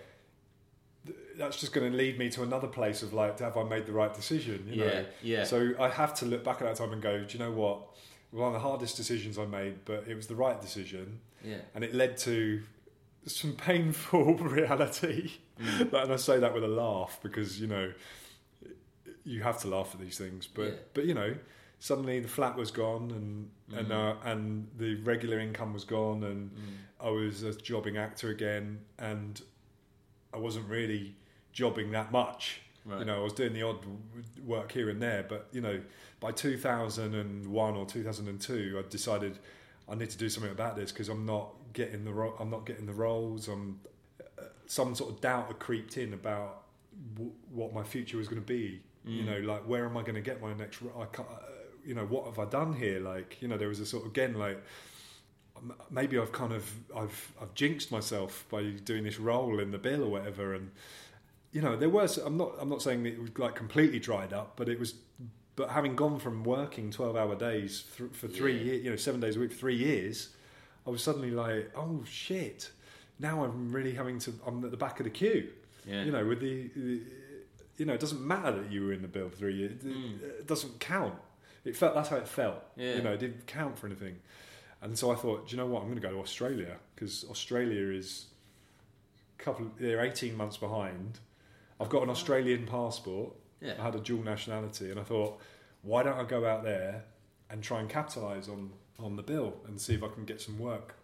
that's 1.37 1.59
just 1.59 1.73
going 1.73 1.91
to 1.91 1.97
lead 1.97 2.17
me 2.17 2.29
to 2.29 2.43
another 2.43 2.67
place 2.67 3.03
of 3.03 3.13
like, 3.13 3.39
have 3.39 3.57
I 3.57 3.63
made 3.63 3.85
the 3.85 3.91
right 3.91 4.13
decision? 4.13 4.67
You 4.67 4.83
yeah, 4.83 4.87
know? 4.89 5.05
yeah. 5.21 5.43
So 5.43 5.73
I 5.79 5.89
have 5.89 6.13
to 6.15 6.25
look 6.25 6.43
back 6.43 6.61
at 6.61 6.67
that 6.67 6.75
time 6.75 6.93
and 6.93 7.01
go, 7.01 7.23
do 7.23 7.37
you 7.37 7.43
know 7.43 7.51
what? 7.51 7.81
One 8.31 8.47
of 8.47 8.53
the 8.53 8.59
hardest 8.59 8.95
decisions 8.95 9.37
I 9.37 9.45
made, 9.45 9.83
but 9.83 10.05
it 10.07 10.15
was 10.15 10.27
the 10.27 10.35
right 10.35 10.59
decision 10.61 11.19
yeah. 11.43 11.57
and 11.75 11.83
it 11.83 11.93
led 11.93 12.17
to 12.19 12.61
some 13.25 13.53
painful 13.53 14.35
reality. 14.37 15.31
Mm. 15.59 15.93
and 15.93 16.13
I 16.13 16.15
say 16.15 16.39
that 16.39 16.53
with 16.53 16.63
a 16.63 16.67
laugh 16.67 17.19
because 17.21 17.61
you 17.61 17.67
know 17.67 17.93
you 19.23 19.43
have 19.43 19.59
to 19.61 19.67
laugh 19.67 19.91
at 19.93 19.99
these 19.99 20.17
things. 20.17 20.47
But 20.47 20.63
Yeah. 20.63 20.73
but 20.93 21.05
you 21.05 21.13
know 21.13 21.35
suddenly 21.81 22.19
the 22.19 22.27
flat 22.27 22.55
was 22.55 22.69
gone 22.71 23.09
and 23.11 23.49
and 23.77 23.87
Mm. 23.87 23.91
uh, 23.91 24.29
and 24.29 24.67
the 24.77 24.95
regular 25.01 25.39
income 25.39 25.73
was 25.73 25.83
gone 25.83 26.23
and 26.23 26.51
Mm. 26.51 27.07
I 27.07 27.09
was 27.09 27.41
a 27.43 27.53
jobbing 27.55 27.97
actor 27.97 28.29
again 28.29 28.81
and 28.99 29.41
I 30.33 30.37
wasn't 30.37 30.67
really 30.69 31.15
jobbing 31.53 31.91
that 31.91 32.11
much. 32.11 32.61
Right. 32.85 32.99
You 32.99 33.05
know, 33.05 33.19
I 33.21 33.23
was 33.23 33.33
doing 33.33 33.53
the 33.53 33.63
odd 33.63 33.79
work 34.45 34.71
here 34.71 34.89
and 34.89 35.01
there, 35.01 35.23
but 35.27 35.47
you 35.51 35.61
know, 35.61 35.81
by 36.19 36.31
2001 36.31 37.75
or 37.75 37.85
2002, 37.85 38.77
I 38.83 38.89
decided 38.89 39.39
I 39.89 39.95
need 39.95 40.09
to 40.11 40.17
do 40.17 40.29
something 40.29 40.51
about 40.51 40.75
this 40.75 40.91
because 40.91 41.09
I'm 41.09 41.25
not 41.25 41.53
getting 41.73 42.05
the 42.05 42.13
ro- 42.13 42.35
I'm 42.39 42.49
not 42.49 42.65
getting 42.65 42.85
the 42.85 42.93
roles. 42.93 43.47
I'm 43.47 43.79
uh, 44.39 44.43
some 44.67 44.93
sort 44.95 45.11
of 45.11 45.21
doubt 45.21 45.47
had 45.47 45.59
creeped 45.59 45.97
in 45.97 46.13
about 46.13 46.63
w- 47.15 47.33
what 47.51 47.73
my 47.73 47.83
future 47.83 48.17
was 48.17 48.27
going 48.27 48.41
to 48.41 48.47
be. 48.47 48.81
You 49.05 49.23
Mm. 49.23 49.25
know, 49.25 49.39
like 49.53 49.63
where 49.67 49.85
am 49.85 49.97
I 49.97 50.01
going 50.01 50.15
to 50.15 50.21
get 50.21 50.41
my 50.41 50.53
next? 50.53 50.81
ro- 50.81 50.99
I 51.01 51.05
can't, 51.15 51.27
uh, 51.29 51.39
you 51.85 51.93
know, 51.95 52.05
what 52.05 52.25
have 52.25 52.39
I 52.39 52.45
done 52.45 52.73
here? 52.73 52.99
Like, 52.99 53.37
you 53.41 53.47
know, 53.47 53.57
there 53.57 53.67
was 53.67 53.79
a 53.79 53.85
sort 53.85 54.03
of 54.05 54.11
again 54.11 54.33
like 54.35 54.61
maybe 55.89 56.17
I've 56.17 56.31
kind 56.31 56.53
of 56.53 56.69
I've 56.95 57.31
I've 57.41 57.53
jinxed 57.53 57.91
myself 57.91 58.45
by 58.49 58.63
doing 58.83 59.03
this 59.03 59.19
role 59.19 59.59
in 59.59 59.71
the 59.71 59.77
bill 59.77 60.03
or 60.03 60.09
whatever, 60.09 60.53
and 60.53 60.71
you 61.51 61.61
know 61.61 61.75
there 61.75 61.89
was 61.89 62.17
I'm 62.17 62.37
not 62.37 62.53
I'm 62.59 62.69
not 62.69 62.81
saying 62.81 63.03
that 63.03 63.09
it 63.13 63.21
was 63.21 63.37
like 63.37 63.55
completely 63.55 63.99
dried 63.99 64.33
up, 64.33 64.53
but 64.55 64.69
it 64.69 64.79
was. 64.79 64.95
But 65.57 65.69
having 65.69 65.95
gone 65.97 66.17
from 66.17 66.43
working 66.45 66.91
twelve 66.91 67.15
hour 67.17 67.35
days 67.35 67.83
th- 67.97 68.09
for 68.13 68.27
three 68.29 68.57
Yeah. 68.57 68.63
years, 68.63 68.83
you 68.85 68.89
know, 68.89 68.95
seven 68.95 69.19
days 69.19 69.35
a 69.35 69.39
week 69.39 69.51
for 69.51 69.57
three 69.57 69.75
years, 69.75 70.29
I 70.87 70.89
was 70.89 71.03
suddenly 71.03 71.29
like, 71.31 71.71
oh 71.75 72.03
shit! 72.09 72.71
Now 73.19 73.43
I'm 73.43 73.71
really 73.71 73.93
having 73.93 74.17
to. 74.19 74.33
I'm 74.47 74.63
at 74.63 74.71
the 74.71 74.77
back 74.77 74.99
of 75.01 75.03
the 75.03 75.09
queue. 75.09 75.49
yeah. 75.85 76.03
You 76.05 76.11
know, 76.13 76.25
with 76.25 76.39
the, 76.39 76.69
the 76.75 77.01
you 77.77 77.85
know, 77.85 77.93
it 77.93 77.99
doesn't 77.99 78.25
matter 78.25 78.53
that 78.61 78.71
you 78.71 78.85
were 78.85 78.93
in 78.93 79.01
the 79.01 79.07
bill 79.09 79.29
for 79.29 79.35
three 79.35 79.55
years. 79.55 79.83
Mm. 79.83 80.21
it 80.23 80.47
doesn't 80.47 80.79
count. 80.79 81.15
It 81.63 81.75
felt 81.75 81.93
that's 81.93 82.09
how 82.09 82.17
it 82.17 82.27
felt. 82.27 82.63
Yeah. 82.75 82.95
You 82.95 83.01
know, 83.01 83.13
it 83.13 83.19
didn't 83.19 83.45
count 83.47 83.77
for 83.77 83.85
anything. 83.87 84.17
And 84.81 84.97
so 84.97 85.11
I 85.11 85.15
thought, 85.15 85.47
do 85.47 85.55
you 85.55 85.61
know 85.61 85.67
what? 85.67 85.81
I'm 85.81 85.89
going 85.89 86.01
to 86.01 86.07
go 86.07 86.13
to 86.13 86.19
Australia 86.19 86.77
because 86.95 87.23
Australia 87.29 87.89
is 87.91 88.25
a 89.39 89.43
couple. 89.43 89.67
They're 89.79 90.03
18 90.03 90.35
months 90.35 90.57
behind. 90.57 91.19
I've 91.79 91.89
got 91.89 92.03
an 92.03 92.09
Australian 92.09 92.65
passport. 92.65 93.33
yeah. 93.61 93.73
I 93.79 93.83
had 93.83 93.95
a 93.95 93.99
dual 93.99 94.23
nationality, 94.23 94.89
and 94.91 94.99
I 94.99 95.03
thought, 95.03 95.39
why 95.83 96.03
don't 96.03 96.17
I 96.17 96.23
go 96.23 96.45
out 96.47 96.63
there 96.63 97.03
and 97.49 97.61
try 97.63 97.79
and 97.79 97.89
capitalise 97.89 98.47
on 98.49 98.71
on 98.99 99.15
the 99.15 99.23
bill 99.23 99.55
and 99.67 99.81
see 99.81 99.95
if 99.95 100.03
I 100.03 100.07
can 100.09 100.25
get 100.25 100.39
some 100.41 100.59
work. 100.59 100.95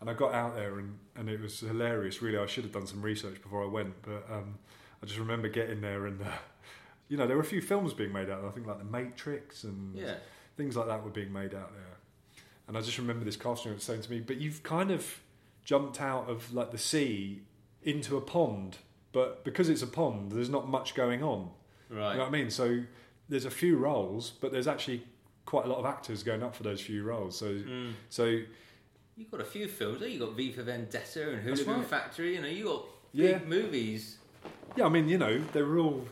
And 0.00 0.10
I 0.10 0.14
got 0.14 0.34
out 0.34 0.54
there, 0.56 0.78
and, 0.78 0.98
and 1.16 1.28
it 1.30 1.40
was 1.40 1.60
hilarious. 1.60 2.20
Really, 2.20 2.36
I 2.38 2.46
should 2.46 2.64
have 2.64 2.72
done 2.72 2.86
some 2.86 3.00
research 3.02 3.40
before 3.40 3.62
I 3.62 3.66
went, 3.68 3.94
but 4.02 4.26
um, 4.30 4.58
I 5.02 5.06
just 5.06 5.18
remember 5.18 5.48
getting 5.48 5.80
there, 5.80 6.06
and 6.06 6.20
uh, 6.20 6.26
you 7.08 7.16
know, 7.16 7.26
there 7.26 7.36
were 7.36 7.42
a 7.42 7.46
few 7.46 7.60
films 7.60 7.92
being 7.94 8.12
made 8.12 8.30
out 8.30 8.40
there. 8.40 8.48
I 8.50 8.52
think 8.52 8.66
like 8.66 8.78
The 8.78 8.84
Matrix 8.84 9.64
and 9.64 9.96
yeah. 9.96 10.14
things 10.56 10.76
like 10.76 10.86
that 10.86 11.02
were 11.04 11.10
being 11.10 11.32
made 11.32 11.54
out 11.54 11.72
there. 11.74 11.98
And 12.68 12.76
I 12.78 12.80
just 12.80 12.96
remember 12.98 13.24
this 13.24 13.36
casting 13.36 13.70
director 13.72 13.84
saying 13.84 14.02
to 14.02 14.10
me, 14.10 14.20
"But 14.20 14.36
you've 14.36 14.62
kind 14.62 14.90
of 14.90 15.20
jumped 15.64 16.00
out 16.00 16.28
of 16.30 16.52
like 16.54 16.70
the 16.70 16.78
sea 16.78 17.42
into 17.82 18.16
a 18.16 18.20
pond, 18.20 18.78
but 19.12 19.44
because 19.44 19.68
it's 19.68 19.82
a 19.82 19.86
pond, 19.86 20.32
there's 20.32 20.48
not 20.48 20.68
much 20.68 20.94
going 20.94 21.22
on." 21.22 21.50
Right. 21.90 22.12
You 22.12 22.18
know 22.18 22.24
what 22.24 22.28
I 22.28 22.30
mean? 22.30 22.50
So 22.50 22.82
there's 23.28 23.44
a 23.44 23.50
few 23.50 23.76
roles, 23.76 24.30
but 24.40 24.52
there's 24.52 24.66
actually 24.68 25.04
quite 25.44 25.64
a 25.66 25.68
lot 25.68 25.78
of 25.78 25.84
actors 25.86 26.22
going 26.22 26.42
up 26.42 26.54
for 26.54 26.62
those 26.62 26.80
few 26.80 27.02
roles. 27.02 27.36
So 27.36 27.46
Mm. 27.52 27.92
so 28.08 28.40
You've 29.16 29.30
got 29.30 29.40
a 29.42 29.44
few 29.44 29.68
films. 29.68 30.00
You've 30.00 30.20
got 30.20 30.32
V 30.34 30.52
for 30.52 30.62
Vendetta 30.62 31.30
and 31.32 31.42
Hooligan 31.42 31.66
right. 31.80 31.86
Factory. 31.86 32.34
You 32.36 32.40
know, 32.42 32.48
you 32.48 32.64
got 32.64 32.86
Yeah. 33.12 33.38
big 33.38 33.48
movies. 33.48 34.16
yeah, 34.76 34.86
I 34.86 34.88
mean, 34.88 35.06
you 35.08 35.18
know, 35.18 35.38
they 35.52 35.62
were 35.62 35.78
all 35.78 36.08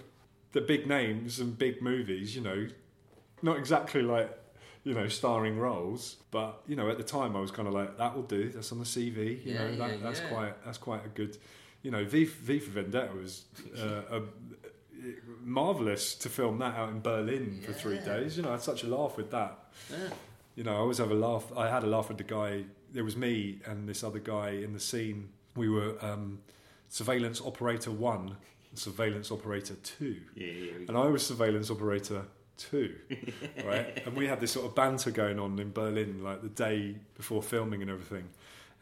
the 0.52 0.60
big 0.60 0.86
names 0.86 1.40
and 1.40 1.56
big 1.58 1.80
movies. 1.82 2.34
You 2.34 2.42
know, 2.42 2.66
not 3.42 3.56
exactly 3.58 4.02
like 4.02 4.36
you 4.84 4.94
know 4.94 5.08
starring 5.08 5.58
roles, 5.58 6.16
but 6.30 6.62
you 6.66 6.76
know, 6.76 6.88
at 6.90 6.96
the 6.98 7.04
time 7.04 7.36
I 7.36 7.40
was 7.40 7.50
kind 7.50 7.68
of 7.68 7.74
like, 7.74 7.98
that 7.98 8.14
will 8.14 8.22
do. 8.22 8.48
That's 8.50 8.72
on 8.72 8.78
the 8.78 8.84
CV. 8.84 9.44
You 9.44 9.54
Yeah, 9.54 9.58
know, 9.64 9.76
that, 9.76 9.90
yeah, 9.90 9.96
that's 10.02 10.20
yeah. 10.20 10.28
quite 10.28 10.64
that's 10.64 10.78
quite 10.78 11.04
a 11.04 11.08
good. 11.08 11.36
You 11.82 11.90
know, 11.90 12.04
V, 12.04 12.24
v 12.24 12.58
for 12.58 12.70
Vendetta 12.72 13.14
was 13.14 13.44
uh, 13.78 14.18
a, 14.18 14.22
marvelous 15.42 16.14
to 16.16 16.28
film 16.28 16.58
that 16.58 16.74
out 16.74 16.90
in 16.90 17.00
Berlin 17.00 17.60
for 17.64 17.72
three 17.72 17.98
days. 17.98 18.36
You 18.36 18.42
know, 18.42 18.50
I 18.50 18.52
had 18.52 18.62
such 18.62 18.82
a 18.84 18.86
laugh 18.86 19.16
with 19.16 19.30
that. 19.30 19.58
You 20.56 20.64
know, 20.64 20.72
I 20.72 20.76
always 20.76 20.98
have 20.98 21.10
a 21.10 21.14
laugh. 21.14 21.50
I 21.56 21.68
had 21.68 21.84
a 21.84 21.86
laugh 21.86 22.08
with 22.08 22.18
the 22.18 22.24
guy. 22.24 22.64
There 22.92 23.04
was 23.04 23.16
me 23.16 23.60
and 23.64 23.88
this 23.88 24.02
other 24.04 24.18
guy 24.18 24.50
in 24.50 24.72
the 24.72 24.80
scene. 24.80 25.30
We 25.56 25.68
were 25.68 25.96
um, 26.04 26.40
surveillance 26.88 27.40
operator 27.40 27.90
one, 27.90 28.36
surveillance 28.74 29.30
operator 29.30 29.74
two, 29.82 30.20
Yeah, 30.34 30.46
yeah. 30.46 30.72
and 30.88 30.96
I 30.96 31.06
was 31.06 31.26
surveillance 31.26 31.70
operator 31.70 32.24
two, 32.56 32.94
right? 33.64 34.02
And 34.06 34.14
we 34.16 34.26
had 34.26 34.40
this 34.40 34.52
sort 34.52 34.66
of 34.66 34.74
banter 34.74 35.10
going 35.10 35.38
on 35.38 35.58
in 35.58 35.72
Berlin, 35.72 36.22
like 36.22 36.42
the 36.42 36.48
day 36.48 36.96
before 37.16 37.42
filming 37.42 37.82
and 37.82 37.90
everything. 37.90 38.28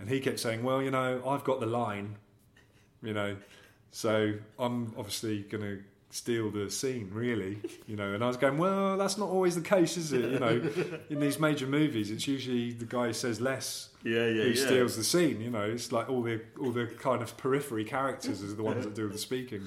And 0.00 0.08
he 0.08 0.20
kept 0.20 0.40
saying, 0.40 0.62
"Well, 0.62 0.82
you 0.82 0.90
know, 0.90 1.22
I've 1.26 1.44
got 1.44 1.60
the 1.60 1.66
line, 1.66 2.16
you 3.02 3.14
know, 3.14 3.36
so 3.90 4.34
I'm 4.58 4.92
obviously 4.96 5.40
going 5.42 5.62
to." 5.62 5.82
Steal 6.10 6.50
the 6.50 6.70
scene 6.70 7.10
really 7.12 7.58
you 7.86 7.94
know. 7.94 8.14
And 8.14 8.24
i 8.24 8.26
was 8.26 8.36
going 8.36 8.56
well 8.56 8.96
that's 8.96 9.18
not 9.18 9.28
always 9.28 9.54
the 9.54 9.60
case 9.60 9.96
is 9.96 10.12
it? 10.12 10.32
You 10.32 10.38
know 10.38 10.70
in 11.10 11.20
these 11.20 11.38
major 11.38 11.66
movies 11.66 12.10
it's 12.10 12.26
usually 12.26 12.72
the 12.72 12.86
guy 12.86 13.08
who 13.08 13.12
says 13.12 13.40
less 13.40 13.90
yeah, 14.02 14.26
yeah, 14.26 14.44
who 14.44 14.50
yeah. 14.50 14.66
steals 14.66 14.96
the 14.96 15.04
scene 15.04 15.40
you 15.40 15.50
know. 15.50 15.62
It's 15.62 15.92
like 15.92 16.08
all 16.08 16.22
the 16.22 16.40
all 16.60 16.70
the 16.70 16.86
kind 16.86 17.22
of 17.22 17.36
periphery 17.36 17.84
characters 17.84 18.42
are 18.42 18.46
the 18.46 18.62
ones 18.62 18.84
that 18.84 18.94
do 18.94 19.08
the 19.08 19.18
speaking. 19.18 19.66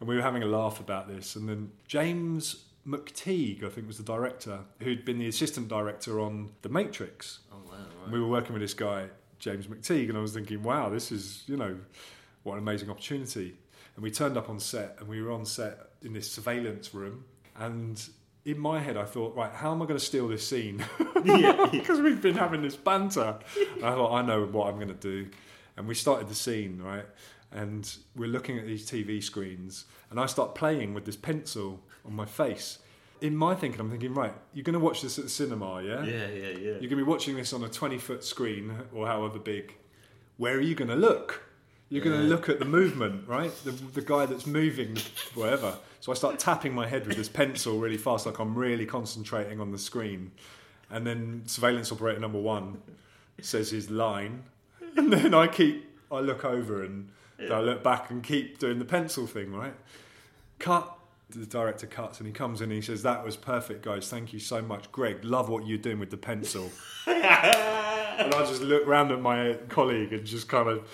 And 0.00 0.08
we 0.08 0.16
were 0.16 0.22
having 0.22 0.42
a 0.42 0.46
laugh 0.46 0.80
about 0.80 1.08
this. 1.08 1.36
And 1.36 1.48
then 1.48 1.72
james 1.88 2.64
McTeigue 2.86 3.64
i 3.64 3.70
think 3.70 3.86
was 3.86 3.96
the 3.96 4.04
director 4.04 4.60
who'd 4.80 5.04
been 5.04 5.18
the 5.18 5.28
assistant 5.28 5.68
director 5.68 6.20
on 6.20 6.50
the 6.62 6.68
matrix. 6.68 7.40
Oh 7.52 7.56
wow, 7.66 7.78
right. 8.02 8.12
we 8.12 8.20
were 8.20 8.28
working 8.28 8.52
with 8.52 8.62
this 8.62 8.74
guy, 8.74 9.08
James 9.38 9.66
McTeigue, 9.66 10.08
and 10.08 10.18
I 10.18 10.20
was 10.20 10.32
thinking, 10.32 10.62
wow, 10.62 10.88
this 10.88 11.12
is, 11.12 11.42
you 11.46 11.56
know, 11.56 11.76
what 12.42 12.54
an 12.54 12.60
amazing 12.60 12.90
opportunity. 12.90 13.54
And 13.94 14.02
we 14.02 14.10
turned 14.10 14.36
up 14.36 14.48
on 14.48 14.58
set, 14.58 14.96
and 14.98 15.08
we 15.08 15.22
were 15.22 15.30
on 15.32 15.46
set 15.46 15.78
in 16.02 16.12
this 16.12 16.30
surveillance 16.30 16.94
room. 16.94 17.24
And 17.56 18.02
in 18.44 18.58
my 18.58 18.80
head, 18.80 18.96
I 18.96 19.04
thought, 19.04 19.36
right, 19.36 19.52
how 19.52 19.72
am 19.72 19.80
I 19.82 19.86
going 19.86 19.98
to 19.98 20.04
steal 20.04 20.28
this 20.28 20.46
scene? 20.46 20.84
yeah, 21.24 21.68
Because 21.70 22.00
we've 22.00 22.20
been 22.20 22.34
having 22.36 22.62
this 22.62 22.76
banter. 22.76 23.38
And 23.76 23.84
I 23.84 23.94
thought, 23.94 24.12
I 24.12 24.22
know 24.22 24.44
what 24.44 24.68
I'm 24.68 24.76
going 24.76 24.88
to 24.88 24.94
do. 24.94 25.28
And 25.76 25.86
we 25.88 25.94
started 25.94 26.28
the 26.28 26.34
scene, 26.34 26.82
right? 26.82 27.06
And 27.52 27.88
we're 28.16 28.28
looking 28.28 28.58
at 28.58 28.66
these 28.66 28.88
TV 28.88 29.22
screens, 29.22 29.84
and 30.10 30.18
I 30.18 30.26
start 30.26 30.56
playing 30.56 30.92
with 30.92 31.04
this 31.04 31.16
pencil 31.16 31.80
on 32.04 32.14
my 32.14 32.26
face. 32.26 32.78
In 33.20 33.36
my 33.36 33.54
thinking, 33.54 33.80
I'm 33.80 33.90
thinking, 33.90 34.12
right, 34.12 34.34
you're 34.52 34.64
going 34.64 34.74
to 34.74 34.80
watch 34.80 35.02
this 35.02 35.18
at 35.18 35.24
the 35.24 35.30
cinema, 35.30 35.80
yeah, 35.80 36.02
yeah, 36.04 36.26
yeah. 36.26 36.48
Yeah. 36.48 36.56
You're 36.58 36.78
going 36.78 36.90
to 36.90 36.96
be 36.96 37.02
watching 37.04 37.36
this 37.36 37.52
on 37.52 37.62
a 37.62 37.68
20 37.68 37.96
foot 37.98 38.24
screen 38.24 38.74
or 38.92 39.06
however 39.06 39.38
big. 39.38 39.76
Where 40.36 40.56
are 40.56 40.60
you 40.60 40.74
going 40.74 40.90
to 40.90 40.96
look? 40.96 41.44
You're 41.94 42.02
going 42.02 42.22
to 42.22 42.26
look 42.26 42.48
at 42.48 42.58
the 42.58 42.64
movement, 42.64 43.28
right? 43.28 43.52
The, 43.62 43.70
the 43.70 44.02
guy 44.02 44.26
that's 44.26 44.46
moving, 44.46 44.96
whatever. 45.36 45.76
So 46.00 46.10
I 46.10 46.16
start 46.16 46.40
tapping 46.40 46.74
my 46.74 46.88
head 46.88 47.06
with 47.06 47.16
this 47.16 47.28
pencil 47.28 47.78
really 47.78 47.98
fast, 47.98 48.26
like 48.26 48.40
I'm 48.40 48.56
really 48.56 48.84
concentrating 48.84 49.60
on 49.60 49.70
the 49.70 49.78
screen. 49.78 50.32
And 50.90 51.06
then 51.06 51.44
surveillance 51.46 51.92
operator 51.92 52.18
number 52.18 52.40
one 52.40 52.82
says 53.40 53.70
his 53.70 53.90
line. 53.90 54.42
And 54.96 55.12
then 55.12 55.34
I 55.34 55.46
keep, 55.46 55.88
I 56.10 56.18
look 56.18 56.44
over 56.44 56.82
and 56.82 57.10
I 57.38 57.60
look 57.60 57.84
back 57.84 58.10
and 58.10 58.24
keep 58.24 58.58
doing 58.58 58.80
the 58.80 58.84
pencil 58.84 59.28
thing, 59.28 59.52
right? 59.52 59.74
Cut. 60.58 60.98
The 61.30 61.46
director 61.46 61.86
cuts 61.86 62.18
and 62.18 62.26
he 62.26 62.32
comes 62.32 62.60
in 62.60 62.70
and 62.70 62.72
he 62.72 62.82
says, 62.82 63.02
That 63.02 63.24
was 63.24 63.36
perfect, 63.36 63.82
guys. 63.84 64.08
Thank 64.08 64.32
you 64.32 64.40
so 64.40 64.62
much. 64.62 64.90
Greg, 64.90 65.24
love 65.24 65.48
what 65.48 65.66
you're 65.66 65.78
doing 65.78 66.00
with 66.00 66.10
the 66.10 66.16
pencil. 66.16 66.70
and 67.06 67.24
I 67.24 68.44
just 68.46 68.62
look 68.62 68.84
round 68.86 69.12
at 69.12 69.20
my 69.20 69.58
colleague 69.68 70.12
and 70.12 70.24
just 70.24 70.48
kind 70.48 70.68
of 70.68 70.88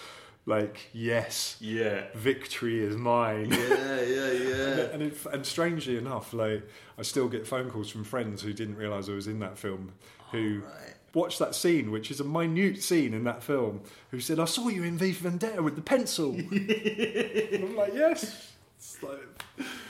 like, 0.47 0.89
Yes, 0.93 1.57
yeah, 1.61 2.05
victory 2.15 2.81
is 2.83 2.97
mine. 2.97 3.51
yeah, 3.51 4.01
yeah, 4.01 4.31
yeah. 4.33 4.77
and, 4.93 5.03
it, 5.03 5.17
and 5.33 5.45
strangely 5.47 5.97
enough, 5.97 6.33
like 6.33 6.67
I 6.99 7.03
still 7.03 7.29
get 7.29 7.47
phone 7.47 7.71
calls 7.71 7.91
from 7.91 8.05
friends 8.05 8.43
who 8.43 8.53
didn't 8.53 8.77
realise 8.77 9.09
I 9.09 9.13
was 9.13 9.27
in 9.27 9.39
that 9.41 9.59
film, 9.59 9.93
oh, 10.21 10.25
who 10.33 10.61
Right. 10.65 10.95
watched 11.15 11.39
that 11.41 11.55
scene, 11.55 11.91
which 11.91 12.11
is 12.11 12.21
a 12.21 12.25
minute 12.25 12.83
scene 12.83 13.15
in 13.15 13.25
that 13.25 13.43
film, 13.43 13.83
who 14.11 14.21
said, 14.21 14.39
"I 14.41 14.45
saw 14.47 14.69
you 14.69 14.83
in 14.85 14.97
V 14.99 15.13
for 15.13 15.25
Vendetta 15.29 15.63
with 15.63 15.77
the 15.77 15.83
pencil." 15.83 16.35
I'm 16.35 17.77
like, 17.77 17.95
"Yes." 17.95 18.47
It's 18.79 19.03
like, 19.03 19.19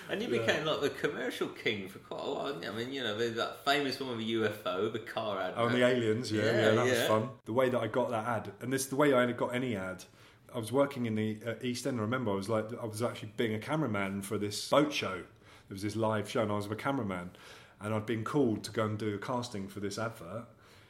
And 0.08 0.20
you 0.20 0.28
Yeah. 0.28 0.40
became 0.40 0.64
like 0.64 0.80
the 0.80 0.90
commercial 0.90 1.46
king 1.48 1.88
for 1.88 2.00
quite 2.00 2.22
a 2.24 2.30
while. 2.34 2.60
I 2.68 2.76
mean, 2.76 2.92
you 2.92 3.04
know, 3.04 3.16
there's 3.16 3.36
that 3.36 3.64
famous 3.64 4.00
one 4.00 4.10
with 4.16 4.18
the 4.26 4.32
UFO, 4.34 4.92
the 4.92 4.98
car 4.98 5.40
ad. 5.40 5.54
oh, 5.56 5.66
and 5.66 5.76
the 5.76 5.86
aliens, 5.86 6.32
yeah, 6.32 6.42
yeah, 6.42 6.50
Yeah, 6.50 6.70
that 6.72 6.86
was 6.86 7.02
fun. 7.02 7.28
The 7.44 7.52
way 7.52 7.68
that 7.68 7.78
I 7.80 7.86
got 7.86 8.10
that 8.10 8.26
ad, 8.26 8.50
and 8.60 8.72
this 8.72 8.86
the 8.86 8.96
way 8.96 9.12
I 9.14 9.30
got 9.30 9.54
any 9.54 9.76
ad. 9.76 10.02
I 10.54 10.58
was 10.58 10.72
working 10.72 11.06
in 11.06 11.14
the 11.14 11.38
uh, 11.46 11.54
East 11.62 11.86
End. 11.86 11.98
I 11.98 12.02
remember 12.02 12.32
I 12.32 12.34
was 12.34 12.48
like, 12.48 12.66
I 12.80 12.86
was 12.86 13.02
actually 13.02 13.32
being 13.36 13.54
a 13.54 13.58
cameraman 13.58 14.22
for 14.22 14.38
this 14.38 14.68
boat 14.68 14.92
show. 14.92 15.14
There 15.16 15.74
was 15.74 15.82
this 15.82 15.96
live 15.96 16.28
show, 16.28 16.42
and 16.42 16.50
I 16.50 16.56
was 16.56 16.66
a 16.66 16.74
cameraman, 16.74 17.30
and 17.80 17.94
I'd 17.94 18.06
been 18.06 18.24
called 18.24 18.64
to 18.64 18.72
go 18.72 18.84
and 18.84 18.98
do 18.98 19.14
a 19.14 19.18
casting 19.18 19.68
for 19.68 19.80
this 19.80 19.98
advert. 19.98 20.46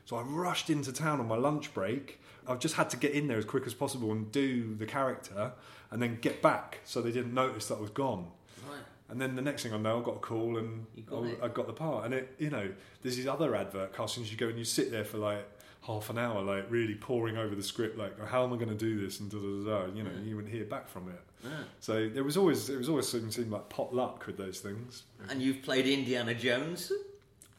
So 0.07 0.17
I 0.17 0.23
rushed 0.23 0.71
into 0.71 0.93
town 0.93 1.21
on 1.21 1.29
my 1.29 1.37
lunch 1.37 1.73
break. 1.75 2.21
I've 2.49 2.59
just 2.59 2.75
had 2.75 2.91
to 2.91 2.97
get 2.97 3.13
in 3.13 3.29
there 3.29 3.39
as 3.39 3.45
quick 3.45 3.67
as 3.67 3.75
possible 3.75 4.11
and 4.13 4.33
do 4.33 4.75
the 4.75 4.87
character, 4.87 5.53
and 5.91 6.01
then 6.01 6.19
get 6.21 6.41
back 6.41 6.81
so 6.85 7.03
they 7.03 7.13
didn't 7.13 7.35
notice 7.35 7.69
that 7.69 7.77
I 7.77 7.81
was 7.81 7.91
gone. 7.91 8.27
Right. 8.69 8.81
And 9.11 9.21
then 9.21 9.37
the 9.37 9.43
next 9.43 9.65
thing 9.65 9.75
I 9.75 9.77
know, 9.77 10.01
I 10.01 10.05
got 10.05 10.17
a 10.17 10.21
call 10.21 10.57
and 10.57 10.87
got 11.07 11.25
I. 11.25 11.45
I 11.45 11.49
got 11.49 11.67
the 11.67 11.73
part. 11.73 12.07
And 12.07 12.15
it, 12.15 12.35
you 12.39 12.49
know, 12.49 12.71
there's 13.03 13.17
these 13.17 13.27
other 13.27 13.55
advert 13.55 13.93
castings. 13.95 14.31
You 14.31 14.39
go 14.39 14.49
and 14.49 14.59
you 14.59 14.65
sit 14.65 14.91
there 14.91 15.05
for 15.05 15.19
like 15.19 15.47
half 15.95 16.11
an 16.11 16.19
hour, 16.19 16.43
like 16.43 16.67
really 16.71 16.95
poring 16.95 17.37
over 17.37 17.55
the 17.55 17.63
script, 17.63 17.97
like 17.99 18.15
how 18.29 18.45
am 18.45 18.53
I 18.53 18.57
going 18.57 18.69
to 18.69 18.75
do 18.75 19.01
this, 19.01 19.21
and 19.21 19.31
da 19.31 19.39
da 19.39 19.87
da. 19.87 19.95
You 19.95 20.03
know, 20.03 20.11
Yeah. 20.11 20.25
you 20.29 20.37
wouldn't 20.37 20.53
hear 20.55 20.65
back 20.65 20.89
from 20.89 21.09
it. 21.09 21.21
Yeah. 21.45 21.51
So 21.81 22.09
there 22.09 22.25
was 22.25 22.37
always 22.37 22.69
it 22.69 22.77
was 22.79 22.89
always 22.89 23.09
seemed, 23.09 23.33
seemed 23.33 23.51
like 23.51 23.69
pot 23.69 23.95
luck 23.95 24.27
with 24.27 24.37
those 24.37 24.61
things. 24.61 25.03
And 25.29 25.41
you've 25.43 25.63
played 25.63 25.87
Indiana 25.87 26.35
Jones. 26.35 26.93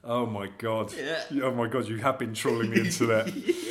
Oh 0.03 0.25
my 0.25 0.47
god! 0.57 0.93
Yeah. 0.93 1.23
Oh 1.43 1.51
my 1.53 1.67
god! 1.67 1.88
You 1.88 1.97
have 1.97 2.17
been 2.19 2.34
trawling 2.34 2.71
the 2.71 2.82
internet. 2.86 3.36
yeah. 3.36 3.63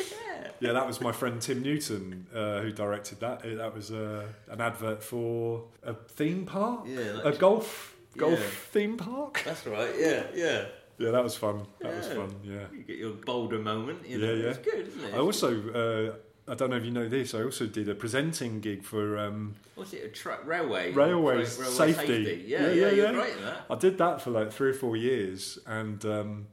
Yeah, 0.60 0.72
that 0.74 0.86
was 0.86 1.00
my 1.00 1.10
friend 1.10 1.40
Tim 1.40 1.62
Newton 1.62 2.26
uh, 2.34 2.60
who 2.60 2.70
directed 2.70 3.20
that. 3.20 3.44
Uh, 3.44 3.54
That 3.56 3.74
was 3.74 3.90
uh, 3.90 4.26
an 4.48 4.60
advert 4.60 5.02
for 5.02 5.64
a 5.82 5.94
theme 5.94 6.44
park, 6.44 6.80
Yeah, 6.86 7.20
a 7.24 7.32
golf 7.32 7.96
golf 8.16 8.38
Yeah. 8.38 8.46
theme 8.72 8.96
park. 8.98 9.42
That's 9.44 9.66
right. 9.66 9.94
Yeah, 9.98 10.24
yeah. 10.34 10.64
Yeah, 11.00 11.10
that 11.12 11.24
was 11.24 11.34
fun. 11.34 11.66
That 11.80 11.96
was 11.96 12.06
fun. 12.08 12.34
Yeah. 12.44 12.64
You 12.72 12.82
get 12.82 12.98
your 12.98 13.12
Boulder 13.12 13.58
moment. 13.58 14.06
You 14.06 14.18
know, 14.18 14.26
Yeah, 14.32 14.42
yeah. 14.44 14.48
It's 14.50 14.58
good, 14.58 14.86
isn't 14.88 15.04
it? 15.04 15.14
I 15.14 15.18
also, 15.18 15.48
uh, 15.70 16.50
I 16.52 16.54
don't 16.54 16.70
know 16.70 16.76
if 16.76 16.84
you 16.84 16.90
know 16.90 17.08
this. 17.08 17.34
I 17.34 17.42
also 17.42 17.66
did 17.66 17.88
a 17.88 17.94
presenting 17.94 18.60
gig 18.60 18.82
for. 18.84 19.16
Um, 19.18 19.54
What's 19.76 19.92
it? 19.94 20.04
A 20.04 20.08
truck 20.08 20.46
railway. 20.46 20.92
Railway 20.92 21.38
Ra- 21.38 21.44
safety. 21.46 22.44
Yeah, 22.46 22.60
Yeah, 22.60 22.66
yeah, 22.66 22.72
yeah, 22.72 22.90
You're 22.90 23.06
yeah. 23.06 23.12
great 23.12 23.32
at 23.32 23.40
that. 23.42 23.64
I 23.70 23.74
did 23.76 23.96
that 23.98 24.20
for 24.20 24.30
like 24.30 24.52
three 24.52 24.70
or 24.70 24.74
four 24.74 24.94
years, 24.96 25.58
and 25.66 26.04
um, 26.04 26.46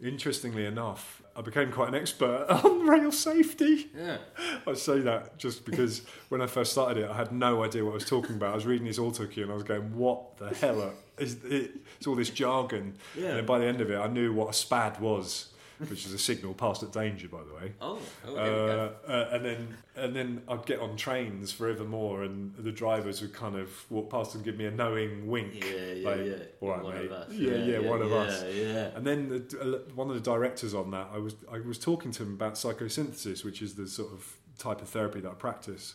interestingly 0.00 0.66
enough, 0.66 1.22
I 1.36 1.42
became 1.42 1.70
quite 1.70 1.88
an 1.88 1.94
expert 1.94 2.46
on 2.64 2.86
rail 2.86 3.12
safety. 3.12 3.88
Yeah. 3.96 4.18
I 4.66 4.74
say 4.74 5.00
that 5.00 5.38
just 5.38 5.64
because 5.64 6.02
when 6.28 6.40
I 6.40 6.46
first 6.46 6.72
started 6.72 7.04
it, 7.04 7.10
I 7.10 7.16
had 7.16 7.30
no 7.32 7.62
idea 7.62 7.84
what 7.84 7.92
I 7.92 7.94
was 7.94 8.04
talking 8.06 8.36
about. 8.36 8.52
I 8.52 8.54
was 8.54 8.66
reading 8.66 8.86
this 8.86 8.98
auto 8.98 9.26
cue 9.26 9.42
and 9.44 9.52
I 9.52 9.54
was 9.54 9.64
going, 9.64 9.96
"What 9.96 10.38
the 10.38 10.48
hell 10.54 10.92
is 11.18 11.44
it?" 11.44 11.76
It's 11.98 12.06
all 12.06 12.14
this 12.14 12.30
jargon. 12.30 12.94
Yeah. 13.16 13.36
And 13.36 13.46
by 13.46 13.58
the 13.58 13.66
end 13.66 13.80
of 13.80 13.90
it, 13.90 13.96
I 13.96 14.06
knew 14.06 14.32
what 14.32 14.50
a 14.50 14.52
spad 14.52 15.00
was, 15.00 15.52
which 15.78 16.06
is 16.06 16.12
a 16.12 16.18
signal 16.18 16.54
past 16.54 16.82
at 16.82 16.92
danger, 16.92 17.28
by 17.28 17.42
the 17.42 17.54
way. 17.54 17.72
Oh, 17.80 17.98
oh 18.26 18.34
there 18.34 18.44
we 18.44 18.50
go. 18.50 18.92
Uh, 19.06 19.10
uh, 19.10 19.28
and 19.32 19.44
then 19.44 19.76
and 19.96 20.16
then 20.16 20.42
I'd 20.48 20.66
get 20.66 20.80
on 20.80 20.96
trains 20.96 21.52
forevermore, 21.52 22.22
and 22.22 22.54
the 22.56 22.72
drivers 22.72 23.20
would 23.22 23.32
kind 23.32 23.56
of 23.56 23.70
walk 23.90 24.10
past 24.10 24.34
and 24.34 24.44
give 24.44 24.56
me 24.56 24.66
a 24.66 24.70
knowing 24.70 25.26
wink. 25.26 25.64
Yeah, 25.64 25.92
yeah, 25.92 26.08
like, 26.08 26.20
yeah. 26.20 26.34
"All 26.60 26.68
right, 26.70 26.82
one 26.82 26.94
mate." 26.94 27.06
of 27.06 27.12
us. 27.12 27.32
Yeah, 27.32 27.56
yeah, 27.56 27.78
one 27.78 28.02
of 28.02 28.12
us. 28.12 28.44
Yeah. 28.54 28.90
And 28.94 29.06
then 29.06 29.28
the, 29.28 29.60
uh, 29.60 29.92
one 29.94 30.08
of 30.08 30.14
the 30.14 30.20
directors 30.20 30.74
on 30.74 30.90
that, 30.92 31.08
I 31.12 31.18
was 31.18 31.34
I 31.50 31.60
was 31.60 31.78
talking 31.78 32.10
to 32.12 32.22
him 32.22 32.34
about 32.34 32.54
psychosynthesis, 32.54 33.44
which 33.44 33.62
is 33.62 33.74
the 33.74 33.86
sort 33.88 34.12
of 34.12 34.36
type 34.58 34.80
of 34.80 34.88
therapy 34.88 35.20
that 35.20 35.30
I 35.30 35.34
practice. 35.34 35.94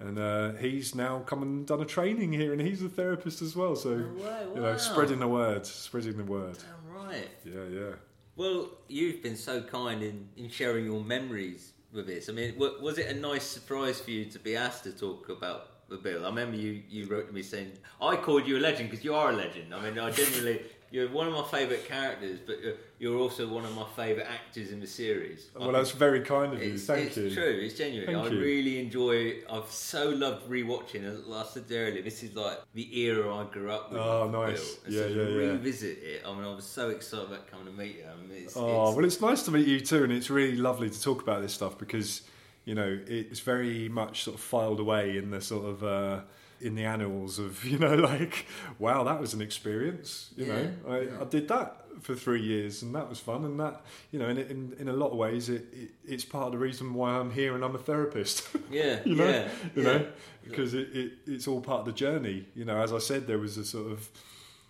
And 0.00 0.18
uh, 0.18 0.52
he's 0.52 0.94
now 0.94 1.20
come 1.20 1.42
and 1.42 1.66
done 1.66 1.80
a 1.80 1.84
training 1.84 2.32
here, 2.32 2.52
and 2.52 2.60
he's 2.62 2.82
a 2.82 2.88
therapist 2.88 3.42
as 3.42 3.56
well. 3.56 3.74
So 3.74 3.96
No 3.96 4.22
way, 4.22 4.46
you 4.54 4.60
know, 4.60 4.76
spreading 4.76 5.18
the 5.18 5.26
word, 5.28 5.66
spreading 5.66 6.16
the 6.16 6.24
word. 6.24 6.56
Damn 6.58 6.94
right. 6.96 7.28
Yeah, 7.44 7.64
yeah. 7.70 7.90
Well, 8.36 8.70
you've 8.88 9.22
been 9.22 9.34
so 9.36 9.60
kind 9.60 10.02
in, 10.02 10.28
in 10.36 10.48
sharing 10.48 10.84
your 10.84 11.02
memories 11.02 11.72
with 11.92 12.06
this. 12.06 12.28
I 12.28 12.32
mean, 12.32 12.54
wa- 12.56 12.80
was 12.80 12.98
it 12.98 13.06
a 13.08 13.18
nice 13.18 13.42
surprise 13.44 14.00
for 14.00 14.12
you 14.12 14.26
to 14.26 14.38
be 14.38 14.54
asked 14.54 14.84
to 14.84 14.92
talk 14.92 15.28
about 15.30 15.88
the 15.88 15.96
bill? 15.96 16.24
I 16.24 16.28
remember 16.28 16.56
you, 16.56 16.80
you 16.88 17.06
wrote 17.06 17.26
to 17.26 17.32
me 17.34 17.42
saying, 17.42 17.72
I 18.00 18.14
called 18.14 18.46
you 18.46 18.58
a 18.58 18.60
legend 18.60 18.90
because 18.90 19.04
you 19.04 19.14
are 19.16 19.30
a 19.30 19.36
legend. 19.36 19.74
I 19.74 19.82
mean, 19.82 19.98
I 19.98 20.12
genuinely, 20.12 20.62
you're 20.90 21.08
one 21.08 21.26
of 21.26 21.34
my 21.34 21.44
favourite 21.44 21.86
characters, 21.86 22.38
but 22.44 22.62
you're, 22.62 22.74
you're 22.98 23.18
also 23.18 23.46
one 23.46 23.64
of 23.64 23.74
my 23.74 23.84
favourite 23.94 24.26
actors 24.28 24.72
in 24.72 24.80
the 24.80 24.86
series. 24.86 25.50
I 25.54 25.58
Well, 25.60 25.72
that's 25.72 25.90
very 25.90 26.20
kind 26.20 26.54
of 26.54 26.62
you. 26.62 26.78
Thank 26.78 27.08
it's 27.08 27.16
you. 27.16 27.26
It's 27.26 27.34
true. 27.34 27.60
It's 27.62 27.74
genuine. 27.74 28.06
Thank 28.06 28.26
I 28.26 28.28
you. 28.30 28.40
really 28.40 28.80
enjoy. 28.80 29.42
I've 29.50 29.70
so 29.70 30.08
loved 30.08 30.48
rewatching. 30.48 31.04
As 31.04 31.18
I 31.30 31.44
said 31.44 31.64
earlier, 31.70 32.02
this 32.02 32.22
is 32.22 32.34
like 32.34 32.58
the 32.74 33.00
era 33.00 33.34
I 33.36 33.44
grew 33.44 33.70
up 33.70 33.92
with. 33.92 34.00
Oh, 34.00 34.28
nice. 34.30 34.78
Yeah, 34.88 35.00
so 35.02 35.06
yeah, 35.08 35.22
yeah. 35.22 35.36
revisit 35.52 35.98
it. 36.02 36.22
I 36.26 36.34
mean, 36.34 36.44
I 36.44 36.54
was 36.54 36.64
so 36.64 36.88
excited 36.88 37.28
about 37.28 37.50
coming 37.50 37.66
to 37.66 37.72
meet 37.72 37.96
you. 37.96 38.04
I 38.10 38.20
mean, 38.22 38.44
it's, 38.44 38.56
Oh, 38.56 38.88
it's, 38.88 38.96
well, 38.96 39.04
it's 39.04 39.20
nice 39.20 39.42
to 39.42 39.50
meet 39.50 39.66
you 39.66 39.80
too, 39.80 40.04
and 40.04 40.12
it's 40.12 40.30
really 40.30 40.56
lovely 40.56 40.88
to 40.88 41.02
talk 41.02 41.20
about 41.22 41.42
this 41.42 41.52
stuff 41.52 41.76
because, 41.76 42.22
you 42.64 42.74
know, 42.74 42.98
it's 43.06 43.40
very 43.40 43.90
much 43.90 44.24
sort 44.24 44.36
of 44.36 44.40
filed 44.40 44.80
away 44.80 45.18
in 45.18 45.30
the 45.30 45.42
sort 45.42 45.66
of 45.66 45.84
uh, 45.84 46.20
in 46.60 46.74
the 46.74 46.84
annals 46.84 47.38
of, 47.38 47.64
you 47.72 47.78
know, 47.78 47.94
like, 47.94 48.46
wow, 48.78 49.04
that 49.04 49.20
was 49.20 49.34
an 49.34 49.40
experience. 49.42 50.30
You 50.36 50.46
Yeah, 50.46 50.54
know, 50.54 50.70
I, 50.88 51.00
yeah. 51.00 51.10
I 51.20 51.24
did 51.24 51.48
that 51.48 51.84
for 52.00 52.14
three 52.14 52.42
years, 52.42 52.82
and 52.82 52.94
that 52.94 53.08
was 53.08 53.18
fun, 53.18 53.44
and 53.44 53.58
that, 53.58 53.80
you 54.12 54.18
know, 54.18 54.28
in 54.28 54.38
in, 54.38 54.74
in 54.78 54.88
a 54.88 54.92
lot 54.92 55.10
of 55.10 55.16
ways, 55.18 55.48
it, 55.48 55.66
it 55.72 55.90
it's 56.06 56.24
part 56.24 56.46
of 56.46 56.52
the 56.52 56.58
reason 56.58 56.94
why 56.94 57.10
I'm 57.18 57.30
here 57.30 57.54
and 57.54 57.64
I'm 57.64 57.74
a 57.74 57.78
therapist. 57.78 58.48
yeah, 58.70 59.00
you 59.04 59.16
know, 59.16 59.28
yeah, 59.28 59.48
you 59.74 59.82
yeah. 59.82 59.88
know, 59.92 60.06
because 60.44 60.74
it, 60.74 60.88
it, 60.94 61.12
it's 61.26 61.48
all 61.48 61.60
part 61.60 61.80
of 61.80 61.86
the 61.86 61.92
journey. 61.92 62.46
You 62.54 62.64
know, 62.64 62.80
as 62.80 62.92
I 62.92 62.98
said, 62.98 63.26
there 63.26 63.38
was 63.38 63.56
a 63.58 63.64
sort 63.64 63.90
of 63.92 64.08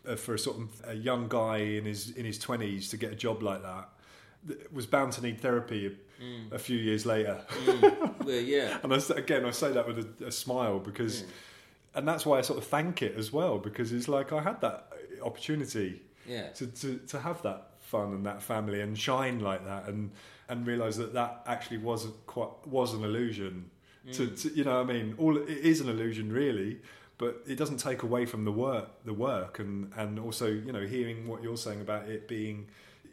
uh, 0.09 0.16
for 0.16 0.34
a 0.34 0.39
sort 0.39 0.57
of 0.59 0.68
a 0.89 0.95
young 0.95 1.28
guy 1.28 1.59
in 1.59 1.84
his 1.84 2.11
in 2.16 2.24
his 2.24 2.39
twenties 2.39 2.89
to 2.91 2.97
get 2.97 3.12
a 3.12 3.16
job 3.16 3.43
like 3.43 3.62
that 3.62 3.89
was 4.72 4.86
bound 4.86 5.12
to 5.12 5.20
need 5.22 5.41
therapy 5.41 5.86
a, 5.86 5.91
Mm. 6.18 6.51
a 6.51 6.59
few 6.59 6.76
years 6.76 7.07
later. 7.07 7.41
Mm. 7.64 8.24
well, 8.24 8.34
yeah. 8.41 8.78
And 8.82 8.93
I, 8.93 8.97
again, 9.16 9.45
I 9.45 9.53
say 9.53 9.70
that 9.70 9.86
with 9.86 9.99
a, 10.20 10.26
a 10.26 10.32
smile 10.32 10.80
because, 10.80 11.22
and 11.99 12.07
that's 12.09 12.25
why 12.27 12.39
I 12.39 12.43
sort 12.43 12.59
of 12.59 12.67
thank 12.67 13.03
it 13.03 13.15
as 13.17 13.33
well 13.33 13.59
because 13.59 13.93
it's 13.93 14.09
like 14.09 14.33
I 14.33 14.41
had 14.43 14.61
that 14.63 14.79
opportunity 15.23 16.01
Yeah. 16.27 16.49
to, 16.59 16.67
to, 16.67 16.99
to 17.13 17.19
have 17.21 17.43
that 17.43 17.61
fun 17.81 18.13
and 18.17 18.25
that 18.27 18.43
family 18.43 18.81
and 18.81 18.97
shine 18.99 19.41
like 19.41 19.65
that 19.65 19.89
and 19.89 20.11
and 20.51 20.67
realize 20.67 20.97
that 20.97 21.13
that 21.15 21.43
actually 21.47 21.79
wasn't 21.79 22.15
quite 22.27 22.51
was 22.67 22.95
an 22.95 23.03
illusion 23.05 23.71
to, 24.13 24.23
Mm. 24.29 24.41
to 24.43 24.49
you 24.57 24.65
know 24.65 24.77
what 24.83 24.91
I 24.91 24.93
mean 24.95 25.15
all 25.19 25.37
it 25.37 25.49
is 25.73 25.81
an 25.81 25.89
illusion 25.89 26.33
really 26.33 26.81
but 27.19 27.43
it 27.47 27.57
doesn't 27.57 27.79
take 27.79 28.03
away 28.05 28.25
from 28.27 28.45
the 28.45 28.53
work 28.53 28.89
the 29.05 29.13
work 29.31 29.59
and 29.59 29.93
and 29.97 30.19
also 30.19 30.47
you 30.67 30.73
know 30.77 30.87
hearing 30.87 31.27
what 31.31 31.43
you're 31.43 31.57
saying 31.67 31.81
about 31.81 32.09
it 32.09 32.21
being 32.29 32.69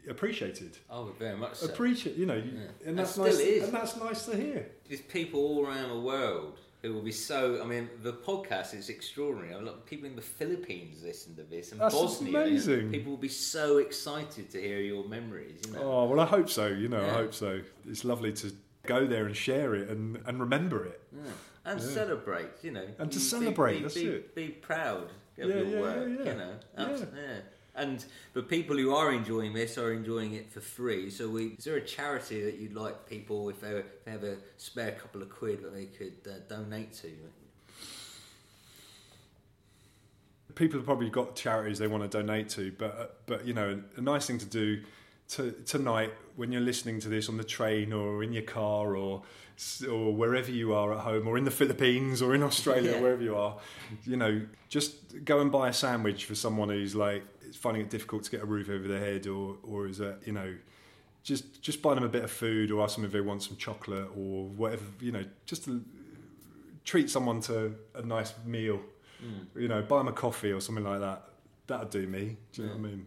appreciated 0.08 0.78
Oh, 0.90 1.12
very 1.18 1.36
much 1.36 1.56
so. 1.56 1.66
appreciate 1.66 2.16
you 2.16 2.26
know 2.26 2.36
Yeah. 2.36 2.42
and 2.44 2.70
And 2.86 2.98
that's 2.98 3.12
still 3.12 3.24
nice 3.24 3.38
is. 3.38 3.64
and 3.64 3.72
that's 3.72 3.96
nice 3.96 4.24
to 4.26 4.36
hear 4.36 4.60
There's 4.88 5.00
people 5.02 5.40
all 5.40 5.66
around 5.66 5.88
the 5.90 6.00
world 6.00 6.60
who 6.86 6.94
will 6.94 7.02
be 7.02 7.12
so. 7.12 7.60
I 7.62 7.66
mean, 7.66 7.88
the 8.02 8.12
podcast 8.12 8.74
is 8.74 8.88
extraordinary. 8.88 9.52
A 9.52 9.58
lot 9.58 9.74
of 9.74 9.86
people 9.86 10.06
in 10.06 10.14
the 10.16 10.22
Philippines 10.22 11.02
listen 11.02 11.34
to 11.36 11.42
this, 11.42 11.72
and 11.72 11.80
That's 11.80 11.94
Bosnia. 11.94 12.40
amazing. 12.42 12.90
people 12.90 13.10
will 13.12 13.18
be 13.18 13.28
so 13.28 13.78
excited 13.78 14.50
to 14.50 14.60
hear 14.60 14.80
your 14.80 15.04
memories. 15.08 15.60
You 15.66 15.72
know. 15.74 15.82
oh 15.82 16.04
well 16.06 16.20
I 16.20 16.26
hope 16.26 16.48
so 16.48 16.66
you 16.68 16.88
know 16.88 17.04
I 17.04 17.10
hope 17.22 17.34
so 17.34 17.60
it's 17.88 18.04
lovely 18.04 18.32
to 18.34 18.52
go 18.86 19.06
there 19.06 19.26
and 19.26 19.36
share 19.36 19.74
it 19.74 19.88
and 19.90 20.18
and 20.26 20.38
remember 20.40 20.84
it 20.84 21.00
Yeah. 21.12 21.22
And 21.68 21.80
Yeah. 21.80 21.86
celebrate, 22.00 22.52
you 22.62 22.70
know. 22.70 22.86
And 23.00 23.10
to 23.10 23.18
Be- 23.18 23.24
celebrate, 23.24 23.76
be, 23.78 23.82
that's 23.82 23.94
be, 23.94 24.06
it. 24.06 24.34
Be 24.36 24.48
proud 24.70 25.02
of 25.02 25.10
Yeah, 25.36 25.44
your 25.46 25.64
yeah, 25.64 25.80
work, 25.80 25.96
yeah, 26.08 26.24
yeah. 26.24 26.30
you 26.32 26.38
know. 26.38 26.54
Yeah. 26.78 27.40
And 27.76 28.04
the 28.32 28.42
people 28.42 28.76
who 28.76 28.94
are 28.94 29.12
enjoying 29.12 29.52
this 29.52 29.76
are 29.76 29.92
enjoying 29.92 30.32
it 30.34 30.50
for 30.50 30.60
free. 30.60 31.10
So, 31.10 31.28
we 31.28 31.48
is 31.58 31.64
there 31.64 31.76
a 31.76 31.84
charity 31.84 32.42
that 32.44 32.58
you'd 32.58 32.74
like 32.74 33.06
people, 33.08 33.48
if 33.50 33.60
they, 33.60 33.72
were, 33.74 33.80
if 33.80 34.04
they 34.04 34.10
have 34.12 34.24
a 34.24 34.36
spare 34.56 34.92
couple 34.92 35.22
of 35.22 35.28
quid, 35.30 35.62
that 35.62 35.74
they 35.74 35.86
could 35.86 36.14
uh, 36.26 36.38
donate 36.48 36.92
to? 36.94 37.10
people 40.56 40.78
have 40.78 40.86
probably 40.86 41.10
got 41.10 41.36
charities 41.36 41.78
they 41.78 41.86
want 41.86 42.02
to 42.02 42.08
donate 42.08 42.48
to, 42.48 42.72
but 42.78 42.98
uh, 42.98 43.06
but 43.26 43.46
you 43.46 43.54
know, 43.54 43.80
a 43.96 44.00
nice 44.00 44.26
thing 44.26 44.38
to 44.38 44.46
do 44.46 44.82
to, 45.28 45.52
tonight 45.64 46.12
when 46.34 46.50
you're 46.50 46.60
listening 46.62 47.00
to 47.00 47.08
this 47.08 47.28
on 47.28 47.36
the 47.36 47.44
train 47.44 47.92
or 47.92 48.22
in 48.22 48.32
your 48.32 48.42
car 48.42 48.96
or 48.96 49.22
or 49.88 50.14
wherever 50.14 50.50
you 50.50 50.74
are 50.74 50.92
at 50.92 51.00
home 51.00 51.26
or 51.26 51.38
in 51.38 51.44
the 51.44 51.50
Philippines 51.50 52.20
or 52.20 52.34
in 52.34 52.42
Australia 52.42 52.92
Yeah. 52.94 53.00
wherever 53.00 53.22
you 53.22 53.36
are, 53.36 53.56
you 54.04 54.16
know, 54.16 54.42
just 54.68 55.24
go 55.24 55.40
and 55.40 55.50
buy 55.52 55.68
a 55.68 55.72
sandwich 55.72 56.24
for 56.24 56.34
someone 56.34 56.68
who's 56.68 56.94
like 56.94 57.24
finding 57.54 57.82
it 57.82 57.90
difficult 57.90 58.24
to 58.24 58.30
get 58.30 58.42
a 58.42 58.46
roof 58.46 58.68
over 58.68 58.88
their 58.88 59.00
head 59.00 59.26
or 59.26 59.56
or 59.62 59.86
is 59.86 59.98
that 59.98 60.18
you 60.24 60.32
know. 60.32 60.54
Just, 61.22 61.60
just 61.60 61.82
buy 61.82 61.92
them 61.92 62.04
a 62.04 62.08
bit 62.08 62.22
of 62.22 62.30
food, 62.30 62.70
or 62.70 62.84
ask 62.84 62.94
them 62.94 63.04
if 63.04 63.10
they 63.10 63.20
want 63.20 63.42
some 63.42 63.56
chocolate, 63.56 64.06
or 64.16 64.44
whatever. 64.46 64.84
You 65.00 65.10
know, 65.10 65.24
just 65.44 65.64
to 65.64 65.82
treat 66.84 67.10
someone 67.10 67.40
to 67.40 67.74
a 67.96 68.02
nice 68.02 68.32
meal 68.44 68.80
Mm. 69.24 69.60
you 69.60 69.68
know, 69.68 69.82
buy 69.82 69.98
them 69.98 70.08
a 70.08 70.12
coffee 70.12 70.52
or 70.52 70.60
something 70.60 70.84
like 70.84 71.00
that. 71.00 71.22
That'd 71.66 71.90
do 71.90 72.06
me. 72.06 72.36
Do 72.52 72.62
you 72.62 72.68
know 72.68 72.74
what 72.74 72.78
I 72.78 72.82
mean? 72.82 73.06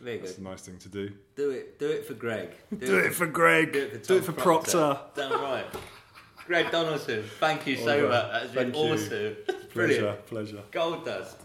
There 0.00 0.14
you 0.14 0.20
go. 0.20 0.28
A 0.38 0.40
nice 0.40 0.62
thing 0.62 0.78
to 0.78 0.88
do. 0.88 1.10
Do 1.34 1.50
it. 1.50 1.78
Do 1.78 1.88
it 1.90 2.06
for 2.06 2.14
Greg. 2.14 2.50
Do 2.78 2.98
it 2.98 3.12
for 3.12 3.26
Greg. 3.26 3.72
Do 3.72 3.78
it 3.80 3.92
for, 3.92 3.98
Do 3.98 4.16
it 4.18 4.24
for 4.24 4.32
Proctor. 4.32 4.98
Damn 5.16 5.32
right. 5.32 5.66
Greg 6.46 6.70
Donaldson, 6.70 7.24
thank 7.40 7.66
you 7.66 7.76
so 7.76 8.08
much. 8.08 8.32
That's 8.32 8.52
been 8.52 8.72
thank 8.72 8.76
you. 8.76 8.92
awesome. 8.94 9.36
Pleasure, 9.72 10.16
pleasure. 10.26 10.62
Gold 10.70 11.04
dust. 11.04 11.36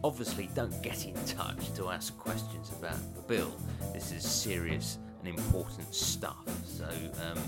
Obviously, 0.02 0.50
don't 0.52 0.82
get 0.82 1.06
in 1.06 1.14
touch 1.26 1.72
to 1.74 1.90
ask 1.90 2.18
questions 2.18 2.72
about 2.76 2.98
the 3.14 3.22
bill. 3.22 3.56
This 3.94 4.10
is 4.10 4.28
serious 4.28 4.98
and 5.20 5.28
important 5.28 5.94
stuff. 5.94 6.44
So 6.64 6.88
um, 7.22 7.38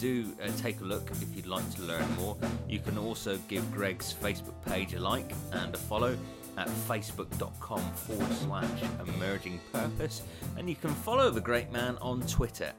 do 0.00 0.34
uh, 0.42 0.48
take 0.56 0.80
a 0.80 0.84
look 0.84 1.12
if 1.12 1.36
you'd 1.36 1.46
like 1.46 1.70
to 1.76 1.82
learn 1.82 2.12
more. 2.16 2.36
You 2.68 2.80
can 2.80 2.98
also 2.98 3.38
give 3.46 3.72
Greg's 3.72 4.12
Facebook 4.12 4.60
page 4.64 4.94
a 4.94 5.00
like 5.00 5.32
and 5.52 5.72
a 5.72 5.78
follow 5.78 6.16
at 6.56 6.68
facebook.com 6.68 7.80
forward 7.92 8.32
slash 8.32 8.82
emerging 9.06 9.60
purpose. 9.72 10.22
And 10.56 10.68
you 10.68 10.76
can 10.76 10.90
follow 10.90 11.30
the 11.30 11.40
great 11.40 11.70
man 11.72 11.96
on 12.00 12.22
twitter 12.22 12.72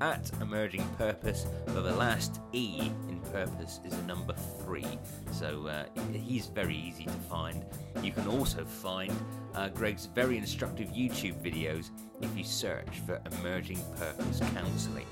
at 0.00 0.30
emerging 0.40 0.86
purpose 0.98 1.46
but 1.66 1.82
the 1.82 1.94
last 1.94 2.40
e 2.52 2.90
in 3.08 3.20
purpose 3.32 3.80
is 3.84 3.92
a 3.94 4.02
number 4.02 4.34
three. 4.64 4.98
So 5.32 5.66
uh, 5.66 5.84
he's 6.12 6.46
very 6.46 6.76
easy 6.76 7.04
to 7.04 7.10
find. 7.10 7.64
You 8.02 8.12
can 8.12 8.26
also 8.28 8.64
find 8.64 9.12
uh, 9.54 9.68
greg's 9.68 10.06
very 10.06 10.36
instructive 10.36 10.88
youtube 10.88 11.40
videos 11.42 11.90
if 12.20 12.36
you 12.36 12.44
search 12.44 13.00
for 13.06 13.20
emerging 13.40 13.78
purpose 13.96 14.40
counselling 14.52 15.06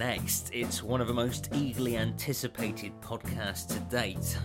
next, 0.00 0.48
it's 0.54 0.82
one 0.82 1.02
of 1.02 1.08
the 1.08 1.12
most 1.12 1.50
eagerly 1.52 1.98
anticipated 1.98 2.90
podcasts 3.02 3.68
to 3.68 3.78
date. 3.94 4.38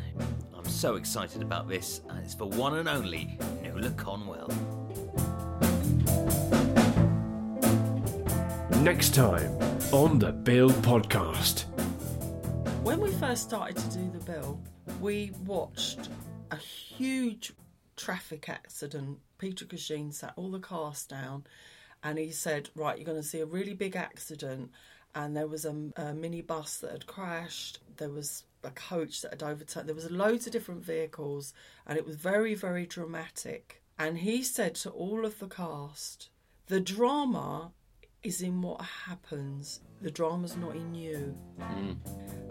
I'm 0.54 0.66
so 0.66 0.98
excited 0.98 1.42
about 1.42 1.70
this, 1.70 2.02
and 2.10 2.20
it's 2.20 2.36
the 2.36 2.46
one 2.46 2.78
and 2.78 2.90
only 2.90 3.38
Nula 3.64 3.96
Conwell. 3.96 4.50
Next 8.84 9.16
time 9.16 9.50
on 9.94 10.20
the 10.20 10.34
Bill 10.34 10.72
Podcast. 10.72 11.64
When 12.84 13.00
we 13.00 13.14
first 13.14 13.44
started 13.44 13.78
to 13.78 13.98
do 13.98 14.12
the 14.12 14.26
bill, 14.26 14.60
we 15.00 15.32
watched 15.46 16.10
a 16.52 16.58
huge 16.58 17.54
traffic 17.96 18.50
accident. 18.50 19.20
Peter 19.38 19.64
Cregeen 19.64 20.14
sat 20.14 20.34
all 20.36 20.52
the 20.52 20.60
cars 20.60 21.06
down 21.06 21.46
and 22.04 22.18
he 22.18 22.32
said, 22.32 22.70
Right, 22.76 22.98
you're 22.98 23.06
going 23.06 23.22
to 23.22 23.28
see 23.28 23.40
a 23.40 23.46
really 23.46 23.74
big 23.74 23.96
accident. 23.96 24.72
And 25.16 25.36
there 25.36 25.48
was 25.48 25.64
a, 25.64 25.70
a 25.70 26.14
minibus 26.14 26.80
that 26.82 26.92
had 26.92 27.08
crashed, 27.08 27.80
there 27.98 28.10
was 28.10 28.44
a 28.64 28.70
coach 28.72 29.22
that 29.22 29.32
had 29.32 29.44
overturned, 29.44 29.88
there 29.88 29.96
was 29.96 30.12
loads 30.12 30.46
of 30.46 30.52
different 30.52 30.84
vehicles, 30.84 31.54
and 31.88 31.98
it 31.98 32.06
was 32.06 32.18
very, 32.18 32.54
very 32.54 32.86
dramatic. 32.86 33.82
And 33.98 34.20
he 34.20 34.44
said 34.44 34.76
to 34.76 34.90
all 34.90 35.26
of 35.26 35.40
the 35.40 35.48
cast, 35.48 36.30
The 36.68 36.82
drama 36.82 37.72
is 38.24 38.42
in 38.42 38.62
what 38.62 38.82
happens. 38.82 39.80
The 40.02 40.12
drama's 40.12 40.58
not 40.58 40.76
in 40.76 40.94
you. 40.94 41.38
Hmm. 41.62 41.94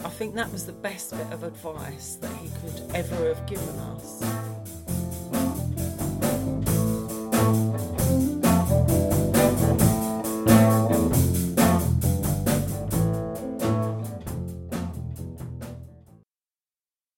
I 0.02 0.08
think 0.08 0.34
that 0.34 0.50
was 0.50 0.64
the 0.64 0.72
best 0.72 1.10
bit 1.10 1.30
of 1.32 1.42
advice 1.42 2.16
that 2.16 2.34
he 2.36 2.48
could 2.60 2.94
ever 2.94 3.28
have 3.28 3.46
given 3.46 3.78
us. 3.78 4.53